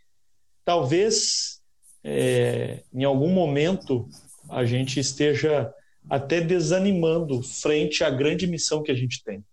talvez 0.64 1.62
é, 2.06 2.84
em 2.94 3.04
algum 3.04 3.30
momento 3.30 4.08
a 4.50 4.64
gente 4.64 4.98
esteja 4.98 5.70
até 6.10 6.40
desanimando 6.40 7.44
frente 7.44 8.02
à 8.02 8.10
grande 8.10 8.48
missão 8.48 8.82
que 8.82 8.92
a 8.92 8.96
gente 8.96 9.22
tem. 9.26 9.44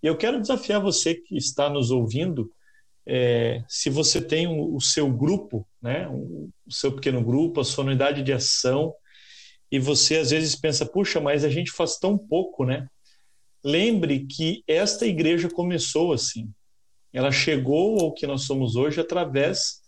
E 0.00 0.06
eu 0.06 0.16
quero 0.16 0.40
desafiar 0.40 0.80
você 0.80 1.16
que 1.16 1.36
está 1.36 1.68
nos 1.68 1.90
ouvindo, 1.90 2.48
é, 3.04 3.64
se 3.68 3.90
você 3.90 4.22
tem 4.22 4.46
o, 4.46 4.76
o 4.76 4.80
seu 4.80 5.10
grupo, 5.10 5.66
né, 5.82 6.06
o, 6.08 6.48
o 6.64 6.72
seu 6.72 6.92
pequeno 6.92 7.24
grupo, 7.24 7.60
a 7.60 7.64
sua 7.64 7.84
unidade 7.84 8.22
de 8.22 8.32
ação, 8.32 8.94
e 9.68 9.80
você 9.80 10.18
às 10.18 10.30
vezes 10.30 10.54
pensa, 10.54 10.86
puxa, 10.86 11.20
mas 11.20 11.44
a 11.44 11.48
gente 11.48 11.72
faz 11.72 11.96
tão 11.96 12.16
pouco, 12.16 12.64
né? 12.64 12.88
Lembre 13.62 14.26
que 14.26 14.62
esta 14.66 15.06
igreja 15.06 15.48
começou 15.48 16.12
assim. 16.12 16.50
Ela 17.12 17.30
chegou 17.30 18.00
ao 18.00 18.14
que 18.14 18.26
nós 18.26 18.42
somos 18.42 18.76
hoje 18.76 19.00
através 19.00 19.80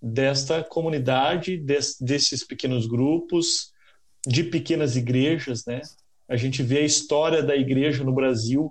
desta 0.00 0.62
comunidade, 0.62 1.56
des, 1.56 1.96
desses 2.00 2.44
pequenos 2.46 2.86
grupos, 2.86 3.72
de 4.26 4.44
pequenas 4.44 4.96
igrejas, 4.96 5.64
né? 5.66 5.80
A 6.28 6.36
gente 6.36 6.62
vê 6.62 6.78
a 6.78 6.84
história 6.84 7.42
da 7.42 7.54
igreja 7.54 8.02
no 8.04 8.12
Brasil 8.12 8.68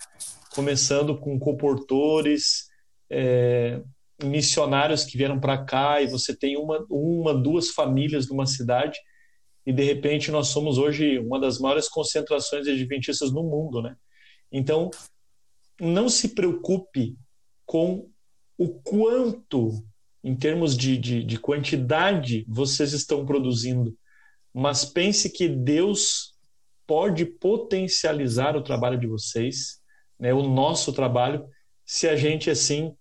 começando 0.53 1.17
com 1.17 1.39
comportores, 1.39 2.69
é, 3.09 3.81
missionários 4.23 5.03
que 5.03 5.17
vieram 5.17 5.39
para 5.39 5.63
cá 5.63 6.01
e 6.01 6.07
você 6.07 6.35
tem 6.35 6.57
uma, 6.57 6.85
uma, 6.89 7.33
duas 7.33 7.69
famílias 7.69 8.27
numa 8.29 8.45
cidade 8.45 8.99
e 9.65 9.71
de 9.71 9.83
repente 9.83 10.31
nós 10.31 10.47
somos 10.47 10.77
hoje 10.77 11.19
uma 11.19 11.39
das 11.39 11.59
maiores 11.59 11.87
concentrações 11.87 12.65
de 12.65 12.71
adventistas 12.71 13.31
no 13.31 13.43
mundo, 13.43 13.81
né? 13.81 13.95
Então, 14.51 14.89
não 15.79 16.09
se 16.09 16.29
preocupe 16.29 17.17
com 17.65 18.09
o 18.57 18.69
quanto, 18.69 19.83
em 20.23 20.35
termos 20.35 20.77
de, 20.77 20.97
de, 20.97 21.23
de 21.23 21.39
quantidade, 21.39 22.45
vocês 22.47 22.93
estão 22.93 23.25
produzindo, 23.25 23.95
mas 24.53 24.85
pense 24.85 25.29
que 25.29 25.47
Deus 25.47 26.35
pode 26.85 27.25
potencializar 27.25 28.55
o 28.55 28.63
trabalho 28.63 28.99
de 28.99 29.07
vocês, 29.07 29.79
né, 30.19 30.33
o 30.33 30.43
nosso 30.43 30.93
trabalho, 30.93 31.47
se 31.85 32.07
a 32.07 32.15
gente 32.15 32.49
assim 32.49 32.95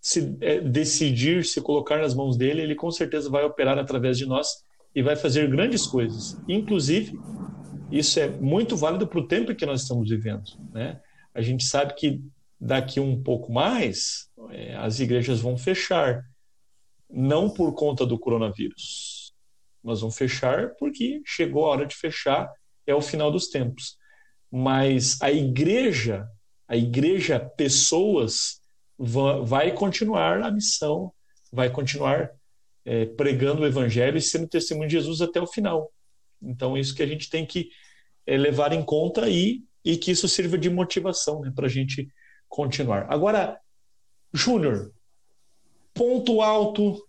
se 0.00 0.36
é, 0.40 0.60
decidir 0.60 1.44
se 1.44 1.60
colocar 1.60 1.98
nas 1.98 2.14
mãos 2.14 2.36
dele, 2.36 2.62
ele 2.62 2.74
com 2.74 2.90
certeza 2.90 3.28
vai 3.28 3.44
operar 3.44 3.78
através 3.78 4.16
de 4.16 4.26
nós 4.26 4.48
e 4.94 5.02
vai 5.02 5.16
fazer 5.16 5.50
grandes 5.50 5.86
coisas. 5.86 6.36
Inclusive, 6.48 7.12
isso 7.90 8.20
é 8.20 8.28
muito 8.28 8.76
válido 8.76 9.06
para 9.06 9.18
o 9.18 9.26
tempo 9.26 9.54
que 9.54 9.66
nós 9.66 9.82
estamos 9.82 10.08
vivendo. 10.08 10.44
Né? 10.72 11.00
A 11.34 11.40
gente 11.40 11.64
sabe 11.64 11.94
que 11.94 12.22
daqui 12.60 13.00
um 13.00 13.22
pouco 13.22 13.52
mais 13.52 14.28
é, 14.50 14.74
as 14.76 15.00
igrejas 15.00 15.40
vão 15.40 15.56
fechar, 15.56 16.24
não 17.10 17.48
por 17.48 17.74
conta 17.74 18.04
do 18.04 18.18
coronavírus, 18.18 19.32
mas 19.82 20.00
vão 20.00 20.10
fechar 20.10 20.74
porque 20.78 21.22
chegou 21.24 21.66
a 21.66 21.70
hora 21.70 21.86
de 21.86 21.94
fechar, 21.94 22.50
é 22.86 22.94
o 22.94 23.00
final 23.00 23.30
dos 23.30 23.48
tempos. 23.48 23.96
Mas 24.50 25.20
a 25.20 25.30
igreja, 25.30 26.26
a 26.66 26.76
igreja, 26.76 27.38
pessoas, 27.38 28.60
vai 29.44 29.72
continuar 29.72 30.42
a 30.42 30.50
missão, 30.50 31.12
vai 31.52 31.70
continuar 31.70 32.30
é, 32.84 33.06
pregando 33.06 33.62
o 33.62 33.66
evangelho 33.66 34.18
e 34.18 34.22
sendo 34.22 34.48
testemunho 34.48 34.88
de 34.88 34.96
Jesus 34.96 35.20
até 35.20 35.40
o 35.40 35.46
final. 35.46 35.92
Então, 36.42 36.76
isso 36.76 36.94
que 36.94 37.02
a 37.02 37.06
gente 37.06 37.28
tem 37.28 37.44
que 37.44 37.70
é, 38.26 38.36
levar 38.36 38.72
em 38.72 38.84
conta 38.84 39.28
e, 39.28 39.64
e 39.84 39.96
que 39.96 40.10
isso 40.10 40.28
sirva 40.28 40.58
de 40.58 40.70
motivação 40.70 41.40
né, 41.40 41.52
para 41.54 41.66
a 41.66 41.70
gente 41.70 42.08
continuar. 42.48 43.06
Agora, 43.08 43.58
Júnior, 44.32 44.92
ponto 45.94 46.40
alto, 46.42 47.02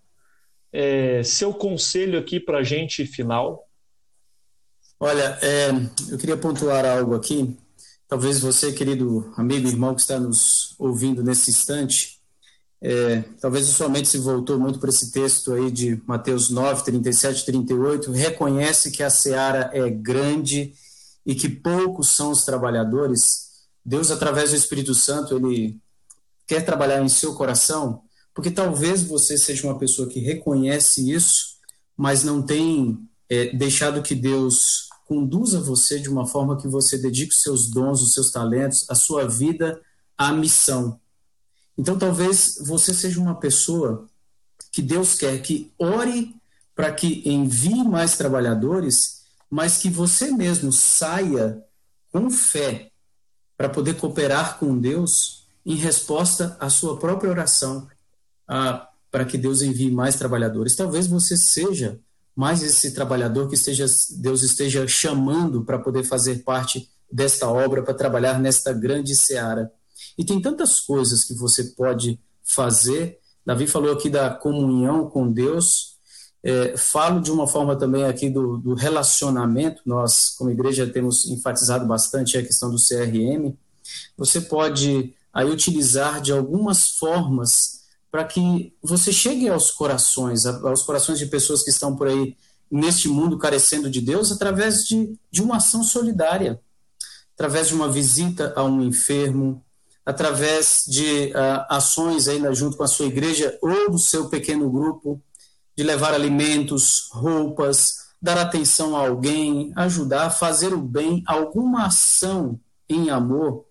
é, 0.72 1.24
seu 1.24 1.54
conselho 1.54 2.18
aqui 2.20 2.40
para 2.40 2.60
a 2.60 2.64
gente 2.64 3.06
final. 3.06 3.68
Olha, 5.00 5.38
é, 5.42 5.70
eu 6.12 6.18
queria 6.18 6.38
pontuar 6.38 6.86
algo 6.86 7.16
aqui. 7.16 7.58
Talvez 8.08 8.40
você, 8.40 8.74
querido 8.74 9.32
amigo 9.38 9.68
irmão 9.68 9.94
que 9.94 10.02
está 10.02 10.20
nos 10.20 10.76
ouvindo 10.80 11.24
nesse 11.24 11.52
instante, 11.52 12.19
é, 12.82 13.24
talvez 13.42 13.70
a 13.70 13.74
sua 13.74 13.90
mente 13.90 14.08
se 14.08 14.18
voltou 14.18 14.58
muito 14.58 14.80
para 14.80 14.90
esse 14.90 15.12
texto 15.12 15.52
aí 15.54 15.70
de 15.70 16.02
Mateus 16.08 16.50
9, 16.50 16.84
37 16.84 17.46
38, 17.46 18.12
reconhece 18.12 18.92
que 18.92 19.04
a 19.04 19.10
seara 19.10 19.70
é 19.74 19.90
grande 19.90 20.74
e 21.26 21.36
que 21.36 21.50
poucos 21.50 22.16
são 22.16 22.32
os 22.32 22.46
trabalhadores. 22.46 23.50
Deus, 23.84 24.12
através 24.12 24.52
do 24.52 24.56
Espírito 24.56 24.94
Santo, 24.94 25.36
ele 25.36 25.78
quer 26.48 26.66
trabalhar 26.66 27.04
em 27.04 27.10
seu 27.10 27.36
coração, 27.36 28.02
porque 28.34 28.50
talvez 28.50 29.04
você 29.04 29.38
seja 29.38 29.68
uma 29.68 29.78
pessoa 29.78 30.08
que 30.08 30.20
reconhece 30.20 31.12
isso, 31.12 31.58
mas 31.98 32.24
não 32.24 32.42
tem 32.42 32.98
é, 33.30 33.56
deixado 33.56 34.02
que 34.02 34.16
Deus 34.16 34.88
conduza 35.06 35.60
você 35.60 36.00
de 36.00 36.10
uma 36.10 36.26
forma 36.26 36.58
que 36.58 36.68
você 36.68 36.98
dedique 36.98 37.34
os 37.34 37.42
seus 37.42 37.70
dons, 37.70 38.02
os 38.02 38.14
seus 38.14 38.32
talentos, 38.32 38.86
a 38.90 38.96
sua 38.96 39.28
vida 39.28 39.82
à 40.18 40.32
missão. 40.32 41.00
Então, 41.80 41.98
talvez 41.98 42.58
você 42.68 42.94
seja 42.94 43.22
uma 43.22 43.40
pessoa 43.40 44.06
que 44.70 44.82
Deus 44.82 45.16
quer 45.16 45.42
que 45.42 45.72
ore 45.80 46.36
para 46.76 46.92
que 46.92 47.24
envie 47.26 47.86
mais 47.86 48.18
trabalhadores, 48.18 49.22
mas 49.50 49.78
que 49.78 49.90
você 49.90 50.30
mesmo 50.30 50.74
saia 50.74 51.64
com 52.12 52.30
fé 52.30 52.92
para 53.56 53.70
poder 53.70 53.94
cooperar 53.96 54.60
com 54.60 54.78
Deus 54.78 55.48
em 55.66 55.76
resposta 55.76 56.58
à 56.60 56.70
sua 56.70 57.00
própria 57.00 57.30
oração 57.30 57.88
para 58.46 59.24
que 59.26 59.38
Deus 59.38 59.62
envie 59.62 59.90
mais 59.90 60.18
trabalhadores. 60.18 60.76
Talvez 60.76 61.08
você 61.08 61.38
seja 61.38 61.98
mais 62.36 62.62
esse 62.62 62.94
trabalhador 62.94 63.48
que 63.48 63.56
esteja, 63.56 63.86
Deus 64.18 64.44
esteja 64.44 64.86
chamando 64.86 65.64
para 65.64 65.80
poder 65.80 66.04
fazer 66.04 66.44
parte 66.44 66.90
desta 67.10 67.48
obra, 67.48 67.82
para 67.84 67.94
trabalhar 67.94 68.38
nesta 68.38 68.74
grande 68.74 69.16
seara. 69.16 69.72
E 70.18 70.26
tem 70.26 70.42
tantas 70.42 70.80
coisas 70.80 71.24
que 71.24 71.34
você 71.34 71.64
pode 71.64 72.20
fazer. 72.44 73.20
Davi 73.46 73.68
falou 73.68 73.92
aqui 73.92 74.10
da 74.10 74.30
comunhão 74.30 75.10
com 75.10 75.32
Deus. 75.32 75.98
É, 76.42 76.78
falo 76.78 77.20
de 77.20 77.32
uma 77.32 77.48
forma 77.48 77.76
também 77.76 78.06
aqui 78.06 78.30
do, 78.30 78.58
do, 78.58 78.74
relacionamento. 78.74 79.82
Nós, 79.86 80.36
como 80.38 80.52
igreja, 80.52 80.88
temos 80.88 81.26
enfatizado 81.26 81.86
bastante 81.86 82.38
a 82.38 82.46
questão 82.46 82.70
do 82.70 82.78
CRM. 82.78 83.54
Você 84.18 84.42
pode 84.42 85.14
aí 85.34 85.50
utilizar 85.50 86.22
de 86.22 86.32
algumas 86.32 86.92
formas 86.92 87.80
para 88.12 88.24
que 88.24 88.74
você 88.82 89.12
chegue 89.12 89.48
aos 89.48 89.72
corações, 89.72 90.46
aos 90.46 90.82
corações 90.82 91.20
de 91.20 91.28
pessoas 91.28 91.64
que 91.64 91.70
estão 91.70 91.96
por 91.96 92.08
aí 92.08 92.36
neste 92.72 93.08
mundo 93.08 93.38
carecendo 93.38 93.90
de 93.90 94.02
Deus, 94.02 94.32
através 94.32 94.84
de, 94.84 95.18
de 95.32 95.42
uma 95.42 95.58
ação 95.58 95.84
solidária, 95.84 96.60
através 97.34 97.68
de 97.68 97.74
uma 97.74 97.90
visita 97.90 98.54
a 98.56 98.64
um 98.64 98.82
enfermo, 98.84 99.64
através 100.10 100.86
de 100.88 101.28
uh, 101.28 101.66
ações 101.70 102.28
ainda 102.28 102.52
junto 102.52 102.76
com 102.76 102.82
a 102.84 102.88
sua 102.88 103.06
igreja 103.06 103.56
ou 103.62 103.92
do 103.92 104.00
seu 104.00 104.28
pequeno 104.28 104.68
grupo, 104.68 105.22
de 105.78 105.84
levar 105.84 106.16
alimentos, 106.16 107.08
roupas, 107.12 108.10
dar 108.20 108.36
atenção 108.40 108.98
a 108.98 109.08
alguém, 109.08 109.72
ajudar, 109.76 110.32
fazer 110.32 110.74
o 110.74 110.82
bem, 110.82 111.22
alguma 111.28 111.86
ação 111.86 112.60
em 112.90 113.12
amor, 113.12 113.66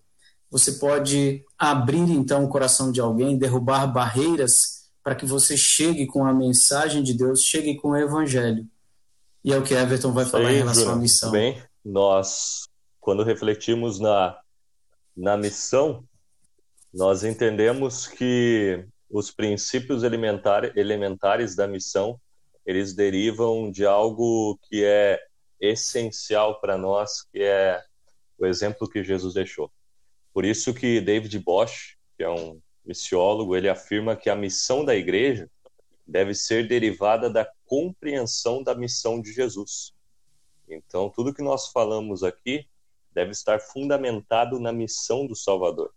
você 0.49 0.71
pode 0.71 1.43
abrir 1.57 2.09
então 2.09 2.45
o 2.45 2.49
coração 2.49 2.89
de 2.89 3.01
alguém, 3.01 3.37
derrubar 3.37 3.85
barreiras 3.85 4.87
para 5.03 5.15
que 5.15 5.25
você 5.25 5.57
chegue 5.57 6.07
com 6.07 6.25
a 6.25 6.33
mensagem 6.33 7.03
de 7.03 7.13
Deus, 7.13 7.41
chegue 7.41 7.75
com 7.75 7.89
o 7.89 7.97
evangelho. 7.97 8.65
E 9.43 9.51
é 9.51 9.57
o 9.57 9.63
que 9.63 9.73
Everton 9.73 10.13
vai 10.13 10.23
falar 10.23 10.53
em 10.53 10.59
relação 10.59 10.83
Bruno, 10.83 10.99
à 10.99 11.01
missão. 11.01 11.31
Bem, 11.31 11.61
nós, 11.83 12.63
quando 13.01 13.23
refletimos 13.23 13.99
na, 13.99 14.37
na 15.17 15.35
missão, 15.35 16.05
nós 16.93 17.23
entendemos 17.23 18.07
que 18.07 18.85
os 19.09 19.31
princípios 19.31 20.03
elementar, 20.03 20.77
elementares 20.77 21.55
da 21.55 21.67
missão 21.67 22.19
eles 22.65 22.93
derivam 22.93 23.71
de 23.71 23.85
algo 23.85 24.59
que 24.63 24.83
é 24.83 25.19
essencial 25.59 26.59
para 26.59 26.77
nós, 26.77 27.23
que 27.23 27.41
é 27.41 27.83
o 28.37 28.45
exemplo 28.45 28.87
que 28.87 29.03
Jesus 29.03 29.33
deixou. 29.33 29.71
Por 30.31 30.45
isso 30.45 30.73
que 30.73 31.01
David 31.01 31.39
Bosch, 31.39 31.97
que 32.15 32.23
é 32.23 32.29
um 32.29 32.61
missiólogo, 32.85 33.55
ele 33.55 33.69
afirma 33.69 34.15
que 34.15 34.29
a 34.29 34.35
missão 34.35 34.85
da 34.85 34.95
igreja 34.95 35.49
deve 36.05 36.35
ser 36.35 36.67
derivada 36.67 37.29
da 37.29 37.49
compreensão 37.65 38.61
da 38.61 38.75
missão 38.75 39.19
de 39.19 39.33
Jesus. 39.33 39.93
Então, 40.67 41.09
tudo 41.09 41.33
que 41.33 41.41
nós 41.41 41.71
falamos 41.71 42.23
aqui 42.23 42.67
deve 43.11 43.31
estar 43.31 43.59
fundamentado 43.59 44.59
na 44.59 44.71
missão 44.71 45.25
do 45.25 45.35
Salvador 45.35 45.91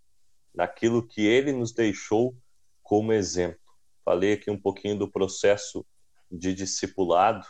naquilo 0.54 1.06
que 1.06 1.26
ele 1.26 1.52
nos 1.52 1.72
deixou 1.72 2.36
como 2.82 3.12
exemplo. 3.12 3.60
Falei 4.04 4.34
aqui 4.34 4.50
um 4.50 4.60
pouquinho 4.60 4.98
do 4.98 5.10
processo 5.10 5.86
de 6.30 6.52
discipulado 6.54 7.46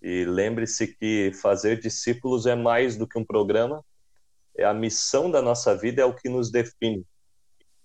e 0.00 0.24
lembre-se 0.24 0.88
que 0.88 1.32
fazer 1.40 1.80
discípulos 1.80 2.46
é 2.46 2.54
mais 2.54 2.96
do 2.96 3.06
que 3.06 3.18
um 3.18 3.24
programa, 3.24 3.84
é 4.56 4.64
a 4.64 4.74
missão 4.74 5.30
da 5.30 5.40
nossa 5.40 5.76
vida 5.76 6.02
é 6.02 6.04
o 6.04 6.14
que 6.14 6.28
nos 6.28 6.50
define. 6.50 7.06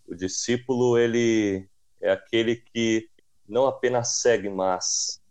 O 0.07 0.15
discípulo 0.15 0.97
ele 0.97 1.67
é 2.01 2.11
aquele 2.11 2.55
que 2.55 3.09
não 3.47 3.65
apenas 3.65 4.19
segue, 4.19 4.49
mas 4.49 5.21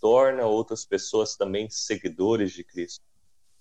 torna 0.00 0.46
outras 0.46 0.84
pessoas 0.84 1.36
também 1.36 1.68
seguidores 1.70 2.52
de 2.52 2.64
Cristo. 2.64 3.04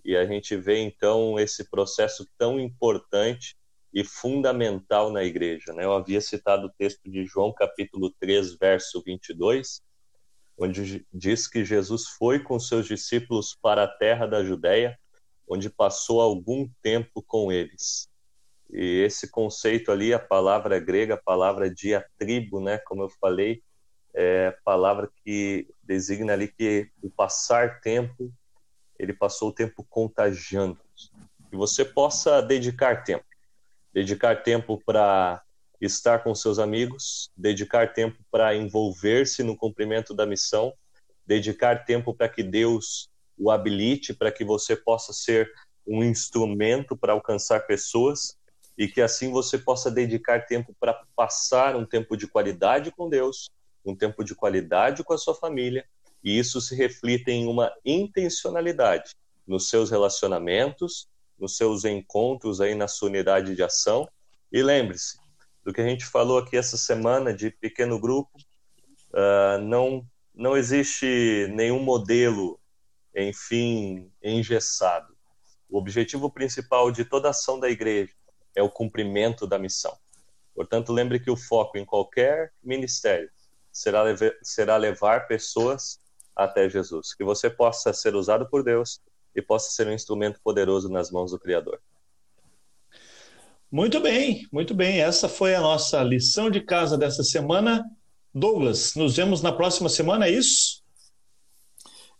E 0.03 0.15
a 0.15 0.25
gente 0.25 0.55
vê 0.55 0.79
então 0.79 1.39
esse 1.39 1.69
processo 1.69 2.27
tão 2.37 2.59
importante 2.59 3.55
e 3.93 4.03
fundamental 4.03 5.11
na 5.11 5.23
igreja. 5.23 5.73
Né? 5.73 5.83
Eu 5.83 5.93
havia 5.93 6.21
citado 6.21 6.67
o 6.67 6.73
texto 6.77 7.09
de 7.09 7.25
João, 7.25 7.53
capítulo 7.53 8.11
3, 8.19 8.55
verso 8.55 9.01
22, 9.05 9.81
onde 10.57 11.05
diz 11.11 11.47
que 11.47 11.65
Jesus 11.65 12.07
foi 12.07 12.39
com 12.39 12.59
seus 12.59 12.87
discípulos 12.87 13.57
para 13.61 13.83
a 13.83 13.87
terra 13.87 14.25
da 14.25 14.43
Judéia, 14.43 14.97
onde 15.47 15.69
passou 15.69 16.21
algum 16.21 16.69
tempo 16.81 17.21
com 17.21 17.51
eles. 17.51 18.09
E 18.69 19.01
esse 19.03 19.29
conceito 19.29 19.91
ali, 19.91 20.13
a 20.13 20.19
palavra 20.19 20.79
grega, 20.79 21.15
a 21.15 21.21
palavra 21.21 21.69
diatribo, 21.69 22.61
né, 22.61 22.77
como 22.77 23.03
eu 23.03 23.09
falei, 23.09 23.61
é 24.13 24.47
a 24.47 24.63
palavra 24.63 25.09
que 25.23 25.67
designa 25.83 26.33
ali 26.33 26.47
que 26.47 26.89
o 27.01 27.09
passar 27.09 27.81
tempo, 27.81 28.31
ele 28.97 29.13
passou 29.13 29.49
o 29.49 29.53
tempo 29.53 29.85
contagiando. 29.89 30.79
Que 31.49 31.55
você 31.57 31.83
possa 31.83 32.41
dedicar 32.41 33.03
tempo 33.03 33.25
dedicar 33.93 34.43
tempo 34.43 34.81
para 34.85 35.41
estar 35.79 36.19
com 36.19 36.33
seus 36.35 36.59
amigos, 36.59 37.29
dedicar 37.35 37.93
tempo 37.93 38.17
para 38.29 38.55
envolver-se 38.55 39.43
no 39.43 39.57
cumprimento 39.57 40.13
da 40.13 40.25
missão, 40.25 40.73
dedicar 41.25 41.85
tempo 41.85 42.13
para 42.13 42.29
que 42.29 42.43
Deus 42.43 43.09
o 43.37 43.49
habilite, 43.49 44.13
para 44.13 44.31
que 44.31 44.45
você 44.45 44.75
possa 44.75 45.11
ser 45.11 45.51
um 45.85 46.03
instrumento 46.03 46.95
para 46.95 47.13
alcançar 47.13 47.61
pessoas 47.61 48.37
e 48.77 48.87
que 48.87 49.01
assim 49.01 49.31
você 49.31 49.57
possa 49.57 49.89
dedicar 49.89 50.45
tempo 50.45 50.75
para 50.79 51.03
passar 51.15 51.75
um 51.75 51.85
tempo 51.85 52.15
de 52.15 52.27
qualidade 52.27 52.91
com 52.91 53.09
Deus, 53.09 53.49
um 53.83 53.95
tempo 53.95 54.23
de 54.23 54.35
qualidade 54.35 55.03
com 55.03 55.13
a 55.13 55.17
sua 55.17 55.35
família, 55.35 55.85
e 56.23 56.37
isso 56.37 56.61
se 56.61 56.75
reflita 56.75 57.31
em 57.31 57.47
uma 57.47 57.73
intencionalidade 57.83 59.15
nos 59.45 59.69
seus 59.69 59.89
relacionamentos, 59.89 61.07
nos 61.41 61.57
seus 61.57 61.83
encontros 61.83 62.61
aí 62.61 62.75
na 62.75 62.87
sua 62.87 63.09
unidade 63.09 63.55
de 63.55 63.63
ação. 63.63 64.07
E 64.51 64.61
lembre-se 64.61 65.17
do 65.63 65.73
que 65.73 65.81
a 65.81 65.87
gente 65.87 66.05
falou 66.05 66.37
aqui 66.37 66.55
essa 66.55 66.77
semana 66.77 67.33
de 67.33 67.49
pequeno 67.49 67.99
grupo, 67.99 68.31
uh, 69.09 69.59
não, 69.61 70.05
não 70.33 70.55
existe 70.55 71.47
nenhum 71.51 71.79
modelo, 71.79 72.59
enfim, 73.15 74.11
engessado. 74.23 75.15
O 75.67 75.77
objetivo 75.77 76.29
principal 76.29 76.91
de 76.91 77.03
toda 77.03 77.29
ação 77.29 77.59
da 77.59 77.69
igreja 77.69 78.13
é 78.55 78.61
o 78.61 78.69
cumprimento 78.69 79.47
da 79.47 79.57
missão. 79.57 79.97
Portanto, 80.53 80.93
lembre 80.93 81.19
que 81.19 81.31
o 81.31 81.37
foco 81.37 81.77
em 81.77 81.85
qualquer 81.85 82.53
ministério 82.61 83.31
será, 83.71 84.03
será 84.43 84.77
levar 84.77 85.27
pessoas 85.27 85.99
até 86.35 86.69
Jesus. 86.69 87.13
Que 87.13 87.23
você 87.23 87.49
possa 87.49 87.93
ser 87.93 88.15
usado 88.15 88.47
por 88.49 88.63
Deus 88.63 89.01
e 89.35 89.41
possa 89.41 89.71
ser 89.71 89.87
um 89.87 89.93
instrumento 89.93 90.39
poderoso 90.43 90.89
nas 90.89 91.11
mãos 91.11 91.31
do 91.31 91.39
Criador. 91.39 91.79
Muito 93.71 93.99
bem, 93.99 94.47
muito 94.51 94.73
bem. 94.73 94.99
Essa 94.99 95.29
foi 95.29 95.55
a 95.55 95.61
nossa 95.61 96.03
lição 96.03 96.49
de 96.49 96.59
casa 96.59 96.97
dessa 96.97 97.23
semana. 97.23 97.85
Douglas, 98.33 98.95
nos 98.95 99.15
vemos 99.15 99.41
na 99.41 99.51
próxima 99.51 99.87
semana, 99.87 100.27
é 100.27 100.31
isso? 100.31 100.81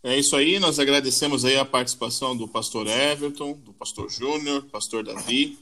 É 0.03 0.18
isso 0.18 0.36
aí, 0.36 0.59
nós 0.59 0.80
agradecemos 0.80 1.45
aí 1.45 1.57
a 1.57 1.66
participação 1.66 2.36
do 2.36 2.47
pastor 2.47 2.88
Everton, 2.88 3.53
do 3.53 3.72
pastor 3.72 4.09
Júnior, 4.09 4.64
pastor 4.64 5.03
Davi, 5.03 5.59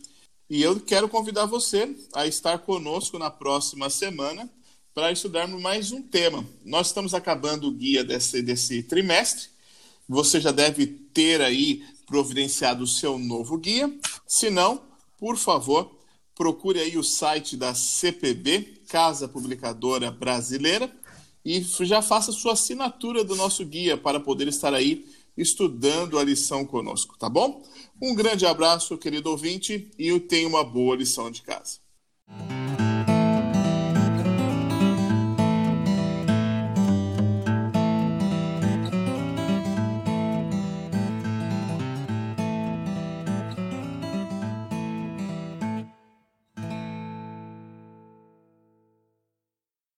e 0.50 0.64
eu 0.64 0.80
quero 0.80 1.10
convidar 1.10 1.46
você 1.46 1.94
a 2.14 2.26
estar 2.26 2.58
conosco 2.60 3.20
na 3.20 3.30
próxima 3.30 3.90
semana 3.90 4.50
para 4.94 5.12
estudarmos 5.12 5.62
mais 5.62 5.92
um 5.92 6.02
tema. 6.02 6.46
Nós 6.64 6.88
estamos 6.88 7.14
acabando 7.14 7.68
o 7.68 7.72
guia 7.72 8.04
desse, 8.04 8.42
desse 8.42 8.82
trimestre, 8.82 9.50
você 10.10 10.42
já 10.42 10.52
deve 10.52 10.88
ter 10.88 11.40
aí 11.40 11.84
providenciado 12.08 12.84
o 12.84 12.88
seu 12.88 13.20
novo 13.20 13.58
guia. 13.58 13.94
Se 14.26 14.50
não, 14.50 14.82
por 15.18 15.38
favor, 15.38 15.96
procure 16.34 16.80
aí 16.80 16.98
o 16.98 17.04
site 17.04 17.56
da 17.56 17.76
CPB, 17.76 18.82
Casa 18.90 19.28
Publicadora 19.28 20.10
Brasileira, 20.10 20.92
e 21.46 21.62
já 21.62 22.02
faça 22.02 22.32
sua 22.32 22.54
assinatura 22.54 23.24
do 23.24 23.36
nosso 23.36 23.64
guia 23.64 23.96
para 23.96 24.20
poder 24.20 24.48
estar 24.48 24.74
aí 24.74 25.06
estudando 25.38 26.18
a 26.18 26.24
lição 26.24 26.66
conosco, 26.66 27.18
tá 27.18 27.30
bom? 27.30 27.64
Um 28.02 28.14
grande 28.16 28.46
abraço, 28.46 28.98
querido 28.98 29.30
ouvinte, 29.30 29.92
e 29.98 30.20
tenha 30.20 30.48
uma 30.48 30.64
boa 30.64 30.96
lição 30.96 31.30
de 31.30 31.42
casa. 31.42 31.80